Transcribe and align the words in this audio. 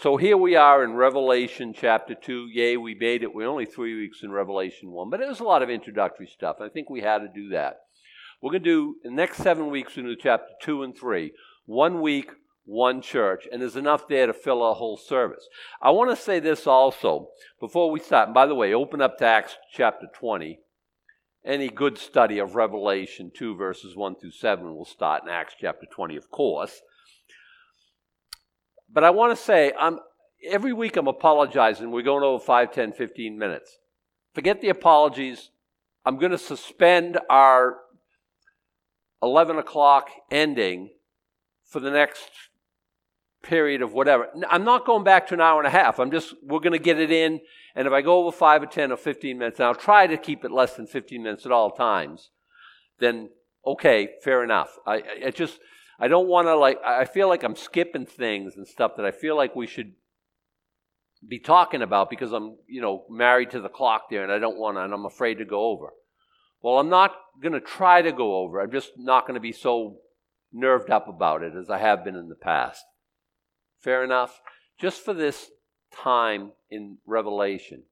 So 0.00 0.16
here 0.16 0.36
we 0.36 0.54
are 0.54 0.84
in 0.84 0.92
Revelation 0.92 1.74
chapter 1.76 2.14
2. 2.14 2.50
Yay, 2.52 2.76
we 2.76 2.94
made 2.94 3.24
it. 3.24 3.34
We're 3.34 3.48
only 3.48 3.66
three 3.66 3.98
weeks 3.98 4.22
in 4.22 4.30
Revelation 4.30 4.92
1, 4.92 5.10
but 5.10 5.20
it 5.20 5.26
was 5.26 5.40
a 5.40 5.44
lot 5.44 5.60
of 5.60 5.70
introductory 5.70 6.28
stuff. 6.28 6.58
I 6.60 6.68
think 6.68 6.88
we 6.88 7.00
had 7.00 7.18
to 7.18 7.28
do 7.34 7.48
that. 7.48 7.80
We're 8.40 8.52
going 8.52 8.62
to 8.62 8.70
do, 8.70 8.94
the 9.02 9.10
next 9.10 9.38
seven 9.38 9.70
weeks, 9.70 9.94
to 9.94 10.02
do 10.02 10.14
chapter 10.14 10.52
2 10.62 10.84
and 10.84 10.96
3. 10.96 11.32
One 11.66 12.00
week, 12.00 12.30
one 12.64 13.02
church, 13.02 13.48
and 13.50 13.60
there's 13.60 13.74
enough 13.74 14.06
there 14.06 14.28
to 14.28 14.32
fill 14.32 14.64
a 14.64 14.74
whole 14.74 14.96
service. 14.96 15.48
I 15.82 15.90
want 15.90 16.16
to 16.16 16.22
say 16.22 16.38
this 16.38 16.68
also 16.68 17.30
before 17.58 17.90
we 17.90 17.98
start. 17.98 18.28
And 18.28 18.34
by 18.34 18.46
the 18.46 18.54
way, 18.54 18.72
open 18.72 19.02
up 19.02 19.18
to 19.18 19.24
Acts 19.24 19.56
chapter 19.72 20.06
20. 20.14 20.60
Any 21.44 21.70
good 21.70 21.98
study 21.98 22.38
of 22.38 22.54
Revelation 22.54 23.32
2, 23.36 23.56
verses 23.56 23.96
1 23.96 24.14
through 24.20 24.30
7 24.30 24.76
will 24.76 24.84
start 24.84 25.24
in 25.24 25.28
Acts 25.28 25.56
chapter 25.58 25.86
20, 25.90 26.14
of 26.14 26.30
course. 26.30 26.82
But 28.92 29.04
I 29.04 29.10
want 29.10 29.36
to 29.36 29.42
say, 29.42 29.72
I'm, 29.78 29.98
every 30.46 30.72
week 30.72 30.96
I'm 30.96 31.08
apologizing. 31.08 31.90
We're 31.90 32.02
going 32.02 32.24
over 32.24 32.42
5, 32.42 32.72
10, 32.72 32.92
15 32.92 33.38
minutes. 33.38 33.78
Forget 34.34 34.60
the 34.60 34.68
apologies. 34.68 35.50
I'm 36.04 36.18
going 36.18 36.32
to 36.32 36.38
suspend 36.38 37.18
our 37.28 37.78
11 39.22 39.58
o'clock 39.58 40.10
ending 40.30 40.90
for 41.64 41.80
the 41.80 41.90
next 41.90 42.30
period 43.42 43.82
of 43.82 43.92
whatever. 43.92 44.28
I'm 44.48 44.64
not 44.64 44.86
going 44.86 45.04
back 45.04 45.26
to 45.28 45.34
an 45.34 45.40
hour 45.40 45.58
and 45.58 45.66
a 45.66 45.70
half. 45.70 45.98
I'm 45.98 46.10
just, 46.10 46.34
we're 46.42 46.60
going 46.60 46.72
to 46.72 46.78
get 46.78 46.98
it 46.98 47.10
in. 47.10 47.40
And 47.74 47.86
if 47.86 47.92
I 47.92 48.02
go 48.02 48.18
over 48.18 48.32
5 48.32 48.62
or 48.62 48.66
10 48.66 48.92
or 48.92 48.96
15 48.96 49.38
minutes, 49.38 49.58
and 49.58 49.66
I'll 49.66 49.74
try 49.74 50.06
to 50.06 50.16
keep 50.16 50.44
it 50.44 50.50
less 50.50 50.74
than 50.74 50.86
15 50.86 51.22
minutes 51.22 51.46
at 51.46 51.52
all 51.52 51.70
times, 51.70 52.30
then 52.98 53.30
okay, 53.66 54.10
fair 54.22 54.42
enough. 54.42 54.78
I, 54.86 55.02
I 55.26 55.30
just, 55.30 55.58
I 55.98 56.08
don't 56.08 56.28
want 56.28 56.46
to 56.46 56.56
like, 56.56 56.78
I 56.84 57.04
feel 57.04 57.28
like 57.28 57.42
I'm 57.42 57.56
skipping 57.56 58.06
things 58.06 58.56
and 58.56 58.66
stuff 58.66 58.92
that 58.96 59.04
I 59.04 59.10
feel 59.10 59.36
like 59.36 59.56
we 59.56 59.66
should 59.66 59.92
be 61.26 61.40
talking 61.40 61.82
about 61.82 62.08
because 62.10 62.32
I'm, 62.32 62.56
you 62.68 62.80
know, 62.80 63.04
married 63.10 63.50
to 63.50 63.60
the 63.60 63.68
clock 63.68 64.04
there 64.10 64.22
and 64.22 64.30
I 64.30 64.38
don't 64.38 64.58
want 64.58 64.76
to, 64.76 64.82
and 64.82 64.94
I'm 64.94 65.06
afraid 65.06 65.38
to 65.38 65.44
go 65.44 65.66
over. 65.66 65.92
Well, 66.62 66.78
I'm 66.78 66.88
not 66.88 67.16
going 67.42 67.52
to 67.52 67.60
try 67.60 68.02
to 68.02 68.12
go 68.12 68.36
over. 68.36 68.60
I'm 68.60 68.70
just 68.70 68.92
not 68.96 69.26
going 69.26 69.34
to 69.34 69.40
be 69.40 69.52
so 69.52 69.98
nerved 70.52 70.90
up 70.90 71.08
about 71.08 71.42
it 71.42 71.54
as 71.54 71.70
I 71.70 71.78
have 71.78 72.04
been 72.04 72.16
in 72.16 72.28
the 72.28 72.34
past. 72.34 72.84
Fair 73.80 74.04
enough? 74.04 74.40
Just 74.80 75.04
for 75.04 75.14
this 75.14 75.50
time 75.92 76.52
in 76.70 76.98
Revelation. 77.06 77.82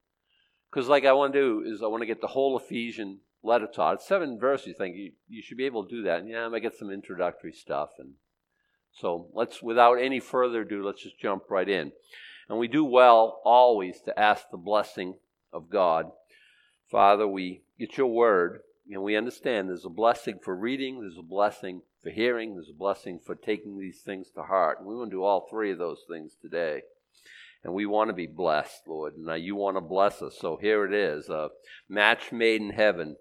Because, 0.71 0.89
like 0.89 1.05
I 1.05 1.13
want 1.13 1.33
to 1.33 1.39
do, 1.39 1.65
is 1.67 1.83
I 1.83 1.87
want 1.87 2.03
to 2.03 2.07
get 2.07 2.21
the 2.21 2.27
whole 2.27 2.59
Ephesian 2.59 3.21
letter 3.47 3.67
taught. 3.67 3.95
It's 3.95 4.09
seven 4.09 4.39
verses. 4.39 4.69
You 4.69 4.75
think 4.75 4.97
you, 4.97 5.13
you 5.29 5.43
should 5.43 5.57
be 5.57 5.67
able 5.67 5.85
to 5.85 5.91
do 5.91 6.03
that. 6.03 6.21
And 6.21 6.29
yeah, 6.29 6.45
I 6.45 6.49
might 6.49 6.63
get 6.63 6.77
some 6.77 6.91
introductory 6.91 7.53
stuff. 7.53 7.91
And 7.99 8.15
so 8.93 9.29
let's, 9.33 9.63
without 9.63 9.95
any 9.95 10.21
further 10.21 10.63
ado, 10.63 10.85
let's 10.85 11.03
just 11.03 11.19
jump 11.19 11.45
right 11.49 11.69
in. 11.69 11.93
And 12.49 12.59
we 12.59 12.69
do 12.69 12.85
well 12.85 13.41
always 13.45 14.01
to 14.03 14.19
ask 14.19 14.51
the 14.51 14.57
blessing 14.57 15.15
of 15.53 15.71
God. 15.71 16.11
Father, 16.91 17.27
we 17.27 17.63
get 17.79 17.97
your 17.97 18.07
word, 18.07 18.61
and 18.91 19.03
we 19.03 19.17
understand 19.17 19.69
there's 19.69 19.85
a 19.85 19.91
blessing 19.91 20.39
for 20.43 20.55
reading, 20.55 21.01
there's 21.01 21.19
a 21.19 21.23
blessing 21.23 21.83
for 22.03 22.11
hearing, 22.11 22.55
there's 22.55 22.71
a 22.71 22.79
blessing 22.79 23.19
for 23.25 23.35
taking 23.35 23.79
these 23.79 24.01
things 24.01 24.31
to 24.31 24.43
heart. 24.45 24.79
And 24.79 24.87
we 24.87 24.95
want 24.95 25.11
to 25.11 25.17
do 25.17 25.25
all 25.25 25.49
three 25.51 25.73
of 25.73 25.79
those 25.79 26.05
things 26.09 26.37
today. 26.41 26.83
And 27.65 27.75
we 27.75 27.85
want 27.85 28.11
to 28.11 28.15
be 28.15 28.29
blessed, 28.29 28.83
Lord. 28.87 29.15
Now 29.19 29.35
you 29.35 29.57
want 29.57 29.77
to 29.77 29.81
bless 29.81 30.23
us. 30.23 30.37
So 30.39 30.57
here 30.57 30.85
it 30.85 30.95
is 30.95 31.29
a 31.29 31.49
match 31.89 32.31
made 32.31 32.61
in 32.61 32.71
heaven 32.71 33.17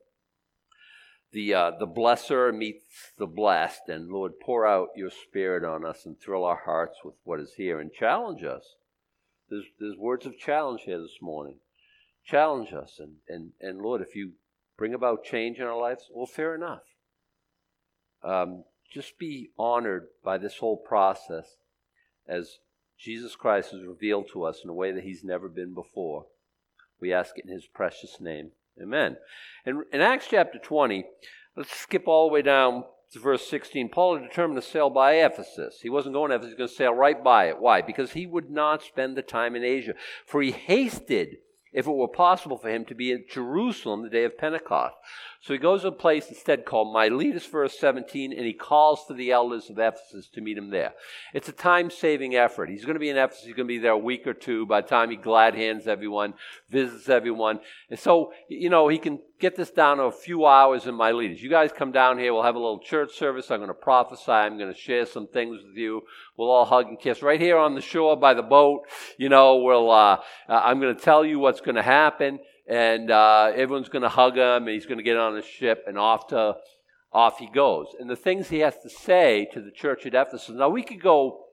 the 1.31 1.53
uh, 1.53 1.71
the 1.79 1.87
blesser 1.87 2.55
meets 2.55 2.85
the 3.17 3.27
blessed, 3.27 3.89
and 3.89 4.09
Lord, 4.09 4.39
pour 4.39 4.65
out 4.65 4.89
your 4.95 5.09
Spirit 5.09 5.63
on 5.63 5.85
us 5.85 6.05
and 6.05 6.19
thrill 6.19 6.45
our 6.45 6.61
hearts 6.65 6.99
with 7.03 7.15
what 7.23 7.39
is 7.39 7.53
here, 7.57 7.79
and 7.79 7.91
challenge 7.91 8.43
us. 8.43 8.75
There's 9.49 9.65
there's 9.79 9.97
words 9.97 10.25
of 10.25 10.37
challenge 10.37 10.81
here 10.85 10.99
this 10.99 11.21
morning. 11.21 11.57
Challenge 12.25 12.73
us, 12.73 12.99
and 12.99 13.17
and 13.27 13.51
and 13.59 13.81
Lord, 13.81 14.01
if 14.01 14.15
you 14.15 14.33
bring 14.77 14.93
about 14.93 15.23
change 15.23 15.57
in 15.57 15.65
our 15.65 15.79
lives, 15.79 16.09
well, 16.13 16.25
fair 16.25 16.55
enough. 16.55 16.83
Um, 18.23 18.63
just 18.91 19.19
be 19.19 19.51
honored 19.57 20.07
by 20.23 20.37
this 20.37 20.57
whole 20.57 20.77
process, 20.77 21.57
as 22.27 22.59
Jesus 22.97 23.35
Christ 23.35 23.73
is 23.73 23.85
revealed 23.85 24.29
to 24.31 24.43
us 24.43 24.61
in 24.63 24.69
a 24.69 24.73
way 24.73 24.91
that 24.91 25.03
He's 25.03 25.23
never 25.23 25.49
been 25.49 25.73
before. 25.73 26.27
We 26.99 27.11
ask 27.13 27.37
it 27.37 27.45
in 27.45 27.51
His 27.51 27.67
precious 27.67 28.21
name. 28.21 28.51
Amen. 28.81 29.17
In, 29.65 29.83
in 29.91 30.01
Acts 30.01 30.27
chapter 30.29 30.59
20, 30.59 31.05
let's 31.55 31.75
skip 31.75 32.07
all 32.07 32.27
the 32.27 32.33
way 32.33 32.41
down 32.41 32.83
to 33.13 33.19
verse 33.19 33.47
16. 33.47 33.89
Paul 33.89 34.17
had 34.17 34.27
determined 34.27 34.61
to 34.61 34.67
sail 34.67 34.89
by 34.89 35.13
Ephesus. 35.13 35.79
He 35.81 35.89
wasn't 35.89 36.15
going 36.15 36.29
to 36.29 36.35
Ephesus, 36.35 36.51
he 36.51 36.53
was 36.53 36.57
going 36.57 36.69
to 36.69 36.75
sail 36.75 36.93
right 36.93 37.23
by 37.23 37.45
it. 37.45 37.59
Why? 37.59 37.81
Because 37.81 38.11
he 38.11 38.25
would 38.25 38.49
not 38.49 38.83
spend 38.83 39.15
the 39.15 39.21
time 39.21 39.55
in 39.55 39.63
Asia. 39.63 39.93
For 40.25 40.41
he 40.41 40.51
hasted 40.51 41.37
if 41.71 41.87
it 41.87 41.91
were 41.91 42.07
possible 42.07 42.57
for 42.57 42.69
him 42.69 42.85
to 42.85 42.95
be 42.95 43.11
in 43.11 43.25
Jerusalem 43.29 44.03
the 44.03 44.09
day 44.09 44.23
of 44.23 44.37
Pentecost. 44.37 44.95
So 45.45 45.53
he 45.53 45.59
goes 45.59 45.83
to 45.83 45.89
a 45.89 45.91
place 45.91 46.27
instead 46.29 46.65
called 46.65 46.91
Miletus, 46.91 47.45
verse 47.45 47.77
17, 47.77 48.33
and 48.33 48.47
he 48.47 48.53
calls 48.53 49.05
to 49.05 49.13
the 49.13 49.29
elders 49.29 49.69
of 49.69 49.77
Ephesus 49.77 50.27
to 50.29 50.41
meet 50.41 50.57
him 50.57 50.71
there. 50.71 50.95
It's 51.35 51.47
a 51.47 51.51
time 51.51 51.91
saving 51.91 52.33
effort. 52.33 52.67
He's 52.67 52.83
going 52.83 52.95
to 52.95 52.99
be 52.99 53.11
in 53.11 53.17
Ephesus, 53.17 53.45
he's 53.45 53.53
going 53.53 53.67
to 53.67 53.71
be 53.71 53.77
there 53.77 53.91
a 53.91 53.97
week 53.97 54.25
or 54.25 54.33
two 54.33 54.65
by 54.65 54.81
the 54.81 54.87
time 54.87 55.11
he 55.11 55.17
glad 55.17 55.53
hands 55.53 55.85
everyone, 55.85 56.33
visits 56.71 57.09
everyone. 57.09 57.59
And 57.91 57.99
so, 57.99 58.33
you 58.49 58.71
know, 58.71 58.87
he 58.87 58.97
can 58.97 59.19
get 59.39 59.55
this 59.55 59.69
down 59.69 59.97
to 59.97 60.05
a 60.05 60.11
few 60.11 60.47
hours 60.47 60.87
in 60.87 60.95
Miletus. 60.95 61.43
You 61.43 61.51
guys 61.51 61.71
come 61.71 61.91
down 61.91 62.17
here, 62.17 62.33
we'll 62.33 62.41
have 62.41 62.55
a 62.55 62.59
little 62.59 62.79
church 62.79 63.15
service. 63.15 63.51
I'm 63.51 63.59
going 63.59 63.67
to 63.67 63.75
prophesy, 63.75 64.31
I'm 64.31 64.57
going 64.57 64.73
to 64.73 64.79
share 64.79 65.05
some 65.05 65.27
things 65.27 65.59
with 65.63 65.77
you. 65.77 66.01
We'll 66.37 66.49
all 66.49 66.65
hug 66.65 66.87
and 66.87 66.99
kiss 66.99 67.21
right 67.21 67.39
here 67.39 67.59
on 67.59 67.75
the 67.75 67.81
shore 67.81 68.17
by 68.17 68.33
the 68.33 68.41
boat. 68.41 68.87
You 69.19 69.29
know, 69.29 69.57
we'll, 69.57 69.91
uh, 69.91 70.21
uh 70.49 70.61
I'm 70.63 70.79
going 70.79 70.95
to 70.95 70.99
tell 70.99 71.23
you 71.23 71.37
what's 71.37 71.61
going 71.61 71.75
to 71.75 71.83
happen 71.83 72.39
and 72.67 73.11
uh, 73.11 73.51
everyone's 73.55 73.89
going 73.89 74.03
to 74.03 74.09
hug 74.09 74.37
him, 74.37 74.63
and 74.63 74.69
he's 74.69 74.85
going 74.85 74.97
to 74.97 75.03
get 75.03 75.17
on 75.17 75.37
a 75.37 75.41
ship, 75.41 75.83
and 75.87 75.97
off 75.97 76.27
to 76.27 76.55
off 77.11 77.39
he 77.39 77.49
goes. 77.49 77.87
And 77.99 78.09
the 78.09 78.15
things 78.15 78.49
he 78.49 78.59
has 78.59 78.77
to 78.83 78.89
say 78.89 79.47
to 79.53 79.61
the 79.61 79.71
church 79.71 80.05
at 80.05 80.13
Ephesus. 80.13 80.49
Now 80.49 80.69
we 80.69 80.83
could 80.83 81.01
go 81.01 81.45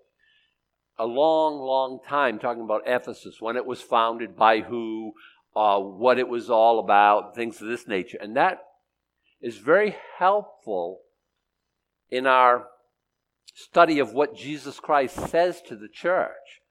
a 0.99 1.07
long, 1.07 1.59
long 1.59 2.01
time 2.07 2.39
talking 2.39 2.63
about 2.63 2.83
Ephesus, 2.87 3.41
when 3.41 3.57
it 3.57 3.65
was 3.65 3.81
founded, 3.81 4.37
by 4.37 4.61
who, 4.61 5.13
uh, 5.55 5.79
what 5.79 6.19
it 6.19 6.29
was 6.29 6.51
all 6.51 6.79
about, 6.79 7.35
things 7.35 7.61
of 7.61 7.69
this 7.69 7.87
nature, 7.87 8.19
and 8.21 8.37
that 8.37 8.59
is 9.41 9.59
very 9.59 9.97
helpful 10.19 11.01
in 12.11 12.27
our 12.27 12.67
study 13.55 13.99
of 13.99 14.13
what 14.13 14.37
Jesus 14.37 14.79
Christ 14.79 15.29
says 15.29 15.61
to 15.63 15.77
the 15.77 15.89
church. 15.89 16.62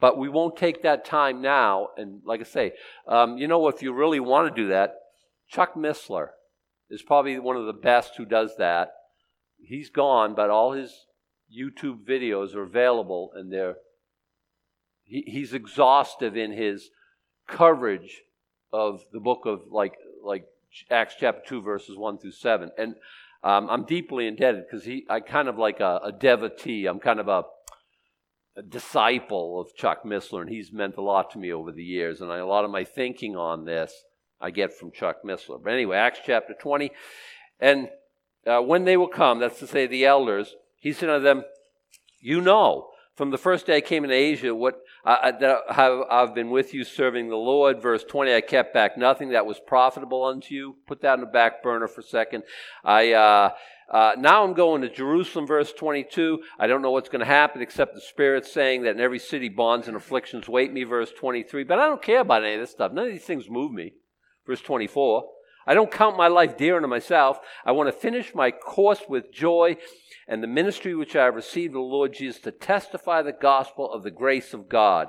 But 0.00 0.18
we 0.18 0.28
won't 0.28 0.56
take 0.56 0.82
that 0.82 1.04
time 1.04 1.40
now. 1.40 1.88
And 1.96 2.20
like 2.24 2.40
I 2.40 2.44
say, 2.44 2.72
um, 3.08 3.38
you 3.38 3.48
know, 3.48 3.68
if 3.68 3.82
you 3.82 3.92
really 3.92 4.20
want 4.20 4.54
to 4.54 4.62
do 4.62 4.68
that, 4.68 4.94
Chuck 5.48 5.74
Missler 5.74 6.28
is 6.90 7.02
probably 7.02 7.38
one 7.38 7.56
of 7.56 7.66
the 7.66 7.72
best 7.72 8.16
who 8.16 8.24
does 8.24 8.56
that. 8.58 8.90
He's 9.58 9.90
gone, 9.90 10.34
but 10.34 10.50
all 10.50 10.72
his 10.72 11.06
YouTube 11.56 12.04
videos 12.06 12.54
are 12.54 12.62
available, 12.62 13.30
and 13.34 13.52
they're 13.52 13.76
he, 15.04 15.24
he's 15.26 15.54
exhaustive 15.54 16.36
in 16.36 16.52
his 16.52 16.90
coverage 17.48 18.22
of 18.72 19.02
the 19.12 19.20
book 19.20 19.46
of 19.46 19.62
like 19.70 19.94
like 20.22 20.44
Acts 20.90 21.14
chapter 21.18 21.42
two 21.46 21.62
verses 21.62 21.96
one 21.96 22.18
through 22.18 22.32
seven, 22.32 22.70
and 22.76 22.96
um, 23.42 23.68
I'm 23.70 23.84
deeply 23.84 24.26
indebted 24.26 24.64
because 24.68 24.84
he 24.84 25.06
I 25.08 25.20
kind 25.20 25.48
of 25.48 25.56
like 25.56 25.80
a, 25.80 26.00
a 26.04 26.12
devotee. 26.12 26.86
I'm 26.86 27.00
kind 27.00 27.20
of 27.20 27.28
a 27.28 27.44
a 28.56 28.62
disciple 28.62 29.60
of 29.60 29.74
Chuck 29.76 30.04
Missler, 30.04 30.40
and 30.40 30.50
he's 30.50 30.72
meant 30.72 30.96
a 30.96 31.02
lot 31.02 31.30
to 31.32 31.38
me 31.38 31.52
over 31.52 31.72
the 31.72 31.84
years. 31.84 32.20
And 32.20 32.32
I, 32.32 32.38
a 32.38 32.46
lot 32.46 32.64
of 32.64 32.70
my 32.70 32.84
thinking 32.84 33.36
on 33.36 33.64
this 33.64 33.92
I 34.40 34.50
get 34.50 34.72
from 34.72 34.92
Chuck 34.92 35.16
Missler. 35.24 35.62
But 35.62 35.72
anyway, 35.72 35.96
Acts 35.96 36.20
chapter 36.24 36.54
20. 36.54 36.90
And 37.60 37.88
uh, 38.46 38.60
when 38.60 38.84
they 38.84 38.96
will 38.96 39.08
come, 39.08 39.40
that's 39.40 39.58
to 39.60 39.66
say 39.66 39.86
the 39.86 40.04
elders, 40.04 40.54
he 40.78 40.92
said 40.92 41.10
unto 41.10 41.24
them, 41.24 41.44
You 42.20 42.40
know, 42.40 42.88
from 43.14 43.30
the 43.30 43.38
first 43.38 43.66
day 43.66 43.76
I 43.76 43.80
came 43.80 44.04
into 44.04 44.16
Asia, 44.16 44.54
what 44.54 44.76
uh, 45.06 45.30
that 45.30 45.62
have, 45.70 46.00
I've 46.10 46.34
been 46.34 46.50
with 46.50 46.74
you 46.74 46.82
serving 46.82 47.28
the 47.28 47.36
Lord. 47.36 47.80
Verse 47.80 48.02
20, 48.02 48.34
I 48.34 48.40
kept 48.40 48.74
back 48.74 48.98
nothing 48.98 49.30
that 49.30 49.46
was 49.46 49.60
profitable 49.60 50.24
unto 50.24 50.52
you. 50.52 50.76
Put 50.86 51.00
that 51.02 51.14
in 51.14 51.20
the 51.20 51.26
back 51.26 51.62
burner 51.62 51.86
for 51.86 52.00
a 52.00 52.04
second. 52.04 52.42
I, 52.84 53.12
uh, 53.12 53.50
uh, 53.88 54.12
now 54.18 54.42
I'm 54.42 54.54
going 54.54 54.82
to 54.82 54.88
Jerusalem, 54.88 55.46
verse 55.46 55.72
22. 55.72 56.42
I 56.58 56.66
don't 56.66 56.82
know 56.82 56.90
what's 56.90 57.08
going 57.08 57.20
to 57.20 57.26
happen 57.26 57.62
except 57.62 57.94
the 57.94 58.00
Spirit 58.00 58.44
saying 58.46 58.82
that 58.82 58.96
in 58.96 59.00
every 59.00 59.20
city 59.20 59.48
bonds 59.48 59.86
and 59.86 59.96
afflictions 59.96 60.48
wait 60.48 60.72
me, 60.72 60.82
verse 60.82 61.12
23. 61.16 61.62
But 61.62 61.78
I 61.78 61.86
don't 61.86 62.02
care 62.02 62.20
about 62.20 62.44
any 62.44 62.54
of 62.54 62.60
this 62.60 62.72
stuff. 62.72 62.92
None 62.92 63.06
of 63.06 63.12
these 63.12 63.22
things 63.22 63.48
move 63.48 63.70
me, 63.70 63.92
verse 64.44 64.60
24. 64.60 65.24
I 65.66 65.74
don't 65.74 65.90
count 65.90 66.16
my 66.16 66.28
life 66.28 66.56
dear 66.56 66.76
unto 66.76 66.88
myself. 66.88 67.38
I 67.64 67.72
want 67.72 67.88
to 67.88 67.92
finish 67.92 68.34
my 68.34 68.50
course 68.50 69.00
with 69.08 69.32
joy 69.32 69.76
and 70.28 70.42
the 70.42 70.48
ministry 70.48 70.94
which 70.94 71.16
I 71.16 71.24
have 71.24 71.34
received 71.34 71.70
of 71.70 71.74
the 71.74 71.80
Lord 71.80 72.14
Jesus 72.14 72.40
to 72.42 72.52
testify 72.52 73.22
the 73.22 73.32
gospel 73.32 73.90
of 73.90 74.02
the 74.02 74.10
grace 74.10 74.54
of 74.54 74.68
God. 74.68 75.08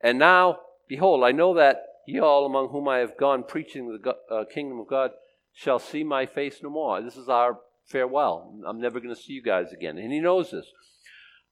And 0.00 0.18
now, 0.18 0.58
behold, 0.88 1.24
I 1.24 1.32
know 1.32 1.54
that 1.54 1.82
ye 2.06 2.20
all 2.20 2.46
among 2.46 2.68
whom 2.68 2.88
I 2.88 2.98
have 2.98 3.16
gone 3.16 3.42
preaching 3.42 3.98
the 4.02 4.14
uh, 4.32 4.44
kingdom 4.52 4.78
of 4.80 4.88
God 4.88 5.10
shall 5.52 5.78
see 5.78 6.04
my 6.04 6.26
face 6.26 6.60
no 6.62 6.70
more. 6.70 7.02
This 7.02 7.16
is 7.16 7.28
our 7.28 7.58
farewell. 7.86 8.54
I'm 8.66 8.80
never 8.80 9.00
going 9.00 9.14
to 9.14 9.20
see 9.20 9.32
you 9.32 9.42
guys 9.42 9.72
again. 9.72 9.98
And 9.98 10.12
he 10.12 10.20
knows 10.20 10.50
this. 10.52 10.66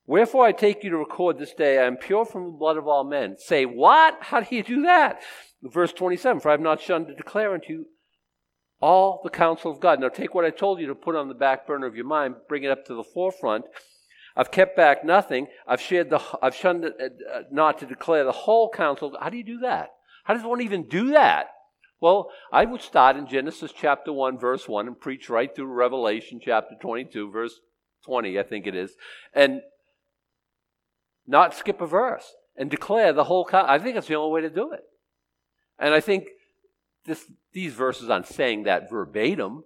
Wherefore 0.06 0.46
I 0.46 0.52
take 0.52 0.84
you 0.84 0.90
to 0.90 0.96
record 0.96 1.38
this 1.38 1.52
day, 1.52 1.78
I 1.78 1.86
am 1.86 1.96
pure 1.96 2.24
from 2.24 2.46
the 2.46 2.56
blood 2.56 2.78
of 2.78 2.88
all 2.88 3.04
men. 3.04 3.36
Say, 3.38 3.66
what? 3.66 4.16
How 4.20 4.40
do 4.40 4.56
you 4.56 4.62
do 4.62 4.82
that? 4.82 5.20
Verse 5.62 5.92
27 5.92 6.40
For 6.40 6.48
I 6.48 6.52
have 6.52 6.60
not 6.60 6.80
shunned 6.80 7.08
to 7.08 7.14
declare 7.14 7.52
unto 7.52 7.72
you 7.72 7.86
all 8.80 9.20
the 9.24 9.30
counsel 9.30 9.70
of 9.70 9.80
God. 9.80 10.00
Now 10.00 10.08
take 10.08 10.34
what 10.34 10.44
I 10.44 10.50
told 10.50 10.80
you 10.80 10.86
to 10.86 10.94
put 10.94 11.16
on 11.16 11.28
the 11.28 11.34
back 11.34 11.66
burner 11.66 11.86
of 11.86 11.96
your 11.96 12.04
mind, 12.04 12.36
bring 12.48 12.64
it 12.64 12.70
up 12.70 12.84
to 12.86 12.94
the 12.94 13.04
forefront. 13.04 13.64
I've 14.36 14.52
kept 14.52 14.76
back 14.76 15.04
nothing. 15.04 15.48
I've 15.66 15.80
shared 15.80 16.10
the, 16.10 16.20
I've 16.40 16.54
shunned 16.54 16.84
uh, 16.84 16.88
uh, 16.88 17.42
not 17.50 17.78
to 17.80 17.86
declare 17.86 18.24
the 18.24 18.32
whole 18.32 18.70
counsel. 18.70 19.16
How 19.20 19.30
do 19.30 19.36
you 19.36 19.44
do 19.44 19.58
that? 19.60 19.90
How 20.24 20.34
does 20.34 20.44
one 20.44 20.60
even 20.60 20.88
do 20.88 21.10
that? 21.10 21.48
Well, 22.00 22.30
I 22.52 22.64
would 22.64 22.80
start 22.80 23.16
in 23.16 23.26
Genesis 23.26 23.72
chapter 23.76 24.12
1, 24.12 24.38
verse 24.38 24.68
1, 24.68 24.86
and 24.86 25.00
preach 25.00 25.28
right 25.28 25.52
through 25.52 25.66
Revelation 25.66 26.40
chapter 26.40 26.76
22, 26.80 27.30
verse 27.32 27.58
20, 28.04 28.38
I 28.38 28.44
think 28.44 28.68
it 28.68 28.76
is, 28.76 28.92
and 29.34 29.62
not 31.26 31.54
skip 31.54 31.80
a 31.80 31.86
verse 31.86 32.34
and 32.56 32.70
declare 32.70 33.12
the 33.12 33.24
whole. 33.24 33.48
I 33.52 33.80
think 33.80 33.96
it's 33.96 34.06
the 34.06 34.14
only 34.14 34.32
way 34.32 34.40
to 34.42 34.54
do 34.54 34.72
it. 34.72 34.84
And 35.78 35.92
I 35.92 36.00
think 36.00 36.28
this, 37.04 37.24
these 37.52 37.74
verses 37.74 38.10
aren't 38.10 38.26
saying 38.26 38.64
that 38.64 38.90
verbatim, 38.90 39.64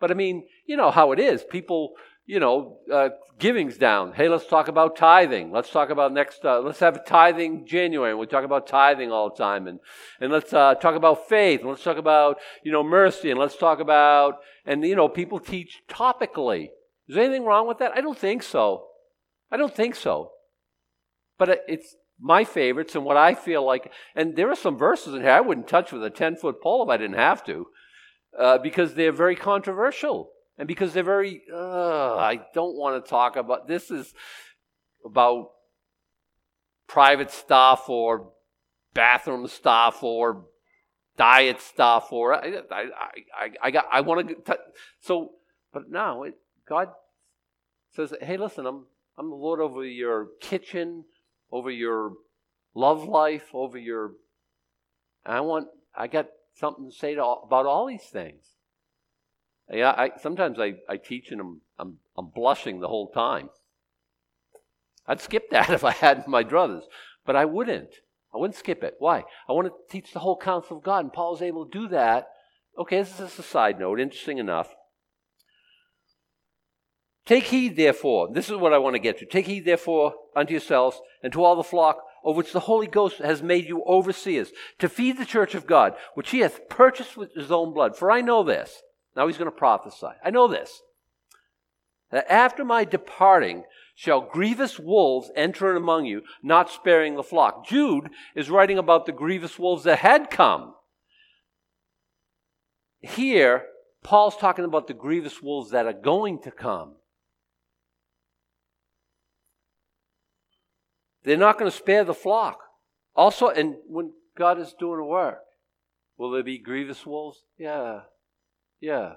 but 0.00 0.10
I 0.10 0.14
mean, 0.14 0.46
you 0.66 0.76
know 0.76 0.90
how 0.90 1.12
it 1.12 1.18
is. 1.18 1.42
People, 1.44 1.94
you 2.24 2.40
know, 2.40 2.78
uh, 2.92 3.10
giving's 3.38 3.78
down. 3.78 4.12
Hey, 4.12 4.28
let's 4.28 4.46
talk 4.46 4.68
about 4.68 4.96
tithing. 4.96 5.50
Let's 5.50 5.70
talk 5.70 5.90
about 5.90 6.12
next. 6.12 6.44
Uh, 6.44 6.60
let's 6.60 6.80
have 6.80 6.96
a 6.96 7.02
tithing 7.02 7.66
January. 7.66 8.14
We 8.14 8.26
talk 8.26 8.44
about 8.44 8.66
tithing 8.66 9.10
all 9.10 9.30
the 9.30 9.36
time, 9.36 9.66
and 9.66 9.80
and 10.20 10.32
let's 10.32 10.52
uh, 10.52 10.74
talk 10.74 10.94
about 10.94 11.28
faith. 11.28 11.60
And 11.60 11.68
let's 11.68 11.82
talk 11.82 11.96
about 11.96 12.38
you 12.62 12.72
know 12.72 12.82
mercy, 12.82 13.30
and 13.30 13.40
let's 13.40 13.56
talk 13.56 13.80
about 13.80 14.36
and 14.64 14.84
you 14.84 14.94
know 14.94 15.08
people 15.08 15.40
teach 15.40 15.82
topically. 15.88 16.68
Is 17.08 17.14
there 17.14 17.24
anything 17.24 17.44
wrong 17.44 17.66
with 17.66 17.78
that? 17.78 17.92
I 17.96 18.00
don't 18.00 18.18
think 18.18 18.42
so. 18.42 18.84
I 19.50 19.56
don't 19.56 19.74
think 19.74 19.94
so. 19.94 20.32
But 21.38 21.64
it's 21.66 21.96
my 22.20 22.44
favorites 22.44 22.94
and 22.94 23.04
what 23.04 23.16
I 23.16 23.34
feel 23.34 23.64
like. 23.64 23.92
And 24.14 24.36
there 24.36 24.50
are 24.50 24.56
some 24.56 24.76
verses 24.76 25.14
in 25.14 25.20
here 25.20 25.30
I 25.30 25.40
wouldn't 25.40 25.68
touch 25.68 25.92
with 25.92 26.04
a 26.04 26.10
10 26.10 26.36
foot 26.36 26.60
pole 26.60 26.82
if 26.82 26.88
I 26.88 26.96
didn't 26.96 27.16
have 27.16 27.44
to, 27.44 27.66
uh, 28.38 28.58
because 28.58 28.94
they're 28.94 29.12
very 29.12 29.36
controversial. 29.36 30.30
And 30.58 30.66
because 30.66 30.92
they're 30.92 31.04
very, 31.04 31.42
uh, 31.52 32.16
I 32.16 32.40
don't 32.52 32.76
want 32.76 33.04
to 33.04 33.08
talk 33.08 33.36
about 33.36 33.68
this 33.68 33.92
is 33.92 34.12
about 35.04 35.50
private 36.88 37.30
stuff 37.30 37.88
or 37.88 38.32
bathroom 38.94 39.46
stuff 39.46 40.02
or 40.02 40.46
diet 41.16 41.60
stuff 41.60 42.12
or 42.12 42.34
I, 42.34 42.62
I, 42.70 42.84
I, 43.38 43.50
I 43.62 43.70
got 43.70 43.86
I 43.92 44.00
want 44.00 44.46
to 44.46 44.58
so 45.00 45.32
but 45.72 45.90
now 45.90 46.24
God 46.66 46.88
says 47.94 48.14
hey 48.22 48.36
listen 48.36 48.66
I'm 48.66 48.86
I'm 49.18 49.28
the 49.28 49.36
Lord 49.36 49.60
over 49.60 49.84
your 49.84 50.28
kitchen 50.40 51.04
over 51.50 51.70
your 51.70 52.12
love 52.74 53.04
life, 53.04 53.48
over 53.52 53.78
your. 53.78 54.12
I 55.24 55.40
want. 55.40 55.68
I 55.94 56.06
got 56.06 56.28
something 56.54 56.90
to 56.90 56.96
say 56.96 57.14
to 57.14 57.22
all, 57.22 57.42
about 57.46 57.66
all 57.66 57.86
these 57.86 58.04
things. 58.04 58.42
Yeah, 59.70 59.90
I, 59.90 60.12
sometimes 60.20 60.58
I, 60.58 60.74
I 60.88 60.96
teach 60.96 61.30
and 61.30 61.40
I'm, 61.40 61.60
I'm, 61.78 61.98
I'm 62.16 62.30
blushing 62.34 62.80
the 62.80 62.88
whole 62.88 63.10
time. 63.10 63.50
I'd 65.06 65.20
skip 65.20 65.50
that 65.50 65.70
if 65.70 65.84
I 65.84 65.92
had 65.92 66.26
my 66.26 66.42
druthers, 66.42 66.84
but 67.26 67.36
I 67.36 67.44
wouldn't. 67.44 67.90
I 68.34 68.38
wouldn't 68.38 68.56
skip 68.56 68.84
it. 68.84 68.94
Why? 68.98 69.24
I 69.48 69.52
want 69.52 69.68
to 69.68 69.74
teach 69.90 70.12
the 70.12 70.20
whole 70.20 70.36
counsel 70.36 70.78
of 70.78 70.84
God, 70.84 71.04
and 71.04 71.12
Paul's 71.12 71.42
able 71.42 71.66
to 71.66 71.78
do 71.78 71.88
that. 71.88 72.28
Okay, 72.78 72.98
this 72.98 73.18
is 73.18 73.38
a 73.38 73.42
side 73.42 73.78
note, 73.78 74.00
interesting 74.00 74.38
enough. 74.38 74.74
Take 77.28 77.44
heed, 77.44 77.76
therefore, 77.76 78.30
this 78.32 78.48
is 78.48 78.56
what 78.56 78.72
I 78.72 78.78
want 78.78 78.94
to 78.94 78.98
get 78.98 79.18
to. 79.18 79.26
Take 79.26 79.44
heed, 79.44 79.66
therefore, 79.66 80.14
unto 80.34 80.52
yourselves 80.52 80.98
and 81.22 81.30
to 81.34 81.44
all 81.44 81.56
the 81.56 81.62
flock 81.62 81.98
over 82.24 82.38
which 82.38 82.54
the 82.54 82.60
Holy 82.60 82.86
Ghost 82.86 83.18
has 83.18 83.42
made 83.42 83.68
you 83.68 83.84
overseers, 83.84 84.50
to 84.78 84.88
feed 84.88 85.18
the 85.18 85.26
church 85.26 85.54
of 85.54 85.66
God, 85.66 85.92
which 86.14 86.30
he 86.30 86.38
hath 86.38 86.70
purchased 86.70 87.18
with 87.18 87.34
his 87.34 87.52
own 87.52 87.74
blood. 87.74 87.98
For 87.98 88.10
I 88.10 88.22
know 88.22 88.42
this. 88.42 88.82
Now 89.14 89.26
he's 89.26 89.36
going 89.36 89.50
to 89.50 89.54
prophesy. 89.54 90.06
I 90.24 90.30
know 90.30 90.48
this. 90.48 90.80
That 92.12 92.32
after 92.32 92.64
my 92.64 92.86
departing 92.86 93.64
shall 93.94 94.22
grievous 94.22 94.78
wolves 94.78 95.30
enter 95.36 95.70
in 95.70 95.76
among 95.76 96.06
you, 96.06 96.22
not 96.42 96.70
sparing 96.70 97.14
the 97.14 97.22
flock. 97.22 97.66
Jude 97.66 98.08
is 98.34 98.48
writing 98.48 98.78
about 98.78 99.04
the 99.04 99.12
grievous 99.12 99.58
wolves 99.58 99.84
that 99.84 99.98
had 99.98 100.30
come. 100.30 100.72
Here, 103.00 103.66
Paul's 104.02 104.38
talking 104.38 104.64
about 104.64 104.86
the 104.86 104.94
grievous 104.94 105.42
wolves 105.42 105.72
that 105.72 105.84
are 105.84 105.92
going 105.92 106.38
to 106.44 106.50
come. 106.50 106.94
They're 111.24 111.36
not 111.36 111.58
going 111.58 111.70
to 111.70 111.76
spare 111.76 112.04
the 112.04 112.14
flock. 112.14 112.58
Also, 113.14 113.48
and 113.48 113.76
when 113.86 114.12
God 114.36 114.60
is 114.60 114.74
doing 114.78 115.00
a 115.00 115.04
work, 115.04 115.40
will 116.16 116.30
there 116.30 116.42
be 116.42 116.58
grievous 116.58 117.04
wolves? 117.04 117.44
Yeah. 117.58 118.00
Yeah. 118.80 119.14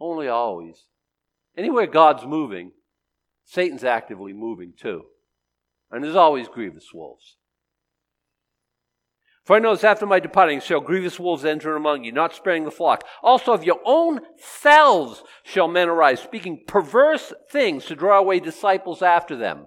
Only 0.00 0.28
always. 0.28 0.86
Anywhere 1.56 1.86
God's 1.86 2.24
moving, 2.24 2.72
Satan's 3.44 3.84
actively 3.84 4.32
moving 4.32 4.72
too. 4.80 5.02
And 5.90 6.04
there's 6.04 6.16
always 6.16 6.48
grievous 6.48 6.86
wolves. 6.94 7.36
For 9.44 9.56
I 9.56 9.58
that 9.58 9.82
after 9.82 10.06
my 10.06 10.20
departing 10.20 10.60
shall 10.60 10.80
grievous 10.80 11.18
wolves 11.18 11.44
enter 11.44 11.74
among 11.74 12.04
you, 12.04 12.12
not 12.12 12.34
sparing 12.34 12.64
the 12.64 12.70
flock. 12.70 13.02
Also 13.20 13.52
of 13.52 13.64
your 13.64 13.80
own 13.84 14.20
selves 14.38 15.24
shall 15.42 15.66
men 15.66 15.88
arise, 15.88 16.20
speaking 16.20 16.62
perverse 16.68 17.32
things 17.50 17.86
to 17.86 17.96
draw 17.96 18.18
away 18.18 18.38
disciples 18.38 19.02
after 19.02 19.34
them. 19.34 19.66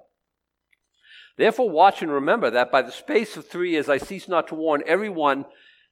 Therefore, 1.38 1.70
watch 1.70 2.02
and 2.02 2.12
remember 2.12 2.52
that 2.52 2.72
by 2.72 2.82
the 2.82 2.92
space 2.92 3.36
of 3.38 3.48
three 3.48 3.72
years 3.72 3.90
I 3.90 3.98
cease 3.98 4.28
not 4.28 4.48
to 4.50 4.56
warn 4.56 4.84
everyone 4.86 5.46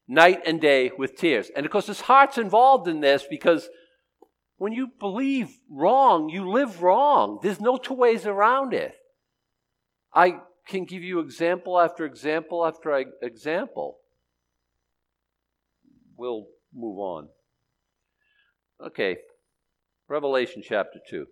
night 0.07 0.41
and 0.45 0.61
day 0.61 0.91
with 0.97 1.15
tears. 1.15 1.49
And 1.55 1.65
of 1.65 1.71
course, 1.71 1.87
his 1.87 2.01
heart's 2.01 2.37
involved 2.37 2.87
in 2.87 2.99
this 2.99 3.25
because 3.29 3.69
when 4.57 4.73
you 4.73 4.89
believe 4.99 5.49
wrong, 5.69 6.29
you 6.29 6.51
live 6.51 6.83
wrong. 6.83 7.39
There's 7.41 7.59
no 7.59 7.77
two 7.77 7.95
ways 7.95 8.27
around 8.27 8.73
it. 8.73 8.93
I 10.13 10.41
can 10.67 10.85
give 10.85 11.01
you 11.01 11.19
example 11.19 11.79
after 11.79 12.05
example 12.05 12.65
after 12.65 13.03
example. 13.23 13.97
We'll 16.15 16.45
move 16.73 16.99
on. 16.99 17.29
Okay, 18.85 19.17
Revelation 20.07 20.61
chapter 20.63 20.99
2. 21.09 21.25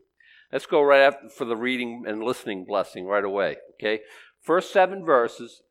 Let's 0.52 0.66
go 0.66 0.82
right 0.82 1.02
after 1.02 1.30
for 1.30 1.46
the 1.46 1.56
reading 1.56 2.06
and 2.08 2.24
listening 2.24 2.66
blessing 2.66 3.06
right 3.06 3.24
away. 3.24 3.58
Okay? 3.76 4.02
First 4.42 4.74
seven 4.74 5.06
verses, 5.06 5.62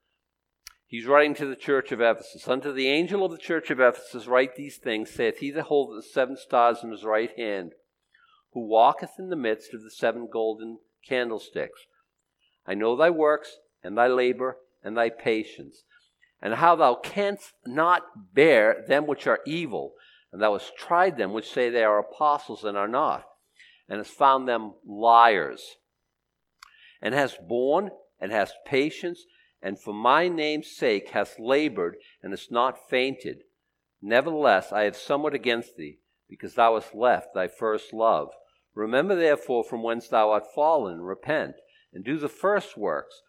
he's 0.87 1.07
writing 1.07 1.35
to 1.35 1.47
the 1.47 1.57
church 1.57 1.91
of 1.91 2.01
Ephesus. 2.01 2.47
Unto 2.47 2.73
the 2.73 2.89
angel 2.89 3.25
of 3.25 3.33
the 3.33 3.39
church 3.39 3.71
of 3.71 3.81
Ephesus 3.81 4.29
write 4.29 4.55
these 4.55 4.77
things, 4.77 5.11
saith 5.11 5.39
he 5.39 5.51
that 5.51 5.65
holdeth 5.65 6.05
the 6.05 6.09
seven 6.09 6.37
stars 6.37 6.85
in 6.85 6.93
his 6.93 7.05
right 7.05 7.37
hand, 7.37 7.73
who 8.53 8.69
walketh 8.69 9.13
in 9.19 9.31
the 9.31 9.37
midst 9.37 9.75
of 9.75 9.83
the 9.83 9.91
seven 9.91 10.29
golden 10.33 10.79
candlesticks. 11.07 11.87
I 12.65 12.75
know 12.75 12.97
thy 12.97 13.11
works, 13.11 13.57
and 13.83 13.99
thy 13.99 14.07
labor, 14.07 14.59
and 14.85 14.97
thy 14.97 15.11
patience, 15.11 15.83
and 16.41 16.55
how 16.55 16.77
thou 16.77 16.95
canst 16.95 17.55
not 17.67 18.35
bear 18.35 18.85
them 18.87 19.09
which 19.09 19.27
are 19.27 19.41
evil, 19.45 19.95
and 20.31 20.41
thou 20.41 20.53
hast 20.53 20.77
tried 20.77 21.17
them 21.17 21.33
which 21.33 21.51
say 21.51 21.69
they 21.69 21.83
are 21.83 21.99
apostles 21.99 22.63
and 22.63 22.77
are 22.77 22.87
not 22.87 23.25
and 23.89 23.99
has 23.99 24.09
found 24.09 24.47
them 24.47 24.75
liars, 24.87 25.77
and 27.01 27.15
has 27.15 27.37
borne 27.49 27.91
and 28.21 28.33
has 28.33 28.53
patience, 28.67 29.25
and 29.63 29.81
for 29.81 29.95
my 29.95 30.29
name's 30.29 30.71
sake 30.71 31.11
hast 31.11 31.41
labored 31.41 31.97
and 32.23 32.33
hast 32.33 32.53
not 32.53 32.89
fainted. 32.89 33.43
Nevertheless, 34.01 34.73
I 34.73 34.83
have 34.83 34.97
somewhat 34.97 35.35
against 35.35 35.77
thee, 35.77 35.99
because 36.29 36.55
thou 36.55 36.75
hast 36.75 36.95
left 36.95 37.35
thy 37.35 37.49
first 37.49 37.93
love. 37.93 38.29
Remember 38.75 39.17
therefore 39.17 39.65
from 39.65 39.83
whence 39.83 40.09
thou 40.09 40.31
art 40.31 40.45
fallen, 40.55 41.01
repent, 41.01 41.55
and 41.93 42.05
do 42.05 42.19
the 42.19 42.29
first 42.29 42.77
works, 42.77 43.23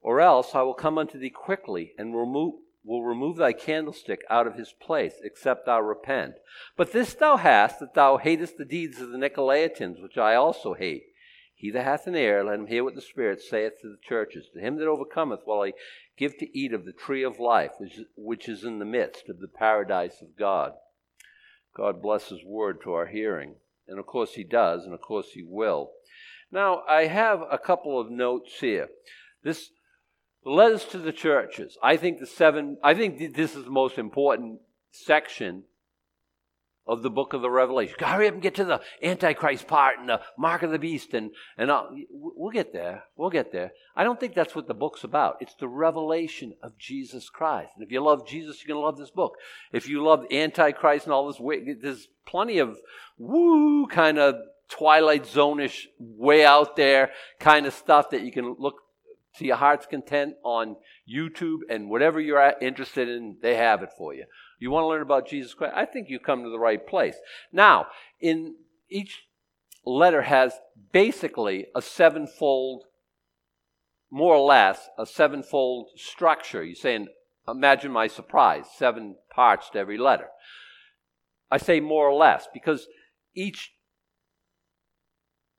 or 0.00 0.20
else 0.20 0.54
I 0.54 0.62
will 0.62 0.74
come 0.74 0.96
unto 0.96 1.18
thee 1.18 1.30
quickly, 1.30 1.92
and 1.98 2.16
remove, 2.16 2.54
will 2.86 3.04
remove 3.04 3.36
thy 3.36 3.52
candlestick 3.52 4.22
out 4.30 4.46
of 4.46 4.54
his 4.54 4.72
place, 4.72 5.14
except 5.22 5.66
thou 5.66 5.80
repent. 5.80 6.34
But 6.76 6.92
this 6.92 7.14
thou 7.14 7.36
hast, 7.36 7.80
that 7.80 7.94
thou 7.94 8.16
hatest 8.16 8.56
the 8.56 8.64
deeds 8.64 9.00
of 9.00 9.10
the 9.10 9.18
Nicolaitans, 9.18 10.00
which 10.00 10.16
I 10.16 10.36
also 10.36 10.74
hate. 10.74 11.02
He 11.54 11.70
that 11.72 11.84
hath 11.84 12.06
an 12.06 12.14
ear, 12.14 12.44
let 12.44 12.60
him 12.60 12.66
hear 12.66 12.84
what 12.84 12.94
the 12.94 13.00
Spirit 13.00 13.42
saith 13.42 13.80
to 13.82 13.88
the 13.88 13.98
churches. 14.06 14.46
To 14.54 14.60
him 14.60 14.76
that 14.76 14.86
overcometh 14.86 15.40
will 15.46 15.62
I 15.62 15.72
give 16.16 16.38
to 16.38 16.58
eat 16.58 16.72
of 16.72 16.84
the 16.84 16.92
tree 16.92 17.24
of 17.24 17.40
life, 17.40 17.72
which, 17.78 17.98
which 18.16 18.48
is 18.48 18.62
in 18.62 18.78
the 18.78 18.84
midst 18.84 19.28
of 19.28 19.40
the 19.40 19.48
paradise 19.48 20.22
of 20.22 20.36
God. 20.38 20.72
God 21.74 22.00
bless 22.00 22.28
his 22.28 22.44
word 22.44 22.82
to 22.82 22.92
our 22.92 23.06
hearing. 23.06 23.56
And 23.88 23.98
of 23.98 24.06
course 24.06 24.34
he 24.34 24.44
does, 24.44 24.84
and 24.84 24.94
of 24.94 25.00
course 25.00 25.30
he 25.32 25.42
will. 25.42 25.90
Now, 26.52 26.82
I 26.88 27.06
have 27.06 27.42
a 27.50 27.58
couple 27.58 27.98
of 27.98 28.10
notes 28.10 28.60
here. 28.60 28.88
This 29.42 29.70
letters 30.52 30.84
to 30.86 30.98
the 30.98 31.12
churches. 31.12 31.76
I 31.82 31.96
think 31.96 32.18
the 32.18 32.26
seven, 32.26 32.78
I 32.82 32.94
think 32.94 33.34
this 33.34 33.56
is 33.56 33.64
the 33.64 33.70
most 33.70 33.98
important 33.98 34.60
section 34.90 35.64
of 36.86 37.02
the 37.02 37.10
book 37.10 37.32
of 37.32 37.42
the 37.42 37.50
Revelation. 37.50 37.96
Hurry 37.98 38.28
up 38.28 38.34
and 38.34 38.42
get 38.42 38.54
to 38.54 38.64
the 38.64 38.80
Antichrist 39.02 39.66
part 39.66 39.98
and 39.98 40.08
the 40.08 40.20
mark 40.38 40.62
of 40.62 40.70
the 40.70 40.78
beast, 40.78 41.14
and 41.14 41.32
and 41.58 41.70
I'll, 41.70 41.90
we'll 42.10 42.52
get 42.52 42.72
there. 42.72 43.04
We'll 43.16 43.30
get 43.30 43.50
there. 43.50 43.72
I 43.96 44.04
don't 44.04 44.20
think 44.20 44.34
that's 44.34 44.54
what 44.54 44.68
the 44.68 44.74
book's 44.74 45.02
about. 45.02 45.38
It's 45.40 45.56
the 45.56 45.68
revelation 45.68 46.54
of 46.62 46.78
Jesus 46.78 47.28
Christ. 47.28 47.72
And 47.74 47.84
if 47.84 47.90
you 47.90 48.00
love 48.02 48.26
Jesus, 48.26 48.62
you're 48.62 48.72
going 48.72 48.82
to 48.82 48.86
love 48.86 48.98
this 48.98 49.10
book. 49.10 49.34
If 49.72 49.88
you 49.88 50.04
love 50.04 50.26
Antichrist 50.30 51.06
and 51.06 51.12
all 51.12 51.26
this, 51.26 51.40
there's 51.82 52.08
plenty 52.24 52.58
of 52.58 52.78
woo 53.18 53.88
kind 53.88 54.18
of 54.18 54.36
Twilight 54.68 55.26
Zone-ish, 55.26 55.88
way 55.98 56.44
out 56.44 56.76
there 56.76 57.10
kind 57.40 57.66
of 57.66 57.74
stuff 57.74 58.10
that 58.10 58.22
you 58.22 58.32
can 58.32 58.56
look 58.58 58.76
to 59.38 59.46
your 59.46 59.56
heart's 59.56 59.86
content 59.86 60.34
on 60.44 60.76
YouTube 61.08 61.60
and 61.68 61.90
whatever 61.90 62.20
you're 62.20 62.54
interested 62.60 63.08
in, 63.08 63.36
they 63.42 63.56
have 63.56 63.82
it 63.82 63.90
for 63.96 64.14
you. 64.14 64.24
You 64.58 64.70
want 64.70 64.84
to 64.84 64.88
learn 64.88 65.02
about 65.02 65.28
Jesus 65.28 65.54
Christ? 65.54 65.74
I 65.76 65.84
think 65.84 66.08
you 66.08 66.18
come 66.18 66.42
to 66.42 66.50
the 66.50 66.58
right 66.58 66.86
place. 66.86 67.16
Now, 67.52 67.86
in 68.20 68.56
each 68.88 69.24
letter 69.84 70.22
has 70.22 70.54
basically 70.92 71.66
a 71.74 71.82
sevenfold, 71.82 72.84
more 74.10 74.34
or 74.34 74.46
less, 74.46 74.88
a 74.98 75.06
sevenfold 75.06 75.90
structure. 75.96 76.64
You're 76.64 76.74
saying, 76.74 77.08
imagine 77.46 77.92
my 77.92 78.06
surprise, 78.06 78.64
seven 78.76 79.16
parts 79.30 79.70
to 79.70 79.78
every 79.78 79.98
letter. 79.98 80.28
I 81.50 81.58
say 81.58 81.80
more 81.80 82.08
or 82.08 82.14
less 82.14 82.48
because 82.52 82.88
each 83.34 83.72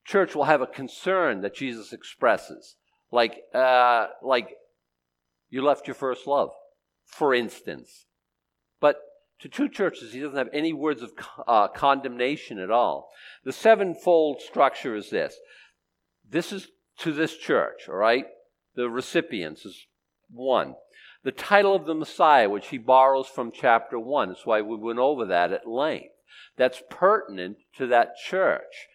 church 0.05 0.35
will 0.35 0.45
have 0.45 0.61
a 0.61 0.67
concern 0.67 1.41
that 1.41 1.55
Jesus 1.55 1.93
expresses, 1.93 2.75
like 3.11 3.41
uh, 3.53 4.07
like 4.21 4.49
you 5.49 5.63
left 5.63 5.87
your 5.87 5.95
first 5.95 6.27
love, 6.27 6.49
for 7.05 7.33
instance. 7.33 8.05
But 8.79 8.97
to 9.39 9.49
two 9.49 9.69
churches, 9.69 10.13
he 10.13 10.19
doesn't 10.19 10.37
have 10.37 10.49
any 10.51 10.73
words 10.73 11.01
of 11.01 11.11
uh, 11.47 11.67
condemnation 11.69 12.59
at 12.59 12.71
all. 12.71 13.09
The 13.43 13.53
sevenfold 13.53 14.41
structure 14.41 14.95
is 14.95 15.09
this 15.09 15.35
this 16.29 16.51
is 16.51 16.67
to 16.99 17.13
this 17.13 17.37
church, 17.37 17.87
all 17.87 17.95
right? 17.95 18.25
The 18.75 18.89
recipients 18.89 19.65
is 19.65 19.87
one. 20.29 20.75
The 21.23 21.31
title 21.31 21.75
of 21.75 21.85
the 21.85 21.95
Messiah, 21.95 22.49
which 22.49 22.67
he 22.67 22.77
borrows 22.77 23.27
from 23.27 23.51
chapter 23.51 23.99
one. 23.99 24.29
That's 24.29 24.45
why 24.45 24.61
we 24.61 24.75
went 24.75 24.99
over 24.99 25.25
that 25.25 25.51
at 25.51 25.67
length. 25.67 26.13
That's 26.57 26.81
pertinent 26.89 27.57
to 27.77 27.87
that 27.87 28.15
church. 28.17 28.87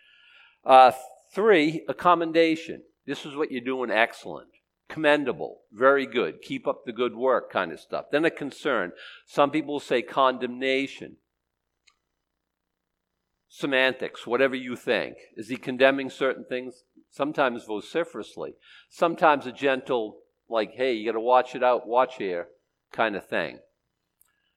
Uh, 0.65 0.93
three, 1.35 1.85
a 1.89 1.95
commendation. 1.95 2.83
This 3.07 3.27
is 3.27 3.35
what 3.35 3.51
you're 3.51 3.61
doing 3.61 3.91
excellent 3.91 4.49
commendable, 4.93 5.63
very 5.73 6.05
good, 6.07 6.43
keep 6.43 6.69
up 6.69 6.85
the 6.85 6.93
good 6.93 7.17
work 7.17 7.51
kind 7.51 7.73
of 7.73 7.81
stuff. 7.81 8.07
Then 8.13 8.27
a 8.27 8.31
concern. 8.31 8.93
Some 9.27 9.51
people 9.51 9.81
say 9.81 10.03
condemnation. 10.03 11.17
Semantics, 13.49 14.27
whatever 14.27 14.55
you 14.55 14.77
think. 14.77 15.17
Is 15.35 15.49
he 15.49 15.57
condemning 15.57 16.11
certain 16.11 16.45
things? 16.45 16.85
Sometimes 17.11 17.65
vociferously. 17.65 18.55
Sometimes 18.91 19.47
a 19.47 19.53
gentle, 19.53 20.19
like, 20.49 20.73
hey, 20.75 20.93
you 20.93 21.07
got 21.07 21.13
to 21.13 21.21
watch 21.21 21.55
it 21.55 21.63
out, 21.63 21.89
watch 21.89 22.17
here 22.17 22.49
kind 22.93 23.17
of 23.17 23.27
thing. 23.27 23.61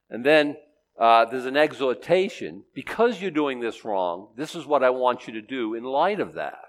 And 0.10 0.26
then 0.26 0.58
uh, 1.00 1.24
there's 1.26 1.46
an 1.46 1.58
exhortation 1.58 2.64
because 2.74 3.22
you're 3.22 3.32
doing 3.32 3.62
this 3.62 3.86
wrong, 3.86 4.34
this 4.36 4.54
is 4.54 4.66
what 4.66 4.84
I 4.84 4.90
want 4.90 5.28
you 5.28 5.34
to 5.34 5.42
do 5.42 5.76
in 5.76 5.86
light 5.86 6.20
of 6.20 6.34
that. 6.34 6.65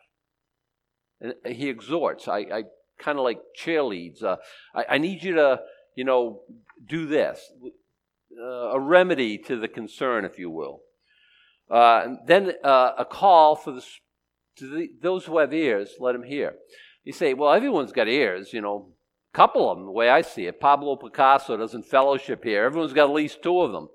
And 1.20 1.34
he 1.46 1.68
exhorts. 1.68 2.28
I, 2.28 2.38
I 2.38 2.62
kind 2.98 3.18
of 3.18 3.24
like 3.24 3.40
cheerleads. 3.58 4.22
Uh, 4.22 4.36
I, 4.74 4.84
I, 4.90 4.98
need 4.98 5.22
you 5.22 5.34
to, 5.34 5.60
you 5.94 6.04
know, 6.04 6.40
do 6.86 7.06
this. 7.06 7.40
Uh, 8.38 8.70
a 8.70 8.80
remedy 8.80 9.38
to 9.38 9.58
the 9.58 9.68
concern, 9.68 10.24
if 10.24 10.38
you 10.38 10.50
will. 10.50 10.80
Uh, 11.70 12.16
then 12.26 12.52
uh, 12.62 12.92
a 12.98 13.04
call 13.04 13.56
for 13.56 13.72
the, 13.72 13.84
to 14.58 14.68
the, 14.68 14.88
those 15.02 15.24
who 15.24 15.38
have 15.38 15.52
ears, 15.52 15.94
let 15.98 16.12
them 16.12 16.22
hear. 16.22 16.54
You 17.04 17.12
say, 17.12 17.34
well, 17.34 17.52
everyone's 17.52 17.92
got 17.92 18.08
ears, 18.08 18.52
you 18.52 18.60
know, 18.60 18.92
a 19.32 19.36
couple 19.36 19.70
of 19.70 19.78
them, 19.78 19.86
the 19.86 19.92
way 19.92 20.08
I 20.08 20.22
see 20.22 20.46
it. 20.46 20.60
Pablo 20.60 20.96
Picasso 20.96 21.56
doesn't 21.56 21.86
fellowship 21.86 22.44
here. 22.44 22.64
Everyone's 22.64 22.92
got 22.92 23.08
at 23.08 23.14
least 23.14 23.42
two 23.42 23.60
of 23.60 23.72
them. 23.72 23.88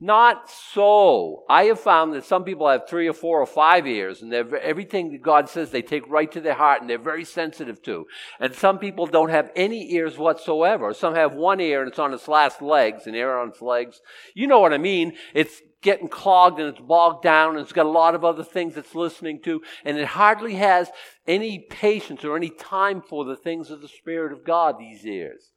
Not 0.00 0.48
so. 0.48 1.44
I 1.48 1.64
have 1.64 1.80
found 1.80 2.14
that 2.14 2.24
some 2.24 2.44
people 2.44 2.68
have 2.68 2.88
three 2.88 3.08
or 3.08 3.12
four 3.12 3.40
or 3.40 3.46
five 3.46 3.84
ears, 3.84 4.22
and 4.22 4.32
everything 4.32 5.10
that 5.10 5.22
God 5.22 5.48
says 5.48 5.70
they 5.70 5.82
take 5.82 6.08
right 6.08 6.30
to 6.30 6.40
their 6.40 6.54
heart, 6.54 6.80
and 6.80 6.88
they're 6.88 6.98
very 6.98 7.24
sensitive 7.24 7.82
to. 7.82 8.06
And 8.38 8.54
some 8.54 8.78
people 8.78 9.06
don't 9.06 9.30
have 9.30 9.50
any 9.56 9.92
ears 9.94 10.16
whatsoever. 10.16 10.94
Some 10.94 11.16
have 11.16 11.34
one 11.34 11.60
ear, 11.60 11.80
and 11.80 11.90
it's 11.90 11.98
on 11.98 12.14
its 12.14 12.28
last 12.28 12.62
legs, 12.62 13.08
an 13.08 13.16
ear 13.16 13.36
on 13.36 13.48
its 13.48 13.60
legs. 13.60 14.00
You 14.34 14.46
know 14.46 14.60
what 14.60 14.72
I 14.72 14.78
mean? 14.78 15.14
It's 15.34 15.60
getting 15.80 16.08
clogged 16.08 16.58
and 16.58 16.68
it's 16.68 16.80
bogged 16.80 17.22
down 17.22 17.50
and 17.50 17.60
it's 17.60 17.72
got 17.72 17.86
a 17.86 17.88
lot 17.88 18.14
of 18.14 18.24
other 18.24 18.42
things 18.42 18.76
it's 18.76 18.96
listening 18.96 19.40
to 19.40 19.62
and 19.84 19.96
it 19.96 20.06
hardly 20.06 20.56
has 20.56 20.90
any 21.26 21.60
patience 21.70 22.24
or 22.24 22.36
any 22.36 22.50
time 22.50 23.00
for 23.00 23.24
the 23.24 23.36
things 23.36 23.70
of 23.70 23.80
the 23.80 23.86
spirit 23.86 24.32
of 24.32 24.44
god 24.44 24.76
these 24.76 25.06
ears 25.06 25.52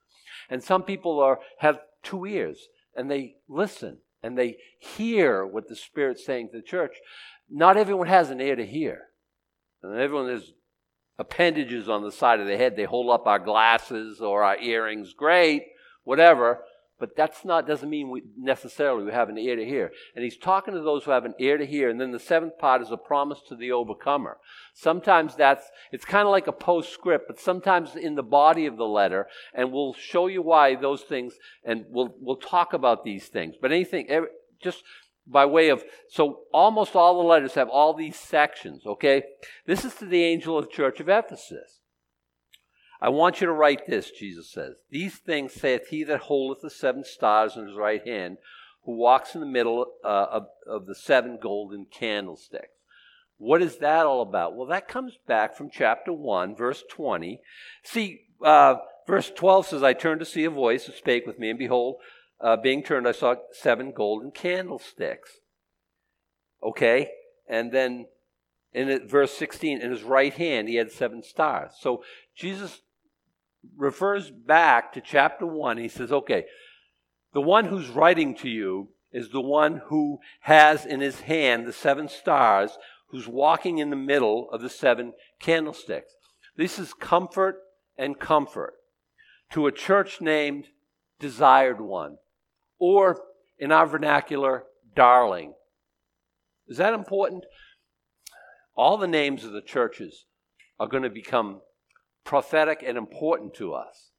and 0.47 0.63
some 0.63 0.83
people 0.83 1.19
are 1.19 1.39
have 1.57 1.79
two 2.03 2.23
ears 2.25 2.67
and 2.95 3.09
they 3.09 3.33
listen 3.49 3.97
and 4.23 4.37
they 4.37 4.57
hear 4.79 5.45
what 5.45 5.67
the 5.67 5.75
Spirit's 5.75 6.25
saying 6.25 6.49
to 6.51 6.57
the 6.57 6.63
church. 6.63 6.97
Not 7.49 7.77
everyone 7.77 8.07
has 8.07 8.29
an 8.29 8.39
ear 8.41 8.55
to 8.55 8.65
hear. 8.65 9.03
And 9.83 9.97
everyone 9.99 10.29
has 10.29 10.51
appendages 11.17 11.89
on 11.89 12.03
the 12.03 12.11
side 12.11 12.39
of 12.39 12.47
the 12.47 12.57
head. 12.57 12.75
They 12.75 12.83
hold 12.83 13.09
up 13.09 13.27
our 13.27 13.39
glasses 13.39 14.21
or 14.21 14.43
our 14.43 14.57
earrings. 14.57 15.13
Great, 15.13 15.63
whatever. 16.03 16.61
But 17.01 17.15
that's 17.17 17.43
not 17.43 17.67
doesn't 17.67 17.89
mean 17.89 18.11
we 18.11 18.21
necessarily 18.37 19.03
we 19.03 19.11
have 19.11 19.27
an 19.27 19.39
ear 19.39 19.55
to 19.55 19.65
hear. 19.65 19.91
And 20.15 20.23
he's 20.23 20.37
talking 20.37 20.75
to 20.75 20.81
those 20.81 21.03
who 21.03 21.09
have 21.09 21.25
an 21.25 21.33
ear 21.39 21.57
to 21.57 21.65
hear. 21.65 21.89
And 21.89 21.99
then 21.99 22.11
the 22.11 22.19
seventh 22.19 22.59
part 22.59 22.83
is 22.83 22.91
a 22.91 22.95
promise 22.95 23.41
to 23.49 23.55
the 23.55 23.71
overcomer. 23.71 24.37
Sometimes 24.75 25.35
that's 25.35 25.65
it's 25.91 26.05
kind 26.05 26.27
of 26.27 26.31
like 26.31 26.45
a 26.45 26.51
postscript, 26.51 27.25
but 27.27 27.39
sometimes 27.39 27.95
in 27.95 28.13
the 28.13 28.21
body 28.21 28.67
of 28.67 28.77
the 28.77 28.85
letter, 28.85 29.25
and 29.51 29.71
we'll 29.71 29.93
show 29.93 30.27
you 30.27 30.43
why 30.43 30.75
those 30.75 31.01
things, 31.01 31.33
and 31.65 31.85
we'll 31.89 32.13
we'll 32.21 32.37
talk 32.37 32.71
about 32.71 33.03
these 33.03 33.27
things. 33.27 33.55
But 33.59 33.71
anything, 33.71 34.07
every, 34.07 34.29
just 34.61 34.83
by 35.25 35.47
way 35.47 35.69
of 35.69 35.83
so 36.07 36.41
almost 36.53 36.95
all 36.95 37.15
the 37.19 37.27
letters 37.27 37.55
have 37.55 37.69
all 37.69 37.95
these 37.95 38.15
sections. 38.15 38.85
Okay, 38.85 39.23
this 39.65 39.83
is 39.83 39.95
to 39.95 40.05
the 40.05 40.23
angel 40.23 40.59
of 40.59 40.65
the 40.65 40.71
church 40.71 40.99
of 40.99 41.09
Ephesus. 41.09 41.80
I 43.01 43.09
want 43.09 43.41
you 43.41 43.47
to 43.47 43.53
write 43.53 43.87
this, 43.87 44.11
Jesus 44.11 44.51
says. 44.51 44.75
These 44.91 45.15
things 45.15 45.53
saith 45.53 45.87
he 45.87 46.03
that 46.03 46.21
holdeth 46.21 46.61
the 46.61 46.69
seven 46.69 47.03
stars 47.03 47.55
in 47.55 47.67
his 47.67 47.75
right 47.75 48.05
hand, 48.05 48.37
who 48.85 48.95
walks 48.95 49.33
in 49.33 49.41
the 49.41 49.47
middle 49.47 49.87
uh, 50.03 50.27
of, 50.29 50.43
of 50.67 50.85
the 50.85 50.95
seven 50.95 51.39
golden 51.41 51.85
candlesticks. 51.85 52.77
What 53.37 53.63
is 53.63 53.77
that 53.77 54.05
all 54.05 54.21
about? 54.21 54.55
Well, 54.55 54.67
that 54.67 54.87
comes 54.87 55.17
back 55.27 55.57
from 55.57 55.71
chapter 55.71 56.13
1, 56.13 56.55
verse 56.55 56.83
20. 56.91 57.39
See, 57.83 58.21
uh, 58.45 58.75
verse 59.07 59.31
12 59.35 59.67
says, 59.67 59.83
I 59.83 59.93
turned 59.93 60.19
to 60.19 60.25
see 60.25 60.43
a 60.43 60.51
voice 60.51 60.85
that 60.85 60.95
spake 60.95 61.25
with 61.25 61.39
me, 61.39 61.49
and 61.49 61.57
behold, 61.57 61.95
uh, 62.39 62.55
being 62.55 62.83
turned, 62.83 63.07
I 63.07 63.13
saw 63.13 63.35
seven 63.51 63.91
golden 63.91 64.29
candlesticks. 64.29 65.39
Okay? 66.63 67.09
And 67.49 67.71
then 67.71 68.05
in 68.73 69.07
verse 69.07 69.33
16, 69.33 69.81
in 69.81 69.91
his 69.91 70.03
right 70.03 70.33
hand, 70.33 70.69
he 70.69 70.75
had 70.75 70.91
seven 70.91 71.23
stars. 71.23 71.71
So 71.79 72.03
Jesus 72.35 72.81
refers 73.77 74.31
back 74.31 74.93
to 74.93 75.01
chapter 75.01 75.45
1. 75.45 75.77
He 75.77 75.87
says, 75.87 76.11
okay, 76.11 76.45
the 77.33 77.41
one 77.41 77.65
who's 77.65 77.89
writing 77.89 78.35
to 78.37 78.49
you 78.49 78.89
is 79.11 79.29
the 79.29 79.41
one 79.41 79.81
who 79.87 80.19
has 80.41 80.85
in 80.85 81.01
his 81.01 81.21
hand 81.21 81.65
the 81.65 81.73
seven 81.73 82.07
stars, 82.07 82.77
who's 83.09 83.27
walking 83.27 83.77
in 83.77 83.89
the 83.89 83.95
middle 83.95 84.49
of 84.51 84.61
the 84.61 84.69
seven 84.69 85.13
candlesticks. 85.39 86.13
This 86.55 86.79
is 86.79 86.93
comfort 86.93 87.59
and 87.97 88.19
comfort 88.19 88.73
to 89.51 89.67
a 89.67 89.71
church 89.71 90.21
named 90.21 90.67
Desired 91.19 91.81
One, 91.81 92.17
or 92.79 93.21
in 93.59 93.71
our 93.71 93.85
vernacular, 93.85 94.63
Darling. 94.95 95.53
Is 96.67 96.77
that 96.77 96.93
important? 96.93 97.45
All 98.75 98.97
the 98.97 99.07
names 99.07 99.43
of 99.43 99.51
the 99.51 99.61
churches 99.61 100.25
are 100.79 100.87
going 100.87 101.03
to 101.03 101.09
become 101.09 101.61
prophetic 102.23 102.83
and 102.85 102.97
important 102.97 103.53
to 103.55 103.73
us. 103.73 104.11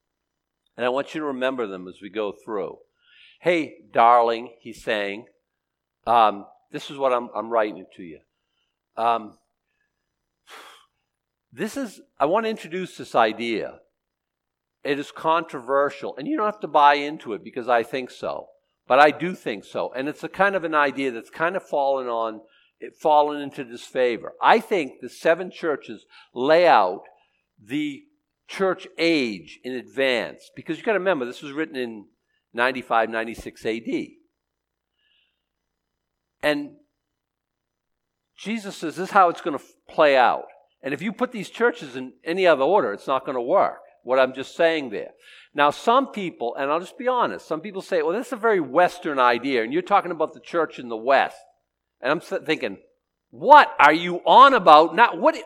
And 0.77 0.87
I 0.87 0.89
want 0.89 1.15
you 1.15 1.21
to 1.21 1.27
remember 1.27 1.67
them 1.67 1.87
as 1.89 2.01
we 2.03 2.09
go 2.09 2.33
through. 2.33 2.79
Hey, 3.41 3.75
darling, 3.93 4.55
he's 4.61 4.83
saying, 4.83 5.27
um, 6.07 6.47
this 6.71 6.91
is 6.91 6.97
what 6.97 7.13
I'm, 7.13 7.29
I'm 7.35 7.51
writing 7.51 7.85
to 7.97 8.03
you. 8.03 8.21
Um, 8.97 9.39
this 11.53 11.77
is, 11.77 12.01
I 12.19 12.27
want 12.27 12.47
to 12.47 12.51
introduce 12.51 12.97
this 12.97 13.15
idea. 13.15 13.81
It 14.83 14.99
is 14.99 15.13
controversial, 15.13 16.17
and 16.17 16.27
you 16.27 16.37
don't 16.37 16.47
have 16.47 16.61
to 16.61 16.69
buy 16.69 16.95
into 16.95 17.35
it 17.35 17.45
because 17.45 17.69
I 17.69 17.83
think 17.83 18.11
so, 18.11 18.49
but 18.89 18.99
I 18.99 19.11
do 19.11 19.35
think 19.35 19.65
so. 19.65 19.93
And 19.95 20.09
it's 20.09 20.25
a 20.25 20.29
kind 20.29 20.57
of 20.57 20.65
an 20.65 20.75
idea 20.75 21.11
that's 21.11 21.31
kind 21.31 21.55
of 21.55 21.63
fallen 21.63 22.09
on, 22.09 22.41
fallen 23.01 23.41
into 23.41 23.65
disfavor. 23.65 24.33
I 24.43 24.59
think 24.61 25.01
the 25.01 25.09
seven 25.09 25.51
churches 25.51 26.07
lay 26.35 26.67
out 26.67 27.03
the 27.65 28.03
church 28.49 28.87
age 28.99 29.61
in 29.65 29.73
advance. 29.73 30.51
Because 30.55 30.77
you've 30.77 30.87
got 30.87 30.93
to 30.93 30.99
remember, 30.99 31.25
this 31.25 31.43
was 31.43 31.53
written 31.53 31.77
in 31.77 32.07
95, 32.53 33.11
96 33.11 33.67
AD. 33.67 33.83
And 36.43 36.73
Jesus 38.37 38.77
says 38.77 38.97
this 38.97 39.09
is 39.09 39.13
how 39.13 39.29
it's 39.29 39.41
going 39.41 39.59
to 39.59 39.65
play 39.89 40.17
out. 40.17 40.47
And 40.83 40.93
if 40.93 41.01
you 41.01 41.13
put 41.13 41.31
these 41.31 41.49
churches 41.49 41.95
in 41.95 42.15
any 42.25 42.47
other 42.47 42.65
order, 42.65 42.93
it's 42.93 43.07
not 43.07 43.25
going 43.25 43.37
to 43.37 43.43
work. 43.43 43.79
What 44.03 44.19
I'm 44.19 44.35
just 44.35 44.57
saying 44.57 44.91
there. 44.91 45.11
Now, 45.55 45.71
some 45.71 46.09
people, 46.09 46.57
and 46.57 46.71
I'll 46.71 46.81
just 46.81 46.99
be 46.99 47.07
honest, 47.07 47.47
some 47.47 47.61
people 47.61 47.83
say, 47.83 48.03
well, 48.03 48.13
this 48.13 48.29
is 48.29 48.33
a 48.33 48.37
very 48.37 48.59
Western 48.59 49.21
idea, 49.21 49.63
and 49.63 49.73
you're 49.73 49.83
talking 49.83 50.11
about 50.11 50.33
the 50.33 50.41
church 50.41 50.81
in 50.81 50.89
the 50.89 50.97
West. 50.97 51.37
And 52.01 52.11
I'm 52.11 52.21
thinking, 52.21 52.79
what 53.31 53.71
are 53.79 53.93
you 53.93 54.17
on 54.27 54.55
about? 54.55 54.97
Not 54.97 55.21
what 55.21 55.37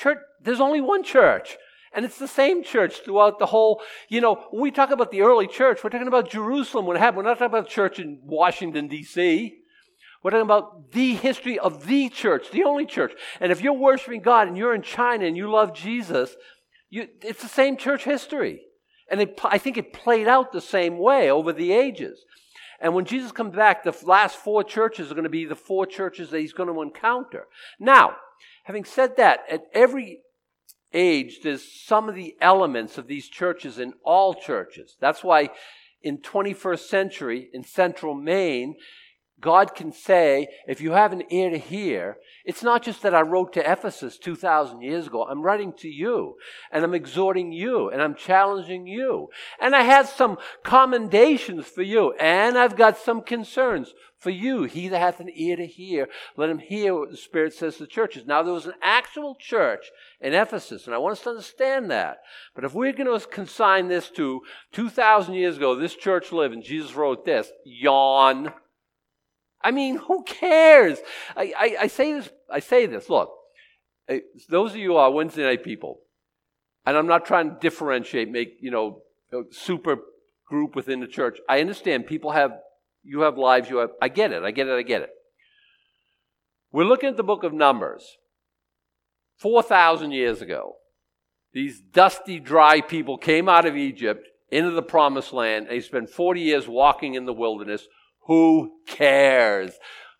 church, 0.00 0.18
there's 0.42 0.60
only 0.60 0.80
one 0.80 1.02
church. 1.02 1.56
And 1.92 2.04
it's 2.04 2.18
the 2.18 2.28
same 2.28 2.62
church 2.62 3.00
throughout 3.04 3.38
the 3.38 3.46
whole, 3.46 3.82
you 4.08 4.20
know, 4.20 4.46
we 4.52 4.70
talk 4.70 4.90
about 4.90 5.10
the 5.10 5.22
early 5.22 5.48
church, 5.48 5.82
we're 5.82 5.90
talking 5.90 6.06
about 6.06 6.30
Jerusalem 6.30 6.86
when 6.86 6.96
it 6.96 7.00
happened. 7.00 7.18
We're 7.18 7.30
not 7.30 7.38
talking 7.38 7.46
about 7.46 7.64
the 7.64 7.70
church 7.70 7.98
in 7.98 8.20
Washington, 8.22 8.86
D.C. 8.86 9.56
We're 10.22 10.30
talking 10.30 10.44
about 10.44 10.92
the 10.92 11.14
history 11.14 11.58
of 11.58 11.86
the 11.86 12.08
church, 12.08 12.50
the 12.50 12.64
only 12.64 12.86
church. 12.86 13.12
And 13.40 13.50
if 13.50 13.60
you're 13.60 13.72
worshiping 13.72 14.20
God 14.20 14.48
and 14.48 14.56
you're 14.56 14.74
in 14.74 14.82
China 14.82 15.24
and 15.24 15.36
you 15.36 15.50
love 15.50 15.74
Jesus, 15.74 16.36
you, 16.90 17.08
it's 17.22 17.42
the 17.42 17.48
same 17.48 17.76
church 17.76 18.04
history. 18.04 18.60
And 19.10 19.20
it, 19.20 19.40
I 19.42 19.58
think 19.58 19.76
it 19.76 19.92
played 19.92 20.28
out 20.28 20.52
the 20.52 20.60
same 20.60 20.98
way 20.98 21.30
over 21.30 21.52
the 21.52 21.72
ages. 21.72 22.24
And 22.80 22.94
when 22.94 23.04
Jesus 23.04 23.32
comes 23.32 23.54
back, 23.54 23.82
the 23.82 23.96
last 24.04 24.36
four 24.36 24.62
churches 24.62 25.10
are 25.10 25.14
going 25.14 25.24
to 25.24 25.30
be 25.30 25.44
the 25.44 25.56
four 25.56 25.86
churches 25.86 26.30
that 26.30 26.40
he's 26.40 26.52
going 26.52 26.72
to 26.72 26.82
encounter. 26.82 27.46
Now, 27.78 28.16
having 28.70 28.84
said 28.84 29.16
that, 29.16 29.40
at 29.50 29.64
every 29.74 30.20
age, 30.92 31.40
there's 31.42 31.64
some 31.84 32.08
of 32.08 32.14
the 32.14 32.36
elements 32.40 32.98
of 32.98 33.08
these 33.08 33.28
churches 33.28 33.80
in 33.80 33.92
all 34.04 34.32
churches. 34.32 34.96
That's 35.00 35.24
why 35.24 35.50
in 36.02 36.18
21st 36.18 36.78
century, 36.78 37.48
in 37.52 37.64
central 37.64 38.14
Maine, 38.14 38.76
God 39.40 39.74
can 39.74 39.92
say, 39.92 40.48
if 40.68 40.80
you 40.80 40.92
have 40.92 41.12
an 41.12 41.22
ear 41.30 41.50
to 41.50 41.58
hear, 41.58 42.18
it's 42.44 42.62
not 42.62 42.82
just 42.82 43.02
that 43.02 43.14
I 43.14 43.22
wrote 43.22 43.52
to 43.54 43.72
Ephesus 43.72 44.18
2,000 44.18 44.82
years 44.82 45.06
ago. 45.06 45.24
I'm 45.24 45.42
writing 45.42 45.72
to 45.78 45.88
you, 45.88 46.36
and 46.70 46.84
I'm 46.84 46.94
exhorting 46.94 47.52
you, 47.52 47.88
and 47.88 48.02
I'm 48.02 48.14
challenging 48.14 48.86
you. 48.86 49.28
And 49.60 49.74
I 49.74 49.82
have 49.82 50.08
some 50.08 50.36
commendations 50.62 51.66
for 51.66 51.82
you, 51.82 52.12
and 52.20 52.58
I've 52.58 52.76
got 52.76 52.98
some 52.98 53.22
concerns 53.22 53.94
for 54.18 54.30
you. 54.30 54.64
He 54.64 54.88
that 54.88 54.98
hath 54.98 55.20
an 55.20 55.30
ear 55.32 55.56
to 55.56 55.66
hear, 55.66 56.08
let 56.36 56.50
him 56.50 56.58
hear 56.58 56.94
what 56.94 57.10
the 57.10 57.16
Spirit 57.16 57.54
says 57.54 57.76
to 57.76 57.84
the 57.84 57.86
churches. 57.86 58.26
Now, 58.26 58.42
there 58.42 58.52
was 58.52 58.66
an 58.66 58.74
actual 58.82 59.34
church 59.34 59.86
in 60.20 60.34
Ephesus, 60.34 60.86
and 60.86 60.94
I 60.94 60.98
want 60.98 61.12
us 61.12 61.22
to 61.22 61.30
understand 61.30 61.90
that. 61.90 62.18
But 62.54 62.64
if 62.64 62.74
we're 62.74 62.92
going 62.92 63.18
to 63.18 63.26
consign 63.26 63.88
this 63.88 64.10
to 64.10 64.42
2,000 64.72 65.34
years 65.34 65.56
ago, 65.56 65.74
this 65.74 65.94
church 65.94 66.32
lived, 66.32 66.52
and 66.52 66.62
Jesus 66.62 66.94
wrote 66.94 67.24
this, 67.24 67.50
yawn. 67.64 68.52
I 69.62 69.70
mean, 69.70 69.96
who 69.96 70.22
cares? 70.24 70.98
I, 71.36 71.52
I, 71.56 71.76
I 71.82 71.86
say 71.86 72.12
this. 72.12 72.30
I 72.50 72.60
say 72.60 72.86
this. 72.86 73.08
Look, 73.08 73.30
those 74.48 74.72
of 74.72 74.76
you 74.76 74.96
are 74.96 75.10
Wednesday 75.10 75.42
night 75.42 75.62
people, 75.62 76.00
and 76.86 76.96
I'm 76.96 77.06
not 77.06 77.26
trying 77.26 77.50
to 77.50 77.56
differentiate, 77.60 78.30
make 78.30 78.56
you 78.60 78.70
know, 78.70 79.02
super 79.50 79.98
group 80.46 80.74
within 80.74 81.00
the 81.00 81.06
church. 81.06 81.38
I 81.48 81.60
understand 81.60 82.06
people 82.06 82.32
have, 82.32 82.52
you 83.02 83.20
have 83.20 83.38
lives. 83.38 83.68
You 83.68 83.78
have. 83.78 83.90
I 84.00 84.08
get 84.08 84.32
it. 84.32 84.42
I 84.42 84.50
get 84.50 84.66
it. 84.66 84.72
I 84.72 84.82
get 84.82 85.02
it. 85.02 85.10
We're 86.72 86.84
looking 86.84 87.08
at 87.08 87.16
the 87.16 87.22
book 87.22 87.44
of 87.44 87.52
Numbers. 87.52 88.16
Four 89.36 89.62
thousand 89.62 90.12
years 90.12 90.42
ago, 90.42 90.76
these 91.52 91.80
dusty, 91.80 92.38
dry 92.38 92.80
people 92.80 93.16
came 93.16 93.48
out 93.48 93.64
of 93.64 93.76
Egypt 93.76 94.26
into 94.50 94.70
the 94.70 94.82
promised 94.82 95.32
land, 95.32 95.68
they 95.68 95.80
spent 95.80 96.10
40 96.10 96.40
years 96.40 96.66
walking 96.66 97.14
in 97.14 97.24
the 97.24 97.32
wilderness 97.32 97.86
who 98.30 98.70
cares? 98.86 99.72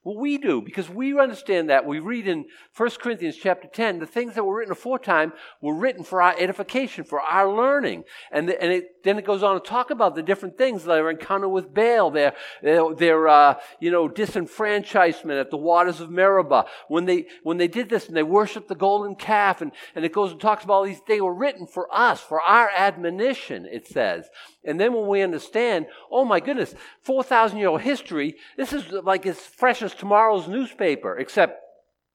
Well, 0.02 0.16
we 0.16 0.38
do 0.38 0.62
because 0.62 0.88
we 0.88 1.19
understand 1.19 1.69
that. 1.69 1.85
We 1.85 1.99
read 1.99 2.26
in 2.26 2.47
1 2.75 2.90
Corinthians 3.02 3.37
chapter 3.37 3.69
10, 3.69 3.99
the 3.99 4.07
things 4.07 4.35
that 4.35 4.45
were 4.45 4.57
written 4.57 4.73
aforetime 4.73 5.35
were 5.61 5.75
written 5.75 6.04
for 6.04 6.23
our 6.23 6.35
edification, 6.38 7.04
for 7.04 7.21
our 7.21 7.52
learning. 7.52 8.04
And, 8.33 8.49
the, 8.49 8.62
and 8.62 8.73
it, 8.73 9.04
then 9.04 9.19
it 9.19 9.26
goes 9.26 9.42
on 9.42 9.61
to 9.61 9.69
talk 9.69 9.90
about 9.90 10.14
the 10.14 10.23
different 10.23 10.57
things 10.57 10.85
that 10.85 10.99
are 10.99 11.11
encountered 11.11 11.50
with 11.50 11.75
Baal, 11.75 12.10
their, 12.10 12.32
their, 12.63 12.95
their 12.95 13.28
uh, 13.28 13.60
you 13.78 13.91
know, 13.91 14.08
disenfranchisement 14.08 15.39
at 15.39 15.50
the 15.50 15.58
waters 15.58 16.00
of 16.00 16.10
Meribah. 16.10 16.65
When 16.89 17.04
they, 17.04 17.26
when 17.43 17.58
they 17.58 17.69
did 17.69 17.91
this 17.91 18.08
and 18.08 18.17
they 18.17 18.23
worshiped 18.23 18.69
the 18.69 18.75
golden 18.75 19.17
calf, 19.17 19.60
and, 19.60 19.71
and 19.95 20.02
it 20.06 20.15
goes 20.15 20.32
and 20.32 20.41
talks 20.41 20.65
about 20.65 20.73
all 20.75 20.84
these, 20.84 21.02
they 21.06 21.21
were 21.21 21.34
written 21.34 21.67
for 21.67 21.95
us, 21.95 22.21
for 22.21 22.41
our 22.41 22.71
admonition, 22.75 23.67
it 23.67 23.86
says. 23.86 24.30
And 24.65 24.80
then 24.80 24.95
when 24.95 25.08
we 25.08 25.23
understand, 25.23 25.86
oh 26.10 26.25
my 26.25 26.41
goodness, 26.41 26.75
4,000 27.02 27.58
year 27.58 27.69
old 27.69 27.82
history, 27.82 28.36
this 28.56 28.73
is 28.73 28.91
like 28.91 29.26
as 29.26 29.39
fresh 29.39 29.82
as 29.82 29.89
tomorrow's 29.94 30.48
newspaper, 30.48 31.18
except 31.18 31.60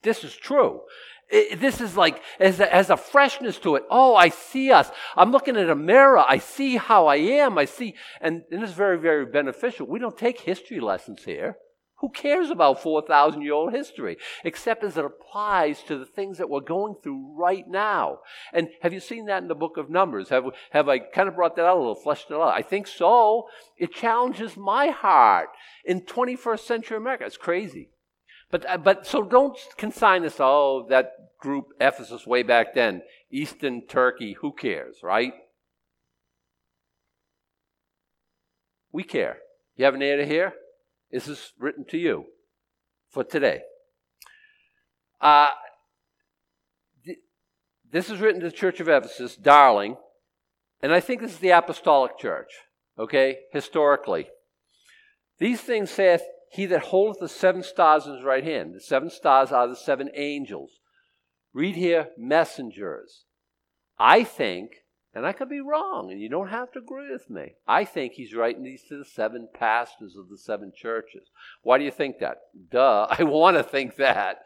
this 0.04 0.24
is 0.24 0.36
true. 0.36 0.82
It, 1.30 1.60
this 1.60 1.82
is 1.82 1.98
like, 1.98 2.22
as 2.40 2.60
a, 2.60 2.74
as 2.74 2.90
a 2.90 2.98
freshness 2.98 3.58
to 3.60 3.76
it. 3.76 3.84
Oh, 3.90 4.16
I 4.16 4.30
see 4.30 4.72
us. 4.72 4.92
I'm 5.16 5.32
looking 5.32 5.58
at 5.58 5.70
a 5.70 5.76
mirror. 5.76 6.20
I 6.20 6.38
see 6.38 6.78
how 6.78 7.08
I 7.08 7.16
am. 7.16 7.58
I 7.58 7.66
see, 7.66 7.96
and, 8.22 8.44
and 8.52 8.64
is 8.64 8.74
very, 8.74 9.00
very 9.00 9.26
beneficial. 9.26 9.88
We 9.88 10.00
don't 10.00 10.18
take 10.18 10.40
history 10.40 10.80
lessons 10.80 11.24
here. 11.24 11.58
Who 12.00 12.10
cares 12.10 12.50
about 12.50 12.84
4,000 12.84 13.42
year 13.42 13.54
old 13.54 13.72
history? 13.72 14.18
Except 14.44 14.84
as 14.84 14.98
it 14.98 15.06
applies 15.06 15.82
to 15.84 15.98
the 15.98 16.06
things 16.06 16.38
that 16.38 16.50
we're 16.50 16.60
going 16.60 16.96
through 17.02 17.34
right 17.38 17.66
now. 17.68 18.20
And 18.54 18.70
have 18.82 18.94
you 18.94 19.00
seen 19.00 19.28
that 19.28 19.42
in 19.42 19.48
the 19.48 19.56
book 19.56 19.78
of 19.78 19.90
Numbers? 19.90 20.30
Have, 20.30 20.46
have 20.72 20.90
I 20.90 21.00
kind 21.00 21.30
of 21.30 21.36
brought 21.36 21.56
that 21.56 21.66
out 21.66 21.78
a 21.78 21.80
little, 21.80 21.96
fleshed 21.96 22.32
it 22.32 22.36
out? 22.36 22.54
I 22.54 22.62
think 22.62 22.88
so. 22.88 23.48
It 23.78 23.94
challenges 23.94 24.58
my 24.58 24.88
heart 24.88 25.50
in 25.86 26.02
21st 26.02 26.60
century 26.60 26.98
America. 26.98 27.26
It's 27.26 27.38
crazy. 27.38 27.92
But, 28.52 28.70
uh, 28.70 28.78
but 28.78 29.08
so 29.08 29.24
don't 29.24 29.58
consign 29.78 30.26
us, 30.26 30.36
oh, 30.40 30.86
that 30.90 31.12
group, 31.40 31.68
Ephesus, 31.80 32.28
way 32.28 32.44
back 32.44 32.74
then, 32.74 33.04
Eastern 33.32 33.88
Turkey, 33.88 34.34
who 34.34 34.52
cares, 34.52 34.98
right? 35.02 35.34
We 38.92 39.04
care. 39.04 39.38
You 39.76 39.86
have 39.86 39.96
an 39.96 40.02
ear 40.02 40.18
to 40.18 40.26
hear? 40.26 40.54
This 41.16 41.30
is 41.30 41.54
written 41.58 41.86
to 41.92 41.98
you 41.98 42.26
for 43.10 43.24
today. 43.24 43.62
Uh, 45.22 45.48
th- 47.06 47.20
this 47.90 48.10
is 48.10 48.20
written 48.20 48.42
to 48.42 48.50
the 48.50 48.52
church 48.52 48.82
of 48.82 48.90
Ephesus, 48.90 49.38
darling, 49.38 49.96
and 50.82 50.92
I 50.92 51.00
think 51.00 51.22
this 51.22 51.32
is 51.32 51.40
the 51.40 51.52
apostolic 51.52 52.18
church, 52.20 52.50
okay, 53.00 53.38
historically. 53.54 54.28
These 55.40 55.62
things 55.62 55.90
saith 55.90 56.22
he 56.52 56.66
that 56.66 56.82
holdeth 56.82 57.22
the 57.22 57.30
seven 57.30 57.64
stars 57.64 58.06
in 58.06 58.16
his 58.16 58.26
right 58.26 58.44
hand. 58.44 58.76
The 58.76 58.82
seven 58.82 59.10
stars 59.10 59.54
are 59.54 59.70
the 59.70 59.78
seven 59.78 60.10
angels. 60.16 60.72
Read 61.54 61.78
here, 61.78 62.10
messengers. 62.18 63.24
I 63.98 64.26
think 64.26 64.84
and 65.16 65.26
I 65.26 65.32
could 65.32 65.48
be 65.48 65.62
wrong, 65.62 66.12
and 66.12 66.22
you 66.22 66.28
don't 66.28 66.50
have 66.50 66.74
to 66.74 66.80
agree 66.80 67.10
with 67.10 67.30
me. 67.30 67.54
I 67.66 67.86
think 67.86 68.14
he's 68.14 68.36
writing 68.36 68.64
these 68.64 68.84
to 68.90 68.98
the 68.98 69.06
seven 69.06 69.48
pastors 69.54 70.18
of 70.18 70.28
the 70.28 70.38
seven 70.38 70.74
churches. 70.76 71.30
Why 71.64 71.78
do 71.78 71.86
you 71.86 71.92
think 71.92 72.20
that? 72.20 72.40
Duh, 72.70 73.08
I 73.18 73.24
want 73.24 73.56
to 73.56 73.64
think 73.64 73.96
that. 73.96 74.40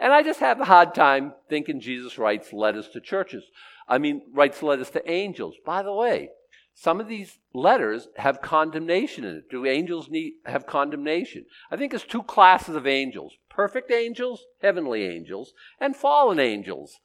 And 0.00 0.12
I 0.12 0.24
just 0.24 0.40
have 0.40 0.60
a 0.60 0.64
hard 0.64 0.96
time 0.96 1.34
thinking 1.48 1.80
Jesus 1.80 2.18
writes 2.18 2.52
letters 2.52 2.88
to 2.88 3.00
churches. 3.00 3.44
I 3.88 3.98
mean, 3.98 4.22
writes 4.34 4.64
letters 4.64 4.90
to 4.90 5.10
angels. 5.10 5.54
By 5.64 5.84
the 5.84 5.94
way, 5.94 6.30
some 6.74 7.00
of 7.00 7.06
these 7.06 7.38
letters 7.54 8.08
have 8.16 8.42
condemnation 8.42 9.24
in 9.24 9.36
it. 9.36 9.48
Do 9.48 9.64
angels 9.64 10.10
need 10.10 10.34
have 10.44 10.66
condemnation? 10.66 11.46
I 11.70 11.76
think 11.76 11.92
there's 11.92 12.04
two 12.04 12.24
classes 12.24 12.74
of 12.74 12.86
angels 12.86 13.34
perfect 13.48 13.90
angels, 13.90 14.44
heavenly 14.60 15.04
angels, 15.04 15.54
and 15.80 15.96
fallen 15.96 16.38
angels. 16.38 16.98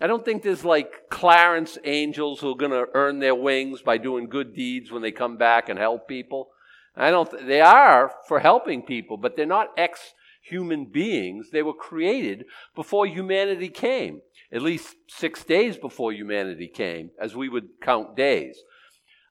I 0.00 0.06
don't 0.06 0.24
think 0.24 0.42
there's 0.42 0.64
like 0.64 1.08
Clarence 1.08 1.78
angels 1.84 2.40
who 2.40 2.50
are 2.50 2.56
going 2.56 2.72
to 2.72 2.86
earn 2.92 3.18
their 3.18 3.34
wings 3.34 3.80
by 3.80 3.96
doing 3.96 4.28
good 4.28 4.54
deeds 4.54 4.90
when 4.90 5.00
they 5.00 5.10
come 5.10 5.38
back 5.38 5.68
and 5.68 5.78
help 5.78 6.06
people. 6.06 6.48
I 6.94 7.10
don't. 7.10 7.30
Th- 7.30 7.44
they 7.44 7.62
are 7.62 8.12
for 8.28 8.40
helping 8.40 8.82
people, 8.82 9.16
but 9.16 9.36
they're 9.36 9.46
not 9.46 9.68
ex 9.76 10.12
human 10.42 10.86
beings. 10.86 11.50
They 11.50 11.62
were 11.62 11.74
created 11.74 12.44
before 12.74 13.06
humanity 13.06 13.68
came, 13.68 14.20
at 14.52 14.62
least 14.62 14.96
six 15.08 15.44
days 15.44 15.78
before 15.78 16.12
humanity 16.12 16.68
came, 16.68 17.10
as 17.20 17.34
we 17.34 17.48
would 17.48 17.80
count 17.80 18.16
days. 18.16 18.58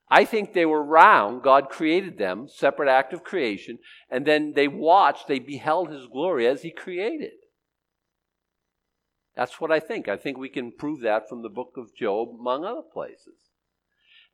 I 0.08 0.24
think 0.24 0.52
they 0.52 0.66
were 0.66 0.84
round. 0.84 1.42
God 1.42 1.68
created 1.68 2.18
them, 2.18 2.48
separate 2.48 2.88
act 2.88 3.12
of 3.12 3.24
creation, 3.24 3.78
and 4.10 4.24
then 4.24 4.52
they 4.54 4.68
watched, 4.68 5.26
they 5.26 5.40
beheld 5.40 5.90
His 5.90 6.06
glory 6.06 6.46
as 6.46 6.62
He 6.62 6.70
created. 6.70 7.32
That's 9.36 9.60
what 9.60 9.70
I 9.70 9.80
think. 9.80 10.08
I 10.08 10.16
think 10.16 10.38
we 10.38 10.48
can 10.48 10.72
prove 10.72 11.00
that 11.00 11.28
from 11.28 11.42
the 11.42 11.48
book 11.48 11.74
of 11.76 11.94
Job, 11.94 12.30
among 12.40 12.64
other 12.64 12.82
places. 12.82 13.50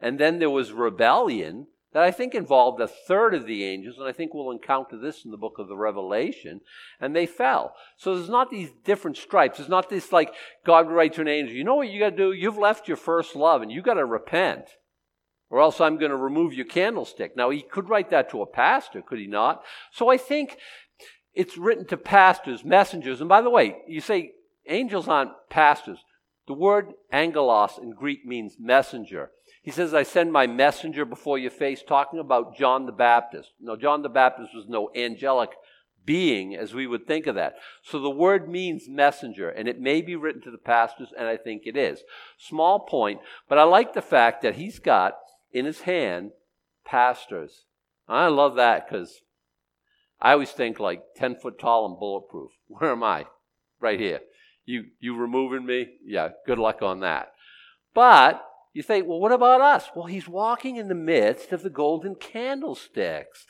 And 0.01 0.19
then 0.19 0.39
there 0.39 0.51
was 0.51 0.73
rebellion 0.73 1.67
that 1.93 2.03
I 2.03 2.11
think 2.11 2.35
involved 2.35 2.81
a 2.81 2.89
third 2.89 3.35
of 3.35 3.47
the 3.47 3.65
angels, 3.65 3.99
and 3.99 4.09
I 4.09 4.13
think 4.13 4.33
we'll 4.33 4.51
encounter 4.51 4.97
this 4.97 5.25
in 5.25 5.31
the 5.31 5.37
book 5.37 5.59
of 5.59 5.69
the 5.69 5.77
Revelation, 5.77 6.61
and 7.01 7.15
they 7.15 7.27
fell. 7.27 7.75
So 7.99 8.15
there's 8.15 8.31
not 8.31 8.51
these 8.51 8.71
different 8.85 9.19
stripes. 9.19 9.61
It's 9.61 9.69
not 9.69 9.91
this 9.91 10.11
like 10.11 10.33
God 10.65 10.87
would 10.87 10.95
write 10.95 11.13
to 11.15 11.21
an 11.21 11.29
angel, 11.29 11.55
you 11.55 11.65
know 11.65 11.75
what 11.75 11.91
you 11.91 12.01
got 12.01 12.11
to 12.11 12.17
do? 12.17 12.33
You've 12.33 12.57
left 12.57 12.89
your 12.89 12.97
first 12.97 13.37
love, 13.37 13.61
and 13.61 13.71
you 13.71 13.83
got 13.83 13.95
to 13.95 14.07
repent, 14.07 14.71
or 15.51 15.61
else 15.61 15.81
I'm 15.81 15.99
going 15.99 16.13
to 16.13 16.17
remove 16.17 16.55
your 16.55 16.65
candlestick. 16.65 17.37
Now, 17.37 17.51
he 17.51 17.61
could 17.61 17.91
write 17.91 18.11
that 18.11 18.31
to 18.31 18.41
a 18.41 18.47
pastor, 18.47 19.03
could 19.03 19.19
he 19.19 19.27
not? 19.27 19.63
So 19.93 20.09
I 20.09 20.17
think 20.17 20.57
it's 21.35 21.59
written 21.59 21.87
to 21.89 21.97
pastors, 21.99 22.65
messengers. 22.65 23.21
And 23.21 23.29
by 23.29 23.43
the 23.43 23.51
way, 23.51 23.77
you 23.87 24.01
say 24.01 24.33
angels 24.67 25.09
aren't 25.09 25.33
pastors. 25.51 25.99
The 26.47 26.55
word 26.55 26.93
angelos 27.13 27.79
in 27.81 27.93
Greek 27.93 28.27
means 28.27 28.57
messenger. 28.59 29.31
He 29.63 29.71
says, 29.71 29.95
I 29.95 30.03
send 30.03 30.33
my 30.33 30.47
messenger 30.47 31.05
before 31.05 31.39
your 31.39 31.53
face, 31.53 31.83
talking 31.87 32.19
about 32.19 32.57
John 32.57 32.87
the 32.87 32.93
Baptist. 32.93 33.53
Now, 33.61 33.77
John 33.77 34.03
the 34.03 34.09
Baptist 34.09 34.51
was 34.55 34.67
no 34.69 34.91
angelic 34.95 35.51
being 36.05 36.57
as 36.57 36.75
we 36.75 36.87
would 36.87 37.07
think 37.07 37.29
of 37.29 37.37
that. 37.37 37.55
So 37.83 38.01
the 38.01 38.11
word 38.11 38.49
means 38.49 38.89
messenger, 38.89 39.49
and 39.49 39.69
it 39.69 39.81
may 39.81 40.03
be 40.03 40.17
written 40.17 40.43
to 40.43 40.51
the 40.51 40.59
pastors, 40.59 41.11
and 41.17 41.29
I 41.29 41.37
think 41.37 41.63
it 41.65 41.77
is. 41.77 42.03
Small 42.39 42.81
point, 42.81 43.21
but 43.49 43.59
I 43.59 43.63
like 43.63 43.95
the 43.95 44.03
fact 44.03 44.43
that 44.43 44.57
he's 44.57 44.81
got 44.81 45.15
in 45.53 45.65
his 45.65 45.83
hand 45.83 46.33
pastors. 46.85 47.67
I 48.09 48.27
love 48.27 48.57
that 48.57 48.89
because 48.89 49.21
I 50.21 50.33
always 50.33 50.51
think 50.51 50.81
like 50.81 51.03
10 51.17 51.37
foot 51.37 51.59
tall 51.59 51.87
and 51.87 51.99
bulletproof. 51.99 52.51
Where 52.67 52.93
am 52.93 53.03
I? 53.03 53.27
Right 53.81 54.01
here. 54.01 54.21
You, 54.65 54.85
you 55.01 55.17
removing 55.17 55.67
me? 55.67 55.89
Yeah, 56.05 56.31
good 56.47 56.59
luck 56.59 56.83
on 56.83 57.01
that. 57.01 57.33
But 57.95 58.43
you 58.73 58.83
think, 58.83 59.07
well, 59.07 59.21
what 59.21 59.33
about 59.33 59.61
us? 59.61 59.91
Well, 59.95 60.07
he's 60.07 60.29
walking 60.29 60.77
in 60.77 60.89
the 60.89 60.95
midst 60.95 61.53
of 61.53 61.63
the 61.63 61.71
golden 61.71 62.15
candlesticks. 62.15 63.47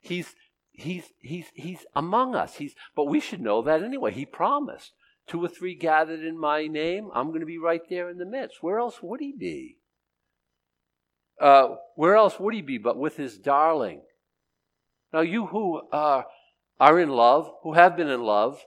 He's, 0.00 0.34
he's, 0.72 1.12
he's, 1.20 1.46
he's 1.54 1.86
among 1.96 2.34
us. 2.34 2.56
He's, 2.56 2.74
but 2.94 3.06
we 3.06 3.20
should 3.20 3.40
know 3.40 3.62
that 3.62 3.82
anyway. 3.82 4.12
He 4.12 4.26
promised 4.26 4.92
two 5.26 5.42
or 5.42 5.48
three 5.48 5.74
gathered 5.74 6.20
in 6.20 6.38
my 6.38 6.66
name, 6.66 7.10
I'm 7.14 7.28
going 7.28 7.40
to 7.40 7.46
be 7.46 7.58
right 7.58 7.82
there 7.88 8.10
in 8.10 8.18
the 8.18 8.26
midst. 8.26 8.62
Where 8.62 8.78
else 8.78 9.02
would 9.02 9.20
he 9.20 9.32
be? 9.32 9.78
Uh, 11.40 11.76
where 11.96 12.14
else 12.14 12.38
would 12.38 12.54
he 12.54 12.62
be 12.62 12.78
but 12.78 12.98
with 12.98 13.16
his 13.16 13.38
darling? 13.38 14.02
Now, 15.12 15.20
you 15.20 15.46
who 15.46 15.82
are, 15.92 16.26
are 16.78 17.00
in 17.00 17.08
love, 17.08 17.50
who 17.62 17.72
have 17.72 17.96
been 17.96 18.08
in 18.08 18.22
love, 18.22 18.60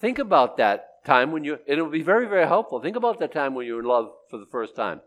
think 0.00 0.18
about 0.18 0.56
that 0.56 0.86
time 1.08 1.32
when 1.32 1.42
you, 1.42 1.58
and 1.66 1.78
it 1.78 1.82
will 1.82 1.90
be 1.90 2.02
very, 2.02 2.28
very 2.28 2.46
helpful. 2.46 2.80
Think 2.80 2.96
about 2.96 3.18
that 3.18 3.32
time 3.32 3.54
when 3.54 3.66
you 3.66 3.74
were 3.74 3.80
in 3.80 3.86
love 3.86 4.10
for 4.28 4.36
the 4.38 4.46
first 4.46 4.76
time. 4.76 5.00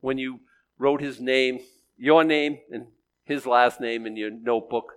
When 0.00 0.18
you 0.18 0.40
wrote 0.78 1.00
his 1.00 1.18
name, 1.18 1.60
your 1.96 2.22
name, 2.24 2.58
and 2.70 2.88
his 3.24 3.46
last 3.46 3.80
name 3.80 4.06
in 4.06 4.16
your 4.16 4.30
notebook 4.30 4.92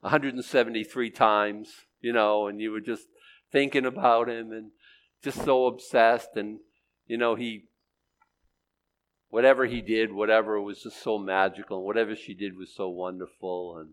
173 0.00 1.10
times, 1.10 1.68
you 2.00 2.12
know, 2.12 2.48
and 2.48 2.60
you 2.60 2.72
were 2.72 2.80
just 2.80 3.06
thinking 3.52 3.86
about 3.86 4.28
him 4.28 4.50
and 4.50 4.72
just 5.22 5.44
so 5.44 5.66
obsessed. 5.66 6.30
And, 6.34 6.58
you 7.06 7.16
know, 7.16 7.36
he, 7.36 7.66
whatever 9.28 9.64
he 9.64 9.80
did, 9.80 10.12
whatever 10.12 10.60
was 10.60 10.82
just 10.82 11.00
so 11.02 11.18
magical, 11.18 11.78
and 11.78 11.86
whatever 11.86 12.16
she 12.16 12.34
did 12.34 12.56
was 12.56 12.74
so 12.74 12.88
wonderful. 12.88 13.78
And 13.78 13.90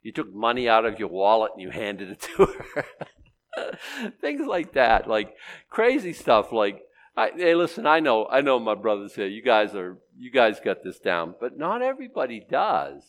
you 0.00 0.12
took 0.12 0.32
money 0.32 0.68
out 0.68 0.84
of 0.84 1.00
your 1.00 1.08
wallet 1.08 1.52
and 1.54 1.62
you 1.62 1.70
handed 1.70 2.10
it 2.10 2.20
to 2.36 2.46
her. 2.46 2.84
Things 4.20 4.46
like 4.46 4.72
that, 4.74 5.08
like 5.08 5.34
crazy 5.70 6.12
stuff. 6.12 6.52
Like, 6.52 6.82
I, 7.16 7.30
hey, 7.36 7.54
listen, 7.54 7.86
I 7.86 8.00
know, 8.00 8.26
I 8.26 8.40
know, 8.40 8.58
my 8.58 8.74
brothers 8.74 9.14
here. 9.14 9.26
You 9.26 9.42
guys 9.42 9.74
are, 9.74 9.98
you 10.18 10.30
guys 10.30 10.60
got 10.60 10.82
this 10.82 10.98
down, 10.98 11.34
but 11.40 11.56
not 11.56 11.82
everybody 11.82 12.44
does. 12.48 13.02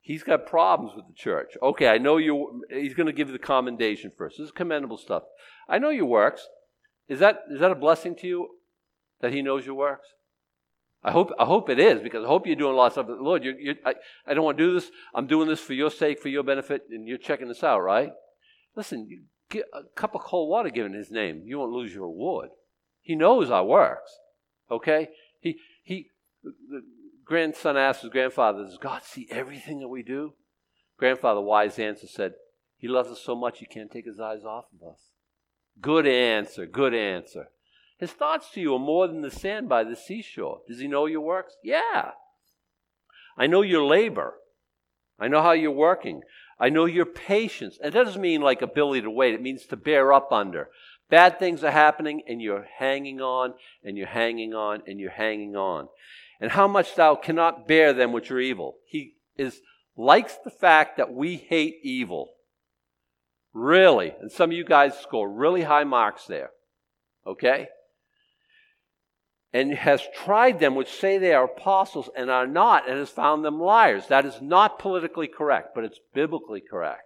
He's 0.00 0.22
got 0.22 0.46
problems 0.46 0.94
with 0.94 1.06
the 1.06 1.14
church. 1.14 1.56
Okay, 1.62 1.88
I 1.88 1.96
know 1.96 2.18
you. 2.18 2.62
He's 2.68 2.92
going 2.92 3.06
to 3.06 3.12
give 3.12 3.28
you 3.28 3.32
the 3.32 3.38
commendation 3.38 4.12
first. 4.16 4.36
This 4.36 4.46
is 4.46 4.52
commendable 4.52 4.98
stuff. 4.98 5.22
I 5.66 5.78
know 5.78 5.88
your 5.88 6.04
works. 6.04 6.46
Is 7.08 7.20
that 7.20 7.40
is 7.50 7.60
that 7.60 7.70
a 7.70 7.74
blessing 7.74 8.14
to 8.16 8.26
you 8.26 8.48
that 9.22 9.32
he 9.32 9.40
knows 9.40 9.64
your 9.64 9.74
works? 9.74 10.08
I 11.02 11.10
hope 11.10 11.32
I 11.38 11.44
hope 11.46 11.68
it 11.68 11.78
is 11.78 12.02
because 12.02 12.24
I 12.24 12.28
hope 12.28 12.46
you're 12.46 12.56
doing 12.56 12.74
a 12.74 12.76
lot 12.76 12.86
of 12.86 12.92
stuff. 12.92 13.06
Lord, 13.08 13.44
you, 13.44 13.54
you, 13.58 13.74
I, 13.84 13.94
I 14.26 14.34
don't 14.34 14.44
want 14.44 14.58
to 14.58 14.66
do 14.66 14.74
this. 14.74 14.90
I'm 15.14 15.26
doing 15.26 15.48
this 15.48 15.60
for 15.60 15.72
your 15.72 15.90
sake, 15.90 16.20
for 16.20 16.28
your 16.28 16.42
benefit, 16.42 16.82
and 16.90 17.08
you're 17.08 17.18
checking 17.18 17.48
this 17.48 17.64
out, 17.64 17.80
right? 17.80 18.10
Listen, 18.76 19.26
get 19.50 19.66
a 19.72 19.82
cup 19.94 20.14
of 20.14 20.22
cold 20.22 20.50
water 20.50 20.70
given 20.70 20.92
his 20.92 21.10
name. 21.10 21.42
You 21.44 21.58
won't 21.58 21.72
lose 21.72 21.94
your 21.94 22.04
reward. 22.04 22.50
He 23.00 23.14
knows 23.14 23.50
our 23.50 23.64
works. 23.64 24.10
Okay? 24.70 25.08
He 25.40 25.58
he 25.82 26.08
the, 26.42 26.82
grandson 27.24 27.76
asked 27.76 28.02
his 28.02 28.10
grandfather, 28.10 28.64
Does 28.64 28.78
God 28.78 29.02
see 29.02 29.26
everything 29.30 29.80
that 29.80 29.88
we 29.88 30.02
do? 30.02 30.34
Grandfather, 30.98 31.40
wise 31.40 31.78
answer, 31.78 32.06
said, 32.06 32.34
He 32.76 32.88
loves 32.88 33.10
us 33.10 33.20
so 33.20 33.34
much 33.34 33.58
he 33.58 33.66
can't 33.66 33.90
take 33.90 34.06
his 34.06 34.20
eyes 34.20 34.44
off 34.44 34.66
of 34.72 34.86
us. 34.86 35.00
Good 35.80 36.06
answer, 36.06 36.66
good 36.66 36.94
answer. 36.94 37.48
His 37.98 38.12
thoughts 38.12 38.50
to 38.52 38.60
you 38.60 38.74
are 38.74 38.80
more 38.80 39.06
than 39.06 39.22
the 39.22 39.30
sand 39.30 39.68
by 39.68 39.84
the 39.84 39.96
seashore. 39.96 40.60
Does 40.68 40.80
he 40.80 40.88
know 40.88 41.06
your 41.06 41.20
works? 41.20 41.56
Yeah. 41.62 42.10
I 43.36 43.46
know 43.46 43.62
your 43.62 43.84
labor. 43.84 44.34
I 45.18 45.28
know 45.28 45.42
how 45.42 45.52
you're 45.52 45.70
working. 45.70 46.22
I 46.58 46.68
know 46.68 46.84
your 46.84 47.06
patience. 47.06 47.78
And 47.82 47.92
that 47.92 48.04
doesn't 48.04 48.20
mean 48.20 48.40
like 48.40 48.62
ability 48.62 49.02
to 49.02 49.10
wait, 49.10 49.34
it 49.34 49.42
means 49.42 49.66
to 49.66 49.76
bear 49.76 50.12
up 50.12 50.32
under. 50.32 50.68
Bad 51.10 51.38
things 51.38 51.62
are 51.62 51.70
happening, 51.70 52.22
and 52.26 52.40
you're 52.40 52.66
hanging 52.78 53.20
on, 53.20 53.54
and 53.84 53.96
you're 53.96 54.06
hanging 54.06 54.54
on, 54.54 54.82
and 54.86 54.98
you're 54.98 55.10
hanging 55.10 55.54
on 55.54 55.88
and 56.40 56.52
how 56.52 56.68
much 56.68 56.94
thou 56.94 57.14
cannot 57.14 57.66
bear 57.66 57.92
them 57.92 58.12
which 58.12 58.30
are 58.30 58.38
evil. 58.38 58.76
He 58.86 59.14
is 59.36 59.60
likes 59.96 60.36
the 60.44 60.50
fact 60.50 60.96
that 60.96 61.12
we 61.12 61.36
hate 61.36 61.76
evil. 61.82 62.30
Really. 63.52 64.14
And 64.20 64.30
some 64.30 64.50
of 64.50 64.56
you 64.56 64.64
guys 64.64 64.98
score 64.98 65.30
really 65.30 65.62
high 65.62 65.84
marks 65.84 66.26
there. 66.26 66.50
Okay? 67.26 67.68
And 69.54 69.72
has 69.72 70.02
tried 70.24 70.58
them 70.58 70.74
which 70.74 70.90
say 70.90 71.16
they 71.16 71.32
are 71.32 71.44
apostles 71.44 72.10
and 72.14 72.28
are 72.28 72.46
not, 72.46 72.88
and 72.88 72.98
has 72.98 73.08
found 73.08 73.42
them 73.42 73.58
liars. 73.60 74.08
That 74.08 74.26
is 74.26 74.42
not 74.42 74.78
politically 74.78 75.28
correct, 75.28 75.70
but 75.74 75.84
it's 75.84 76.00
biblically 76.12 76.60
correct. 76.60 77.04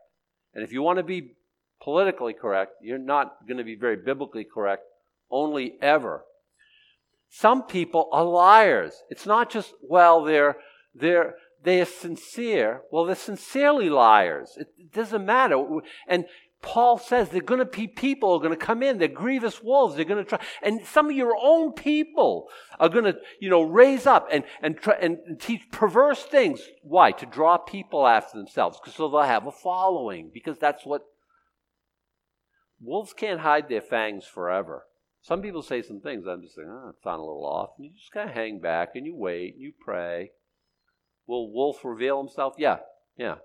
And 0.55 0.65
if 0.65 0.73
you 0.73 0.83
want 0.83 0.97
to 0.97 1.05
be 1.05 1.37
politically 1.81 2.33
correct, 2.33 2.73
you're 2.83 2.99
not 2.99 3.47
going 3.47 3.59
to 3.59 3.65
be 3.65 3.77
very 3.77 3.97
biblically 3.97 4.47
correct 4.53 4.83
only 5.31 5.75
ever 5.81 6.25
some 7.31 7.65
people 7.65 8.09
are 8.13 8.25
liars. 8.25 9.03
It's 9.11 9.27
not 9.27 9.51
just, 9.51 9.75
well, 9.83 10.25
they're, 10.25 10.57
they're, 10.95 11.35
they 11.63 11.81
are 11.81 11.87
sincere. 11.87 12.83
Well, 12.91 13.05
they're 13.05 13.17
sincerely 13.17 13.91
liars. 13.91 14.57
It, 14.57 14.69
doesn't 14.93 15.27
matter. 15.27 15.63
And 16.07 16.25
Paul 16.61 16.99
says 16.99 17.29
they're 17.29 17.41
going 17.41 17.61
to 17.61 17.65
be 17.65 17.87
people 17.87 18.35
are 18.35 18.41
going 18.41 18.51
to 18.51 18.57
come 18.57 18.83
in. 18.83 18.99
They're 18.99 19.09
grievous 19.09 19.63
wolves. 19.63 19.95
They're 19.95 20.05
going 20.05 20.25
to 20.25 20.29
try, 20.29 20.45
and 20.63 20.85
some 20.85 21.09
of 21.09 21.17
your 21.17 21.37
own 21.41 21.73
people 21.73 22.49
are 22.81 22.89
going 22.89 23.05
to, 23.05 23.17
you 23.41 23.49
know, 23.49 23.63
raise 23.63 24.07
up 24.07 24.27
and 24.31 24.45
and 24.61 24.77
try 24.77 24.95
and 24.95 25.19
teach 25.41 25.71
perverse 25.71 26.25
things. 26.25 26.61
Why? 26.83 27.13
To 27.13 27.27
draw 27.27 27.59
people 27.59 28.07
after 28.07 28.37
themselves, 28.37 28.79
because 28.81 28.95
so 28.95 29.09
they'll 29.09 29.23
have 29.23 29.47
a 29.47 29.53
following. 29.53 30.31
Because 30.35 30.59
that's 30.59 30.85
what 30.85 31.03
wolves 32.81 33.13
can't 33.13 33.41
hide 33.41 33.69
their 33.69 33.81
fangs 33.81 34.25
forever. 34.25 34.85
Some 35.23 35.43
people 35.43 35.63
say 35.63 35.83
some 35.83 36.01
things. 36.01 36.27
I'm 36.27 36.43
just 36.43 36.55
saying, 36.55 36.69
oh, 36.71 36.89
it 36.91 37.07
a 37.07 37.11
little 37.11 37.45
off. 37.45 37.71
And 37.79 37.87
you 37.87 37.93
just 37.97 38.13
kind 38.13 38.29
of 38.29 38.35
hang 38.35 38.61
back 38.61 38.91
and 38.95 39.05
you 39.05 39.15
wait 39.15 39.55
and 39.55 39.63
you 39.63 39.73
pray. 39.79 40.31
Will 41.27 41.53
wolf 41.53 41.85
reveal 41.85 42.19
himself? 42.19 42.55
Yeah, 42.57 42.79
yeah. 43.17 43.37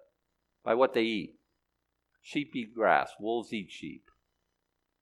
By 0.63 0.75
what 0.75 0.93
they 0.93 1.01
eat. 1.01 1.35
Sheep 2.23 2.55
eat 2.55 2.73
grass. 2.73 3.11
Wolves 3.19 3.53
eat 3.53 3.69
sheep. 3.69 4.05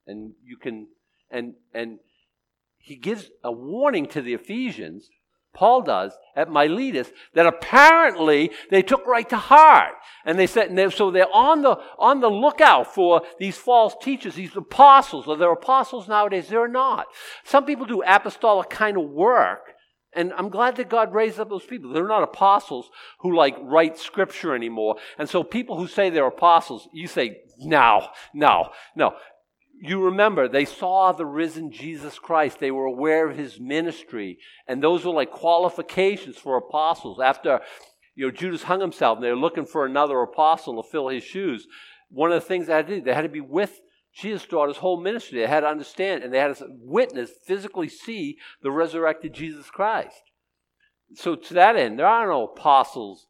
And 0.05 0.33
you 0.43 0.57
can, 0.57 0.87
and 1.29 1.53
and 1.73 1.99
he 2.77 2.95
gives 2.97 3.29
a 3.43 3.51
warning 3.51 4.07
to 4.07 4.21
the 4.21 4.33
Ephesians 4.33 5.09
Paul 5.53 5.81
does 5.81 6.13
at 6.35 6.49
Miletus 6.49 7.11
that 7.33 7.45
apparently 7.45 8.51
they 8.69 8.81
took 8.81 9.05
right 9.05 9.27
to 9.29 9.37
heart. 9.37 9.93
And 10.25 10.39
they 10.39 10.47
said, 10.47 10.69
and 10.69 10.77
they, 10.77 10.89
so 10.89 11.11
they're 11.11 11.33
on 11.33 11.61
the, 11.61 11.77
on 11.97 12.21
the 12.21 12.29
lookout 12.29 12.93
for 12.93 13.21
these 13.37 13.57
false 13.57 13.95
teachers, 14.01 14.35
these 14.35 14.55
apostles. 14.55 15.27
Are 15.27 15.37
there 15.37 15.51
apostles 15.51 16.07
nowadays? 16.07 16.47
They're 16.47 16.67
not. 16.67 17.07
Some 17.43 17.65
people 17.65 17.85
do 17.85 18.01
apostolic 18.05 18.69
kind 18.69 18.97
of 18.97 19.09
work. 19.09 19.73
And 20.13 20.33
I'm 20.33 20.49
glad 20.49 20.75
that 20.75 20.89
God 20.89 21.13
raised 21.13 21.39
up 21.39 21.49
those 21.49 21.65
people. 21.65 21.91
They're 21.91 22.07
not 22.07 22.23
apostles 22.23 22.89
who 23.19 23.35
like 23.35 23.55
write 23.61 23.97
scripture 23.97 24.53
anymore. 24.53 24.97
And 25.17 25.29
so 25.29 25.43
people 25.43 25.77
who 25.77 25.87
say 25.87 26.09
they're 26.09 26.27
apostles, 26.27 26.89
you 26.93 27.07
say, 27.07 27.41
no, 27.59 28.07
no, 28.33 28.69
no 28.95 29.15
you 29.83 30.03
remember 30.03 30.47
they 30.47 30.65
saw 30.65 31.11
the 31.11 31.25
risen 31.25 31.71
Jesus 31.71 32.19
Christ. 32.19 32.59
They 32.59 32.69
were 32.69 32.85
aware 32.85 33.27
of 33.27 33.35
his 33.35 33.59
ministry. 33.59 34.37
And 34.67 34.81
those 34.81 35.03
were 35.03 35.11
like 35.11 35.31
qualifications 35.31 36.37
for 36.37 36.55
apostles. 36.55 37.19
After 37.19 37.61
you 38.15 38.27
know, 38.27 38.31
Judas 38.31 38.63
hung 38.63 38.79
himself 38.79 39.17
and 39.17 39.25
they 39.25 39.31
were 39.31 39.35
looking 39.35 39.65
for 39.65 39.85
another 39.85 40.21
apostle 40.21 40.81
to 40.81 40.87
fill 40.87 41.07
his 41.07 41.23
shoes. 41.23 41.67
One 42.09 42.31
of 42.31 42.41
the 42.41 42.47
things 42.47 42.67
they 42.67 42.73
had 42.73 42.87
to 42.87 42.95
do, 42.97 43.01
they 43.01 43.13
had 43.13 43.23
to 43.23 43.29
be 43.29 43.41
with 43.41 43.81
Jesus 44.13 44.43
throughout 44.43 44.67
his 44.67 44.77
whole 44.77 44.99
ministry. 44.99 45.39
They 45.39 45.47
had 45.47 45.61
to 45.61 45.67
understand 45.67 46.23
and 46.23 46.33
they 46.33 46.39
had 46.39 46.55
to 46.57 46.67
witness, 46.69 47.31
physically 47.45 47.89
see 47.89 48.37
the 48.61 48.71
resurrected 48.71 49.33
Jesus 49.33 49.69
Christ. 49.69 50.21
So 51.15 51.35
to 51.35 51.53
that 51.55 51.75
end, 51.75 51.99
there 51.99 52.07
are 52.07 52.27
no 52.27 52.45
apostles. 52.45 53.27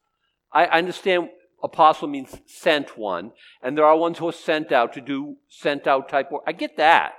I 0.51 0.65
understand 0.65 1.29
apostle 1.63 2.07
means 2.07 2.39
sent 2.45 2.97
one, 2.97 3.31
and 3.61 3.77
there 3.77 3.85
are 3.85 3.97
ones 3.97 4.17
who 4.17 4.27
are 4.27 4.33
sent 4.33 4.71
out 4.71 4.93
to 4.93 5.01
do 5.01 5.37
sent 5.47 5.87
out 5.87 6.09
type 6.09 6.31
work. 6.31 6.43
I 6.45 6.51
get 6.51 6.77
that. 6.77 7.13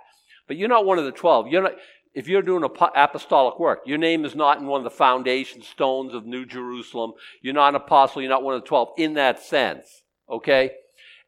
But 0.47 0.57
you're 0.57 0.69
not 0.69 0.85
one 0.85 0.99
of 0.99 1.05
the 1.05 1.13
12. 1.13 1.49
You're 1.49 1.63
not, 1.63 1.73
if 2.15 2.29
you're 2.29 2.43
doing 2.43 2.65
apostolic 2.65 3.59
work, 3.59 3.81
your 3.87 3.99
name 3.99 4.25
is 4.25 4.35
not 4.35 4.59
in 4.59 4.67
one 4.67 4.81
of 4.81 4.85
the 4.85 4.91
foundation 4.91 5.63
stones 5.63 6.13
of 6.13 6.27
New 6.27 6.45
Jerusalem. 6.45 7.13
You're 7.41 7.55
not 7.55 7.71
an 7.71 7.77
apostle. 7.77 8.21
You're 8.21 8.31
not 8.31 8.43
one 8.43 8.55
of 8.55 8.63
the 8.63 8.69
12 8.69 8.89
in 8.99 9.15
that 9.15 9.41
sense. 9.41 10.03
okay? 10.29 10.73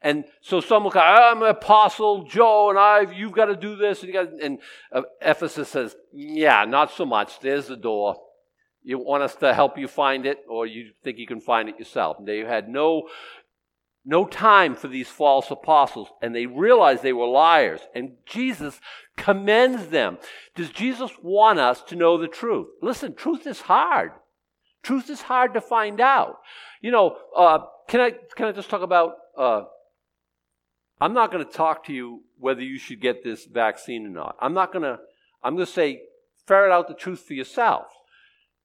And 0.05 0.25
so 0.39 0.61
someone 0.61 0.93
go, 0.93 0.99
I'm 0.99 1.41
an 1.41 1.49
apostle, 1.49 2.25
Joe, 2.25 2.69
and 2.69 2.77
I've 2.77 3.11
you've 3.11 3.31
got 3.31 3.45
to 3.45 3.55
do 3.55 3.75
this. 3.75 4.03
And, 4.03 4.13
got, 4.13 4.27
and 4.39 4.59
uh, 4.91 5.01
Ephesus 5.19 5.67
says, 5.67 5.95
yeah, 6.13 6.63
not 6.63 6.91
so 6.91 7.07
much. 7.07 7.39
There's 7.39 7.65
the 7.65 7.75
door. 7.75 8.15
You 8.83 8.99
want 8.99 9.23
us 9.23 9.33
to 9.37 9.51
help 9.51 9.79
you 9.79 9.87
find 9.87 10.27
it, 10.27 10.41
or 10.47 10.67
you 10.67 10.91
think 11.03 11.17
you 11.17 11.25
can 11.25 11.41
find 11.41 11.69
it 11.69 11.79
yourself. 11.79 12.17
And 12.19 12.27
they 12.27 12.37
had 12.41 12.69
no, 12.69 13.09
no 14.05 14.27
time 14.27 14.75
for 14.75 14.87
these 14.87 15.07
false 15.07 15.49
apostles, 15.49 16.09
and 16.21 16.35
they 16.35 16.45
realized 16.45 17.01
they 17.01 17.11
were 17.11 17.25
liars. 17.25 17.81
And 17.95 18.11
Jesus 18.27 18.79
commends 19.17 19.87
them. 19.87 20.19
Does 20.55 20.69
Jesus 20.69 21.09
want 21.23 21.57
us 21.57 21.81
to 21.81 21.95
know 21.95 22.19
the 22.19 22.27
truth? 22.27 22.67
Listen, 22.79 23.15
truth 23.15 23.47
is 23.47 23.61
hard. 23.61 24.11
Truth 24.83 25.09
is 25.09 25.23
hard 25.23 25.55
to 25.55 25.61
find 25.61 25.99
out. 25.99 26.35
You 26.79 26.91
know, 26.91 27.17
uh, 27.35 27.57
can 27.87 28.01
I 28.01 28.11
can 28.35 28.45
I 28.45 28.51
just 28.51 28.69
talk 28.69 28.83
about? 28.83 29.15
Uh, 29.35 29.63
I'm 30.99 31.13
not 31.13 31.31
going 31.31 31.45
to 31.45 31.51
talk 31.51 31.85
to 31.85 31.93
you 31.93 32.21
whether 32.39 32.61
you 32.61 32.77
should 32.77 33.01
get 33.01 33.23
this 33.23 33.45
vaccine 33.45 34.05
or 34.05 34.09
not. 34.09 34.35
I'm 34.39 34.53
not 34.53 34.71
going 34.71 34.83
to. 34.83 34.99
I'm 35.43 35.55
going 35.55 35.65
to 35.65 35.71
say 35.71 36.01
ferret 36.47 36.71
out 36.71 36.87
the 36.87 36.93
truth 36.93 37.19
for 37.19 37.33
yourself. 37.33 37.85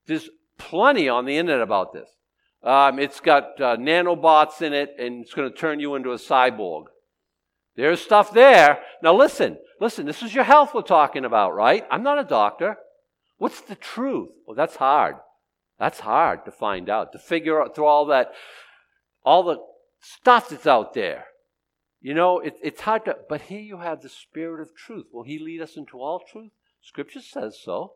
There's 0.07 0.31
plenty 0.59 1.09
on 1.09 1.25
the 1.27 1.37
internet 1.37 1.63
about 1.63 1.93
this. 1.93 2.09
Um, 2.63 2.99
it's 2.99 3.21
got 3.21 3.61
uh, 3.61 3.77
nanobots 3.77 4.63
in 4.63 4.73
it, 4.73 4.95
and 4.99 5.23
it's 5.23 5.35
going 5.35 5.51
to 5.51 5.57
turn 5.57 5.81
you 5.81 5.95
into 5.95 6.13
a 6.13 6.17
cyborg. 6.17 6.85
There's 7.77 8.01
stuff 8.01 8.33
there. 8.33 8.81
Now 9.03 9.15
listen, 9.15 9.59
listen. 9.81 10.07
This 10.07 10.23
is 10.23 10.35
your 10.35 10.45
health 10.45 10.75
we're 10.75 10.83
talking 10.83 11.25
about, 11.25 11.55
right? 11.55 11.87
I'm 11.91 12.03
not 12.03 12.19
a 12.19 12.25
doctor. 12.25 12.77
What's 13.39 13.63
the 13.63 13.75
truth? 13.75 14.31
Well, 14.47 14.55
that's 14.55 14.77
hard. 14.77 15.17
That's 15.79 16.01
hard 16.01 16.45
to 16.45 16.51
find 16.51 16.91
out, 16.91 17.13
to 17.13 17.19
figure 17.19 17.63
out 17.63 17.75
through 17.75 17.87
all 17.87 18.07
that, 18.07 18.33
all 19.25 19.43
the 19.43 19.57
stuff 20.01 20.51
that's 20.51 20.67
out 20.67 20.93
there. 20.93 21.25
You 22.01 22.15
know, 22.15 22.39
it, 22.39 22.55
it's 22.63 22.81
hard 22.81 23.05
to, 23.05 23.17
but 23.29 23.43
here 23.43 23.61
you 23.61 23.79
have 23.79 24.01
the 24.01 24.09
Spirit 24.09 24.63
of 24.63 24.75
truth. 24.75 25.07
Will 25.13 25.23
He 25.23 25.39
lead 25.39 25.61
us 25.61 25.77
into 25.77 25.99
all 25.99 26.23
truth? 26.31 26.53
Scripture 26.83 27.21
says 27.21 27.59
so. 27.63 27.93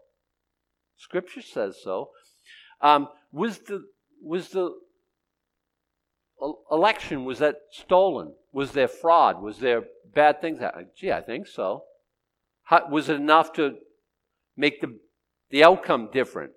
Scripture 0.96 1.42
says 1.42 1.78
so. 1.82 2.10
Um, 2.80 3.08
was 3.32 3.60
the 3.60 3.84
was 4.22 4.50
the 4.50 4.70
election 6.70 7.24
was 7.24 7.38
that 7.38 7.56
stolen? 7.72 8.34
Was 8.52 8.72
there 8.72 8.88
fraud? 8.88 9.42
Was 9.42 9.58
there 9.58 9.84
bad 10.14 10.40
things? 10.40 10.60
Gee, 10.96 11.12
I 11.12 11.22
think 11.22 11.46
so. 11.46 11.84
How, 12.64 12.88
was 12.90 13.08
it 13.08 13.16
enough 13.16 13.52
to 13.54 13.76
make 14.56 14.80
the 14.80 14.98
the 15.50 15.64
outcome 15.64 16.10
different? 16.12 16.52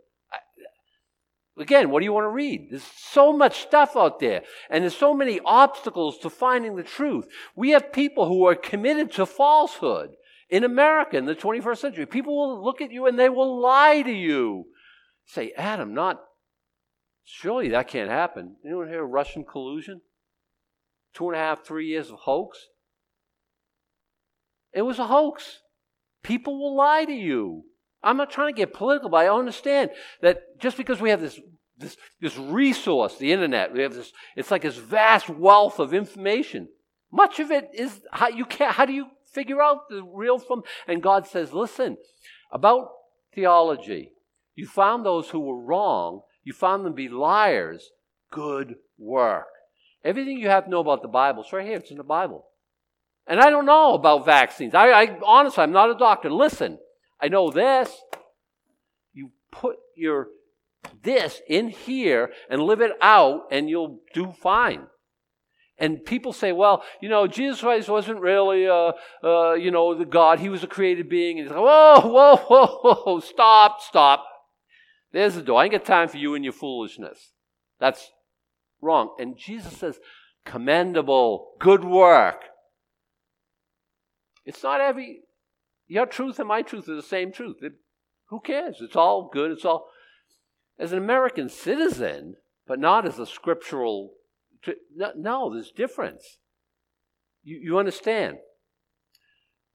Again, 1.59 1.89
what 1.89 1.99
do 1.99 2.05
you 2.05 2.13
want 2.13 2.25
to 2.25 2.29
read? 2.29 2.67
There's 2.69 2.83
so 2.83 3.33
much 3.33 3.61
stuff 3.61 3.95
out 3.95 4.19
there, 4.19 4.43
and 4.69 4.83
there's 4.83 4.95
so 4.95 5.13
many 5.13 5.39
obstacles 5.43 6.19
to 6.19 6.29
finding 6.29 6.75
the 6.75 6.83
truth. 6.83 7.27
We 7.55 7.71
have 7.71 7.91
people 7.91 8.27
who 8.27 8.45
are 8.45 8.55
committed 8.55 9.11
to 9.13 9.25
falsehood 9.25 10.11
in 10.49 10.63
America 10.63 11.17
in 11.17 11.25
the 11.25 11.35
21st 11.35 11.77
century. 11.77 12.05
People 12.05 12.37
will 12.37 12.63
look 12.63 12.81
at 12.81 12.91
you 12.91 13.05
and 13.05 13.17
they 13.17 13.29
will 13.29 13.59
lie 13.59 14.01
to 14.01 14.11
you. 14.11 14.65
Say, 15.25 15.51
Adam, 15.57 15.93
not 15.93 16.21
surely 17.23 17.69
that 17.69 17.87
can't 17.87 18.09
happen. 18.09 18.55
Anyone 18.65 18.87
hear 18.87 19.03
of 19.03 19.09
Russian 19.09 19.43
collusion? 19.43 20.01
Two 21.13 21.27
and 21.27 21.35
a 21.35 21.39
half, 21.39 21.65
three 21.65 21.87
years 21.87 22.09
of 22.09 22.19
hoax? 22.19 22.57
It 24.73 24.83
was 24.83 24.99
a 24.99 25.07
hoax. 25.07 25.59
People 26.23 26.59
will 26.59 26.75
lie 26.75 27.05
to 27.05 27.13
you. 27.13 27.63
I'm 28.07 28.17
not 28.17 28.31
trying 28.31 28.53
to 28.53 28.57
get 28.57 28.73
political, 28.73 29.09
but 29.09 29.17
I 29.17 29.29
understand 29.29 29.91
that 30.21 30.59
just 30.59 30.77
because 30.77 31.01
we 31.01 31.09
have 31.09 31.21
this 31.21 31.39
this, 31.79 31.97
this 32.19 32.37
resource, 32.37 33.17
the 33.17 33.31
internet, 33.31 33.71
we 33.71 33.81
have 33.81 33.93
this, 33.93 34.11
it's 34.35 34.49
like 34.49 34.63
this 34.63 34.77
vast 34.77 35.29
wealth 35.29 35.79
of 35.79 35.93
information. 35.93 36.69
Much 37.11 37.39
of 37.39 37.51
it 37.51 37.69
is 37.73 38.01
how 38.11 38.29
you 38.29 38.45
can 38.45 38.71
how 38.71 38.85
do 38.85 38.93
you 38.93 39.07
figure 39.31 39.61
out 39.61 39.89
the 39.89 40.03
real 40.03 40.39
from 40.39 40.63
and 40.87 41.03
God 41.03 41.27
says, 41.27 41.53
listen, 41.53 41.97
about 42.51 42.89
theology, 43.35 44.13
you 44.55 44.65
found 44.65 45.05
those 45.05 45.29
who 45.29 45.39
were 45.39 45.61
wrong, 45.61 46.21
you 46.43 46.53
found 46.53 46.83
them 46.83 46.93
to 46.93 46.95
be 46.95 47.09
liars, 47.09 47.91
good 48.31 48.75
work. 48.97 49.47
Everything 50.03 50.37
you 50.37 50.49
have 50.49 50.65
to 50.65 50.69
know 50.69 50.79
about 50.79 51.01
the 51.01 51.07
Bible, 51.07 51.43
it's 51.43 51.53
right 51.53 51.65
here, 51.65 51.77
it's 51.77 51.91
in 51.91 51.97
the 51.97 52.03
Bible. 52.03 52.45
And 53.27 53.39
I 53.39 53.49
don't 53.49 53.65
know 53.65 53.93
about 53.93 54.25
vaccines. 54.25 54.73
I, 54.73 54.89
I 54.89 55.19
honestly, 55.23 55.61
I'm 55.61 55.73
not 55.73 55.91
a 55.91 55.97
doctor. 55.97 56.31
Listen, 56.31 56.79
I 57.21 57.27
know 57.27 57.49
this. 57.51 57.95
You 59.13 59.31
put 59.51 59.77
your 59.95 60.27
this 61.03 61.41
in 61.47 61.69
here 61.69 62.31
and 62.49 62.61
live 62.61 62.81
it 62.81 62.91
out, 63.01 63.43
and 63.51 63.69
you'll 63.69 63.99
do 64.13 64.33
fine. 64.41 64.87
And 65.79 66.03
people 66.03 66.33
say, 66.33 66.51
well, 66.51 66.83
you 67.01 67.09
know, 67.09 67.27
Jesus 67.27 67.61
Christ 67.61 67.87
wasn't 67.87 68.19
really, 68.19 68.67
uh, 68.67 68.93
uh, 69.23 69.53
you 69.53 69.69
know, 69.69 69.93
the 69.93 70.05
God. 70.05 70.39
He 70.39 70.49
was 70.49 70.63
a 70.63 70.67
created 70.67 71.07
being. 71.07 71.37
And 71.37 71.47
he's 71.47 71.55
like, 71.55 71.63
whoa, 71.63 72.01
whoa, 72.01 72.35
whoa, 72.37 72.65
whoa, 72.81 73.19
stop, 73.19 73.81
stop. 73.81 74.25
There's 75.11 75.35
the 75.35 75.43
door. 75.43 75.61
I 75.61 75.65
ain't 75.65 75.73
got 75.73 75.85
time 75.85 76.07
for 76.07 76.17
you 76.17 76.33
and 76.33 76.43
your 76.43 76.53
foolishness. 76.53 77.31
That's 77.79 78.09
wrong. 78.81 79.15
And 79.19 79.37
Jesus 79.37 79.77
says, 79.77 79.99
commendable, 80.45 81.51
good 81.59 81.83
work. 81.83 82.41
It's 84.45 84.63
not 84.63 84.81
every, 84.81 85.19
your 85.87 86.05
truth 86.05 86.39
and 86.39 86.47
my 86.47 86.61
truth 86.61 86.89
are 86.89 86.95
the 86.95 87.01
same 87.01 87.31
truth. 87.31 87.57
It, 87.61 87.73
who 88.27 88.39
cares? 88.39 88.77
It's 88.81 88.95
all 88.95 89.29
good. 89.31 89.51
It's 89.51 89.65
all. 89.65 89.87
As 90.79 90.91
an 90.91 90.97
American 90.97 91.49
citizen, 91.49 92.35
but 92.67 92.79
not 92.79 93.05
as 93.05 93.19
a 93.19 93.25
scriptural. 93.25 94.11
No, 94.95 95.53
there's 95.53 95.71
difference. 95.71 96.37
You, 97.43 97.59
you 97.63 97.79
understand? 97.79 98.37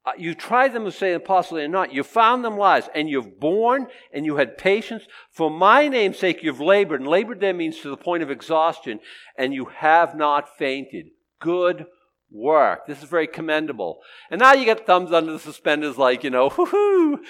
Uh, 0.04 0.10
you 0.18 0.34
tried 0.34 0.72
them 0.72 0.84
to 0.84 0.92
say 0.92 1.12
apostle 1.12 1.56
they're 1.56 1.68
not. 1.68 1.92
You 1.92 2.02
found 2.02 2.44
them 2.44 2.56
lies, 2.56 2.88
and 2.94 3.08
you've 3.08 3.38
borne 3.38 3.86
and 4.12 4.26
you 4.26 4.36
had 4.36 4.58
patience. 4.58 5.04
For 5.30 5.50
my 5.50 5.88
name's 5.88 6.18
sake, 6.18 6.42
you've 6.42 6.60
labored, 6.60 7.00
and 7.00 7.08
labored 7.08 7.40
there 7.40 7.54
means 7.54 7.78
to 7.80 7.88
the 7.88 7.96
point 7.96 8.22
of 8.22 8.30
exhaustion, 8.30 9.00
and 9.38 9.54
you 9.54 9.66
have 9.66 10.16
not 10.16 10.56
fainted. 10.58 11.10
Good 11.40 11.86
work. 12.32 12.86
This 12.86 13.02
is 13.02 13.08
very 13.08 13.26
commendable. 13.26 14.00
And 14.30 14.40
now 14.40 14.52
you 14.52 14.64
get 14.64 14.86
thumbs 14.86 15.12
under 15.12 15.32
the 15.32 15.38
suspenders 15.38 15.98
like, 15.98 16.24
you 16.24 16.30
know, 16.30 16.50
whoo 16.50 17.20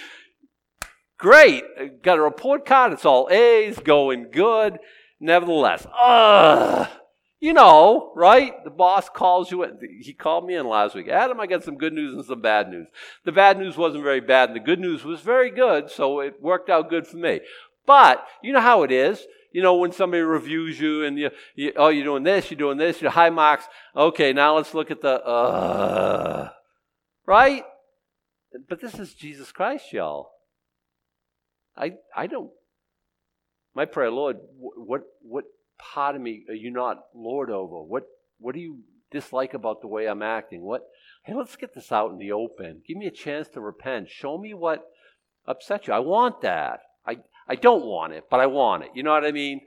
Great. 1.22 1.62
Uh, 1.80 1.84
got 2.02 2.18
a 2.18 2.22
report 2.22 2.66
card. 2.66 2.92
It's 2.92 3.04
all 3.04 3.28
A's, 3.30 3.78
going 3.78 4.30
good. 4.32 4.80
Nevertheless, 5.20 5.86
ugh. 5.96 6.88
You 7.38 7.52
know, 7.52 8.12
right? 8.16 8.52
The 8.64 8.70
boss 8.70 9.08
calls 9.08 9.50
you. 9.52 9.64
He 10.00 10.14
called 10.14 10.46
me 10.46 10.56
in 10.56 10.66
last 10.66 10.96
week. 10.96 11.08
Adam, 11.08 11.38
I 11.38 11.46
got 11.46 11.62
some 11.62 11.76
good 11.76 11.92
news 11.92 12.14
and 12.14 12.24
some 12.24 12.40
bad 12.40 12.68
news. 12.68 12.88
The 13.24 13.30
bad 13.30 13.56
news 13.56 13.76
wasn't 13.76 14.02
very 14.02 14.20
bad, 14.20 14.50
and 14.50 14.56
the 14.56 14.64
good 14.64 14.80
news 14.80 15.04
was 15.04 15.20
very 15.20 15.50
good, 15.50 15.90
so 15.90 16.18
it 16.20 16.42
worked 16.42 16.68
out 16.68 16.90
good 16.90 17.06
for 17.06 17.16
me. 17.18 17.40
But 17.86 18.26
you 18.42 18.52
know 18.52 18.60
how 18.60 18.82
it 18.82 18.90
is 18.90 19.24
you 19.52 19.62
know, 19.62 19.76
when 19.76 19.92
somebody 19.92 20.22
reviews 20.22 20.80
you 20.80 21.04
and 21.04 21.18
you, 21.18 21.30
you 21.54 21.72
oh, 21.76 21.88
you're 21.88 22.04
doing 22.04 22.22
this, 22.22 22.50
you're 22.50 22.58
doing 22.58 22.78
this, 22.78 23.00
you're 23.00 23.10
high 23.10 23.30
marks. 23.30 23.64
Okay, 23.94 24.32
now 24.32 24.56
let's 24.56 24.74
look 24.74 24.90
at 24.90 25.00
the, 25.00 25.24
uh, 25.24 26.50
right? 27.26 27.64
But 28.68 28.80
this 28.80 28.94
is 28.98 29.14
Jesus 29.14 29.52
Christ, 29.52 29.92
y'all. 29.92 30.30
I, 31.76 31.94
I 32.14 32.26
don't, 32.26 32.50
my 33.74 33.86
prayer, 33.86 34.10
Lord, 34.10 34.36
what, 34.58 35.02
what 35.22 35.44
part 35.78 36.16
of 36.16 36.22
me 36.22 36.44
are 36.48 36.54
you 36.54 36.70
not 36.70 37.04
Lord 37.14 37.50
over? 37.50 37.82
What, 37.82 38.04
what 38.38 38.54
do 38.54 38.60
you 38.60 38.80
dislike 39.10 39.54
about 39.54 39.80
the 39.80 39.86
way 39.86 40.06
I'm 40.06 40.22
acting? 40.22 40.62
What, 40.62 40.82
hey, 41.24 41.34
let's 41.34 41.56
get 41.56 41.74
this 41.74 41.92
out 41.92 42.10
in 42.10 42.18
the 42.18 42.32
open. 42.32 42.82
Give 42.86 42.96
me 42.96 43.06
a 43.06 43.10
chance 43.10 43.48
to 43.48 43.60
repent. 43.60 44.10
Show 44.10 44.36
me 44.36 44.52
what 44.52 44.84
upset 45.46 45.86
you. 45.86 45.94
I 45.94 46.00
want 46.00 46.42
that. 46.42 46.80
I, 47.06 47.18
I 47.48 47.56
don't 47.56 47.84
want 47.84 48.12
it, 48.12 48.24
but 48.30 48.40
I 48.40 48.46
want 48.46 48.84
it. 48.84 48.90
You 48.94 49.02
know 49.02 49.12
what 49.12 49.24
I 49.24 49.32
mean? 49.32 49.60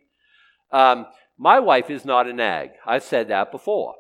Um, 0.72 1.06
my 1.38 1.60
wife 1.60 1.90
is 1.90 2.06
not 2.06 2.28
a 2.28 2.34
nag. 2.34 2.72
I've 2.86 3.04
said 3.04 3.28
that 3.28 3.52
before. 3.52 3.96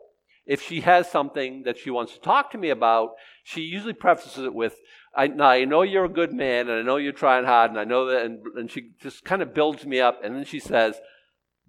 If 0.46 0.62
she 0.62 0.82
has 0.82 1.10
something 1.10 1.64
that 1.64 1.78
she 1.78 1.90
wants 1.90 2.14
to 2.14 2.20
talk 2.20 2.52
to 2.52 2.58
me 2.58 2.70
about, 2.70 3.12
she 3.44 3.62
usually 3.62 3.94
prefaces 3.94 4.46
it 4.46 4.54
with, 4.54 4.76
I, 5.16 5.26
I 5.26 5.66
know 5.66 5.82
you're 5.82 6.06
a 6.06 6.10
good 6.10 6.34
man, 6.34 6.70
and 6.70 6.80
I 6.80 6.82
know 6.84 6.98
you're 6.98 7.14
trying 7.14 7.46
hard, 7.46 7.72
and 7.72 7.80
I 7.80 7.84
know 7.84 8.06
that, 8.08 8.26
and, 8.26 8.40
and 8.56 8.72
she 8.72 8.92
just 9.02 9.26
kind 9.26 9.42
of 9.42 9.54
builds 9.54 9.86
me 9.86 10.00
up, 10.00 10.24
and 10.24 10.36
then 10.36 10.46
she 10.46 10.60
says, 10.60 11.00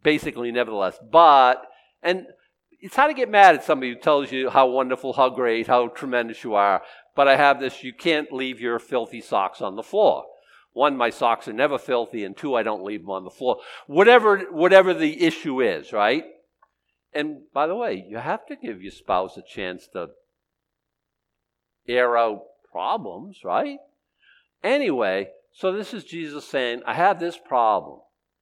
basically, 0.03 0.53
nevertheless, 0.53 0.99
but, 1.11 1.63
and 2.03 2.27
it's 2.81 2.97
hard 2.97 3.11
to 3.11 3.15
get 3.15 3.31
mad 3.31 3.55
at 3.55 3.65
somebody 3.65 3.93
who 3.93 3.99
tells 3.99 4.31
you 4.31 4.51
how 4.51 4.69
wonderful, 4.69 5.15
how 5.15 5.31
great, 5.31 5.67
how 5.67 5.89
tremendous 5.89 6.45
you 6.45 6.55
are, 6.55 6.83
but 7.15 7.29
I 7.29 7.37
have 7.37 7.59
this, 7.59 7.83
you 7.83 7.95
can't 7.95 8.31
leave 8.31 8.61
your 8.61 8.79
filthy 8.79 9.23
socks 9.23 9.63
on 9.63 9.77
the 9.77 9.83
floor. 9.83 10.25
One, 10.77 10.99
my 10.99 11.09
socks 11.09 11.49
are 11.49 11.55
never 11.55 11.79
filthy, 11.79 12.23
and 12.23 12.37
two, 12.37 12.55
I 12.55 12.63
don't 12.63 12.85
leave 12.85 13.01
them 13.01 13.09
on 13.09 13.25
the 13.25 13.31
floor. 13.31 13.61
Whatever, 13.87 14.41
whatever 14.51 14.93
the 14.93 15.23
issue 15.23 15.63
is, 15.63 15.91
right? 15.91 16.25
And 17.15 17.45
by 17.55 17.67
the 17.67 17.75
way, 17.75 18.05
you 18.07 18.19
have 18.19 18.45
to 18.49 18.57
give 18.57 18.83
your 18.83 18.93
spouse 18.93 19.39
a 19.39 19.43
chance 19.43 19.89
to 19.95 20.09
air 21.89 22.19
out 22.19 22.43
problems, 22.71 23.39
right? 23.43 23.79
Anyway, 24.63 25.29
so 25.51 25.73
this 25.73 25.95
is 25.95 26.05
Jesus 26.05 26.45
saying, 26.47 26.83
I 26.85 26.93
have 26.93 27.19
this 27.21 27.39
problem. 27.39 28.01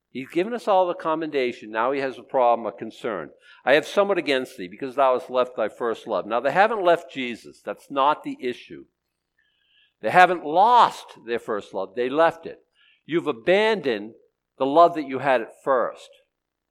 He's 0.09 0.27
given 0.27 0.53
us 0.53 0.67
all 0.67 0.89
the 0.89 0.93
commendation. 0.93 1.71
Now 1.71 1.93
he 1.93 2.01
has 2.01 2.17
a 2.17 2.23
problem, 2.23 2.67
a 2.67 2.73
concern. 2.73 3.29
I 3.63 3.75
have 3.75 3.87
somewhat 3.87 4.17
against 4.17 4.57
thee, 4.57 4.67
because 4.67 4.95
thou 4.95 5.17
hast 5.17 5.29
left 5.29 5.55
thy 5.55 5.69
first 5.69 6.05
love. 6.05 6.25
Now 6.25 6.41
they 6.41 6.51
haven't 6.51 6.83
left 6.83 7.13
Jesus. 7.13 7.61
That's 7.63 7.89
not 7.89 8.23
the 8.23 8.35
issue. 8.41 8.83
They 10.05 10.11
haven't 10.11 10.45
lost 10.45 11.17
their 11.25 11.39
first 11.39 11.73
love. 11.73 11.95
They 11.95 12.09
left 12.09 12.45
it. 12.45 12.59
You've 13.07 13.25
abandoned 13.25 14.13
the 14.59 14.65
love 14.67 14.93
that 14.93 15.07
you 15.07 15.17
had 15.17 15.41
at 15.41 15.63
first. 15.63 16.11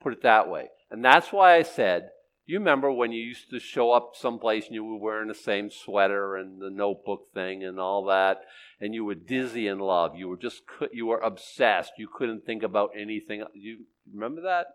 Put 0.01 0.13
it 0.13 0.23
that 0.23 0.49
way. 0.49 0.69
And 0.89 1.05
that's 1.05 1.33
why 1.33 1.57
I 1.57 1.63
said, 1.63 2.11
you 2.47 2.61
remember 2.61 2.93
when 2.93 3.11
you 3.11 3.21
used 3.21 3.51
to 3.51 3.59
show 3.59 3.91
up 3.91 4.13
someplace 4.15 4.67
and 4.67 4.77
you 4.77 4.85
were 4.85 5.01
wearing 5.01 5.27
the 5.27 5.35
same 5.35 5.69
sweater 5.69 6.37
and 6.37 6.63
the 6.63 6.71
notebook 6.71 7.33
thing 7.35 7.65
and 7.65 7.81
all 7.81 8.05
that, 8.05 8.43
and 8.81 8.95
you 8.95 9.05
were 9.05 9.17
dizzy 9.17 9.67
in 9.67 9.81
love. 9.81 10.15
You 10.15 10.29
were 10.29 10.37
just 10.37 10.63
you 10.93 11.07
were 11.07 11.19
obsessed. 11.19 11.95
You 11.99 12.07
couldn't 12.07 12.47
think 12.47 12.63
about 12.63 12.91
anything. 12.97 13.43
You 13.53 13.87
remember 14.13 14.43
that? 14.43 14.67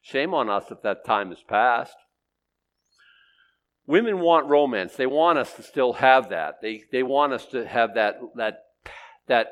Shame 0.00 0.32
on 0.32 0.48
us 0.48 0.70
if 0.70 0.80
that 0.80 1.04
time 1.04 1.28
has 1.28 1.42
passed. 1.46 1.96
Women 3.86 4.20
want 4.20 4.46
romance. 4.46 4.94
They 4.94 5.06
want 5.06 5.38
us 5.38 5.52
to 5.54 5.62
still 5.62 5.94
have 5.94 6.30
that. 6.30 6.60
They 6.62 6.84
they 6.92 7.02
want 7.02 7.32
us 7.32 7.46
to 7.46 7.66
have 7.66 7.94
that 7.94 8.20
that 8.36 8.64
that. 9.26 9.48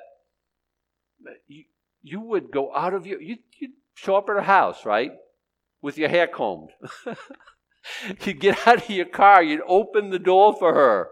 You, 1.46 1.64
you 2.02 2.20
would 2.20 2.50
go 2.50 2.74
out 2.74 2.94
of 2.94 3.06
your 3.06 3.20
you 3.20 3.38
you'd 3.58 3.72
show 3.94 4.16
up 4.16 4.28
at 4.28 4.36
her 4.36 4.42
house, 4.42 4.86
right, 4.86 5.12
with 5.82 5.98
your 5.98 6.08
hair 6.08 6.26
combed. 6.26 6.70
you'd 8.24 8.40
get 8.40 8.66
out 8.66 8.84
of 8.84 8.90
your 8.90 9.06
car. 9.06 9.42
You'd 9.42 9.62
open 9.66 10.10
the 10.10 10.18
door 10.18 10.54
for 10.58 10.74
her. 10.74 11.08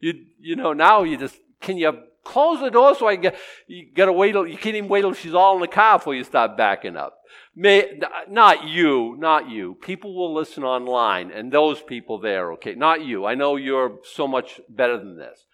You'd, 0.00 0.26
you 0.40 0.56
know 0.56 0.72
now 0.72 1.02
you 1.02 1.16
just 1.16 1.36
can 1.60 1.78
you 1.78 1.92
close 2.24 2.60
the 2.60 2.70
door 2.70 2.94
so 2.94 3.06
I 3.06 3.16
can 3.16 3.22
get, 3.22 3.36
you 3.66 3.86
gotta 3.94 4.12
wait 4.12 4.32
till, 4.32 4.46
you 4.46 4.56
can't 4.56 4.76
even 4.76 4.88
wait 4.88 5.02
till 5.02 5.12
she's 5.12 5.34
all 5.34 5.54
in 5.54 5.60
the 5.60 5.68
car 5.68 5.98
before 5.98 6.14
you 6.14 6.24
start 6.24 6.56
backing 6.56 6.96
up. 6.96 7.18
May, 7.54 8.00
not 8.28 8.64
you, 8.68 9.16
not 9.18 9.48
you. 9.48 9.76
People 9.80 10.14
will 10.16 10.34
listen 10.34 10.64
online 10.64 11.30
and 11.30 11.52
those 11.52 11.80
people 11.80 12.18
there, 12.18 12.52
okay? 12.54 12.74
Not 12.74 13.04
you. 13.04 13.24
I 13.24 13.34
know 13.34 13.56
you're 13.56 13.98
so 14.14 14.26
much 14.26 14.60
better 14.68 14.98
than 14.98 15.16
this. 15.16 15.44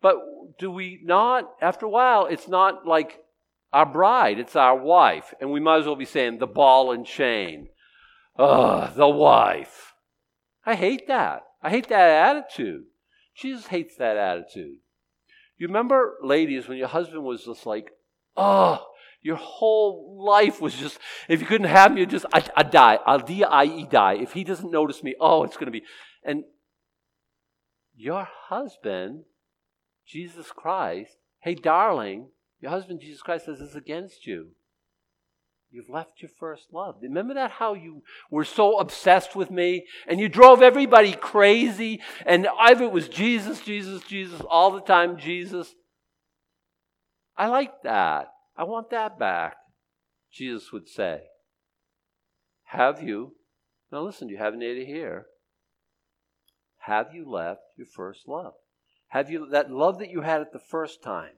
But 0.00 0.16
do 0.58 0.70
we 0.70 1.00
not, 1.04 1.50
after 1.60 1.86
a 1.86 1.90
while, 1.90 2.26
it's 2.26 2.48
not 2.48 2.86
like 2.86 3.18
our 3.72 3.86
bride, 3.86 4.38
it's 4.38 4.56
our 4.56 4.76
wife. 4.76 5.34
And 5.40 5.50
we 5.50 5.60
might 5.60 5.80
as 5.80 5.86
well 5.86 5.96
be 5.96 6.04
saying 6.04 6.38
the 6.38 6.46
ball 6.46 6.92
and 6.92 7.04
chain. 7.04 7.68
Ugh, 8.38 8.94
the 8.94 9.08
wife. 9.08 9.94
I 10.64 10.74
hate 10.74 11.08
that. 11.08 11.42
I 11.62 11.70
hate 11.70 11.88
that 11.88 12.36
attitude. 12.36 12.84
Jesus 13.36 13.66
hates 13.66 13.96
that 13.96 14.16
attitude. 14.16 14.78
You 15.58 15.68
remember, 15.68 16.14
ladies, 16.22 16.68
when 16.68 16.78
your 16.78 16.88
husband 16.88 17.24
was 17.24 17.44
just 17.44 17.66
like, 17.66 17.90
oh, 18.36 18.84
your 19.22 19.36
whole 19.36 20.22
life 20.24 20.60
was 20.60 20.74
just, 20.74 20.98
if 21.28 21.40
you 21.40 21.46
couldn't 21.46 21.68
have 21.68 21.92
me, 21.92 22.00
you 22.00 22.06
just, 22.06 22.26
I, 22.32 22.44
I 22.56 22.62
die. 22.62 22.98
I'll 23.06 23.18
D-I-E 23.18 23.86
die. 23.90 24.14
If 24.14 24.32
he 24.32 24.44
doesn't 24.44 24.70
notice 24.70 25.02
me, 25.02 25.14
oh, 25.20 25.42
it's 25.44 25.56
going 25.56 25.66
to 25.66 25.72
be. 25.72 25.82
And 26.22 26.44
your 27.96 28.28
husband, 28.48 29.24
Jesus 30.06 30.52
Christ, 30.52 31.16
hey, 31.40 31.54
darling, 31.54 32.28
your 32.60 32.70
husband, 32.70 33.00
Jesus 33.00 33.22
Christ, 33.22 33.46
says 33.46 33.58
this 33.58 33.74
against 33.74 34.26
you. 34.26 34.50
You've 35.76 35.90
left 35.90 36.22
your 36.22 36.30
first 36.30 36.72
love. 36.72 36.96
Remember 37.02 37.34
that 37.34 37.50
how 37.50 37.74
you 37.74 38.02
were 38.30 38.46
so 38.46 38.78
obsessed 38.78 39.36
with 39.36 39.50
me 39.50 39.84
and 40.08 40.18
you 40.18 40.26
drove 40.26 40.62
everybody 40.62 41.12
crazy 41.12 42.00
and 42.24 42.46
it 42.46 42.92
was 42.92 43.10
Jesus, 43.10 43.60
Jesus, 43.60 44.02
Jesus, 44.04 44.40
all 44.48 44.70
the 44.70 44.80
time 44.80 45.18
Jesus. 45.18 45.74
I 47.36 47.48
like 47.48 47.82
that. 47.82 48.28
I 48.56 48.64
want 48.64 48.88
that 48.88 49.18
back. 49.18 49.56
Jesus 50.32 50.72
would 50.72 50.88
say, 50.88 51.24
Have 52.68 53.02
you, 53.02 53.34
now 53.92 54.00
listen, 54.00 54.28
do 54.28 54.32
you 54.32 54.40
have 54.40 54.54
an 54.54 54.62
ear 54.62 54.76
to 54.76 54.86
hear. 54.86 55.26
Have 56.78 57.08
you 57.12 57.30
left 57.30 57.60
your 57.76 57.86
first 57.86 58.26
love? 58.26 58.54
Have 59.08 59.28
you, 59.28 59.46
that 59.50 59.70
love 59.70 59.98
that 59.98 60.10
you 60.10 60.22
had 60.22 60.40
at 60.40 60.54
the 60.54 60.58
first 60.58 61.02
time, 61.02 61.34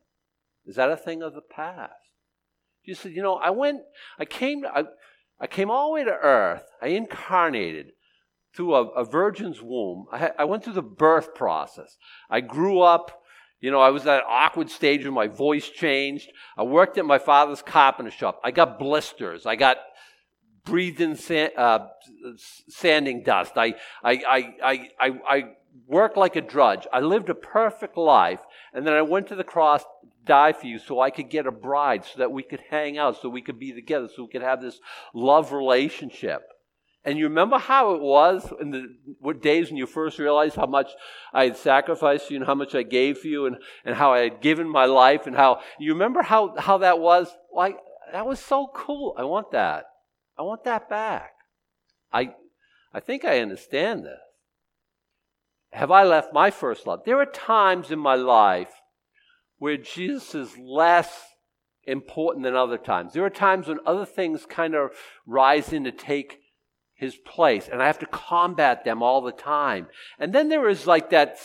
is 0.65 0.77
that 0.77 0.93
a 0.93 0.97
thing 0.97 1.25
of 1.25 1.35
the 1.35 1.41
past? 1.41 2.13
You 2.89 2.95
said, 2.95 3.13
you 3.13 3.23
know, 3.23 3.35
I 3.35 3.51
went, 3.51 3.83
I 4.19 4.25
came, 4.25 4.65
I, 4.65 4.85
I 5.39 5.47
came 5.47 5.71
all 5.71 5.89
the 5.89 5.93
way 5.93 6.05
to 6.05 6.11
earth. 6.11 6.65
I 6.81 6.87
incarnated 6.87 7.93
through 8.57 8.75
a, 8.75 8.85
a 8.93 9.05
virgin's 9.05 9.61
womb. 9.61 10.07
I, 10.11 10.31
I 10.39 10.45
went 10.45 10.65
through 10.65 10.73
the 10.73 10.81
birth 10.81 11.35
process. 11.35 11.99
I 12.31 12.41
grew 12.41 12.81
up, 12.81 13.21
you 13.61 13.71
know, 13.71 13.79
I 13.79 13.91
was 13.91 14.07
at 14.07 14.21
an 14.21 14.27
awkward 14.27 14.71
stage 14.71 15.05
when 15.05 15.13
my 15.13 15.27
voice 15.27 15.69
changed. 15.69 16.31
I 16.57 16.63
worked 16.63 16.97
at 16.97 17.05
my 17.05 17.19
father's 17.19 17.61
carpenter 17.61 18.11
shop. 18.11 18.41
I 18.43 18.53
got 18.53 18.79
blisters. 18.79 19.45
I 19.45 19.57
got 19.57 19.77
breathed 20.65 21.03
in 21.03 21.15
sand, 21.15 21.53
uh, 21.59 21.89
sanding 22.71 23.23
dust. 23.23 23.53
I, 23.57 23.75
I, 24.03 24.13
I, 24.13 24.55
I, 24.63 24.89
I, 24.99 25.11
I 25.29 25.45
worked 25.87 26.17
like 26.17 26.37
a 26.37 26.41
drudge. 26.41 26.87
I 26.93 27.01
lived 27.01 27.31
a 27.31 27.35
perfect 27.35 27.97
life. 27.97 28.41
And 28.73 28.87
then 28.87 28.95
I 28.95 29.03
went 29.03 29.29
to 29.29 29.37
the 29.37 29.45
cross 29.45 29.85
die 30.25 30.53
for 30.53 30.67
you 30.67 30.79
so 30.79 31.01
I 31.01 31.11
could 31.11 31.31
get 31.31 31.47
a 31.47 31.51
bride, 31.51 32.05
so 32.05 32.19
that 32.19 32.31
we 32.31 32.43
could 32.43 32.63
hang 32.71 32.99
out, 32.99 33.21
so 33.21 33.29
we 33.29 33.43
could 33.43 33.59
be 33.59 33.73
together, 33.73 34.09
so 34.15 34.25
we 34.25 34.29
could 34.29 34.43
have 34.43 34.61
this 34.61 34.79
love 35.15 35.53
relationship. 35.53 36.43
And 37.05 37.19
you 37.19 37.25
remember 37.25 37.59
how 37.59 37.95
it 37.95 38.03
was 38.03 38.53
in 38.61 38.71
the 38.71 39.35
days 39.41 39.71
when 39.71 39.79
you 39.79 39.87
first 39.87 40.19
realized 40.19 40.57
how 40.57 40.67
much 40.67 40.91
I 41.33 41.45
had 41.45 41.57
sacrificed 41.57 42.27
for 42.27 42.35
you 42.35 42.41
and 42.41 42.47
how 42.47 42.55
much 42.55 42.75
I 42.75 42.83
gave 42.83 43.19
for 43.19 43.29
you 43.29 43.47
and, 43.47 43.57
and 43.85 43.97
how 43.97 44.13
I 44.13 44.21
had 44.21 44.43
given 44.43 44.69
my 44.69 44.85
life 44.85 45.27
and 45.27 45.35
how 45.35 45.61
you 45.79 45.95
remember 45.95 46.23
how, 46.23 46.55
how 46.59 46.79
that 46.79 46.99
was? 46.99 47.35
Like 47.55 47.79
that 48.13 48.27
was 48.27 48.41
so 48.41 48.69
cool. 48.75 49.15
I 49.17 49.25
want 49.25 49.53
that. 49.53 49.87
I 50.39 50.43
want 50.43 50.65
that 50.65 50.91
back. 50.91 51.33
I 52.13 52.35
I 52.93 53.01
think 53.01 53.25
I 53.25 53.41
understand 53.41 54.05
this. 54.05 54.21
Have 55.73 55.91
I 55.91 56.05
left 56.05 56.33
my 56.33 56.51
first 56.51 56.87
love? 56.87 57.01
There 57.05 57.21
are 57.21 57.27
times 57.27 57.91
in 57.91 57.99
my 57.99 58.15
life 58.15 58.71
where 59.59 59.77
Jesus 59.77 60.35
is 60.35 60.57
less 60.59 61.11
important 61.85 62.45
than 62.45 62.55
other 62.55 62.79
times. 62.79 63.13
There 63.13 63.25
are 63.25 63.31
times 63.31 63.69
when 63.69 63.79
other 63.87 64.05
things 64.05 64.47
kind 64.47 64.75
of 64.75 64.91
rise 65.27 65.73
in 65.73 65.85
to 65.85 65.93
take 65.93 66.39
his 66.95 67.17
place, 67.17 67.69
and 67.69 67.83
I 67.83 67.87
have 67.87 67.99
to 68.01 68.07
combat 68.07 68.85
them 68.85 69.03
all 69.03 69.21
the 69.21 69.33
time. 69.33 69.89
And 70.19 70.33
then 70.33 70.49
there 70.49 70.69
is 70.69 70.87
like 70.87 71.11
that 71.11 71.37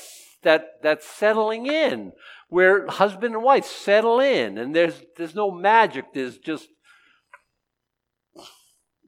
that 0.41 0.81
that 0.81 1.03
settling 1.03 1.67
in 1.67 2.11
where 2.49 2.87
husband 2.87 3.35
and 3.35 3.43
wife 3.43 3.65
settle 3.65 4.19
in, 4.19 4.57
and 4.57 4.75
there's 4.75 5.01
there's 5.17 5.35
no 5.35 5.51
magic. 5.51 6.13
There's 6.13 6.37
just 6.37 6.67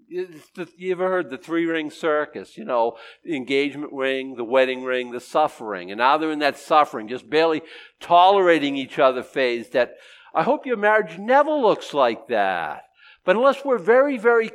you 0.08 0.92
ever 0.92 1.08
heard 1.08 1.30
the 1.30 1.38
three 1.38 1.66
ring 1.66 1.92
circus? 1.92 2.58
You 2.58 2.66
know, 2.66 2.98
the 3.24 3.36
engagement 3.36 3.94
ring, 3.94 4.36
the 4.36 4.44
wedding 4.44 4.84
ring, 4.84 5.12
the 5.12 5.20
suffering. 5.20 5.92
And 5.92 6.00
now 6.00 6.18
they're 6.18 6.32
in 6.32 6.40
that 6.40 6.58
suffering, 6.58 7.08
just 7.08 7.30
barely 7.30 7.62
tolerating 8.00 8.76
each 8.76 9.00
other 9.00 9.24
phase 9.24 9.70
that 9.70 9.96
I 10.34 10.44
hope 10.44 10.66
your 10.66 10.78
marriage 10.78 11.18
never 11.18 11.52
looks 11.52 11.94
like 11.94 12.28
that. 12.28 12.84
But 13.24 13.36
unless 13.36 13.64
we're 13.64 13.78
very, 13.78 14.18
very 14.18 14.52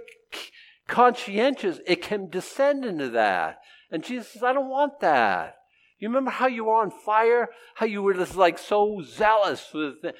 conscientious, 0.86 1.80
it 1.86 2.02
can 2.02 2.28
descend 2.28 2.84
into 2.84 3.08
that. 3.10 3.60
And 3.90 4.04
Jesus 4.04 4.32
says, 4.32 4.42
I 4.42 4.52
don't 4.52 4.68
want 4.68 5.00
that. 5.00 5.56
You 5.98 6.08
remember 6.08 6.30
how 6.30 6.46
you 6.46 6.64
were 6.64 6.76
on 6.76 6.90
fire? 6.90 7.48
How 7.74 7.86
you 7.86 8.02
were 8.02 8.14
just 8.14 8.36
like 8.36 8.58
so 8.58 9.02
zealous 9.04 9.60
for 9.60 9.78
the 9.78 9.92
thing? 10.00 10.12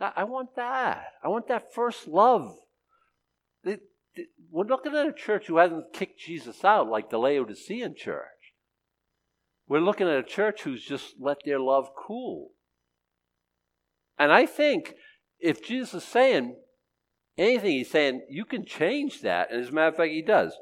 I 0.00 0.24
want 0.24 0.56
that. 0.56 1.04
I 1.22 1.28
want 1.28 1.48
that 1.48 1.72
first 1.72 2.06
love. 2.08 2.56
We're 4.50 4.66
looking 4.66 4.94
at 4.94 5.06
a 5.06 5.12
church 5.12 5.46
who 5.46 5.58
hasn't 5.58 5.92
kicked 5.92 6.20
Jesus 6.20 6.64
out 6.64 6.88
like 6.88 7.10
the 7.10 7.18
Laodicean 7.18 7.94
church. 7.96 8.28
We're 9.66 9.80
looking 9.80 10.08
at 10.08 10.18
a 10.18 10.22
church 10.22 10.62
who's 10.62 10.84
just 10.84 11.14
let 11.18 11.38
their 11.44 11.58
love 11.58 11.88
cool. 11.96 12.50
And 14.18 14.30
I 14.30 14.46
think 14.46 14.94
if 15.40 15.64
Jesus 15.64 15.94
is 15.94 16.04
saying 16.04 16.56
anything, 17.36 17.70
he's 17.70 17.90
saying 17.90 18.22
you 18.28 18.44
can 18.44 18.64
change 18.64 19.22
that. 19.22 19.50
And 19.50 19.60
as 19.60 19.70
a 19.70 19.72
matter 19.72 19.88
of 19.88 19.96
fact, 19.96 20.12
he 20.12 20.22
does. 20.22 20.56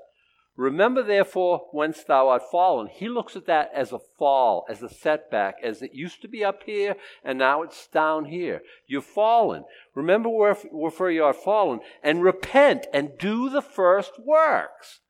Remember, 0.56 1.02
therefore, 1.02 1.68
whence 1.72 2.04
thou 2.04 2.28
art 2.28 2.42
fallen. 2.50 2.86
He 2.86 3.08
looks 3.08 3.36
at 3.36 3.46
that 3.46 3.70
as 3.74 3.90
a 3.90 3.98
fall, 4.18 4.66
as 4.68 4.82
a 4.82 4.88
setback, 4.88 5.56
as 5.62 5.80
it 5.80 5.94
used 5.94 6.20
to 6.22 6.28
be 6.28 6.44
up 6.44 6.64
here, 6.66 6.96
and 7.24 7.38
now 7.38 7.62
it's 7.62 7.86
down 7.86 8.26
here. 8.26 8.60
You've 8.86 9.06
fallen. 9.06 9.64
Remember 9.94 10.28
where, 10.28 10.56
wherefore 10.70 11.10
you 11.10 11.24
are 11.24 11.32
fallen, 11.32 11.80
and 12.02 12.22
repent 12.22 12.86
and 12.92 13.18
do 13.18 13.48
the 13.48 13.62
first 13.62 14.12
works. 14.22 15.00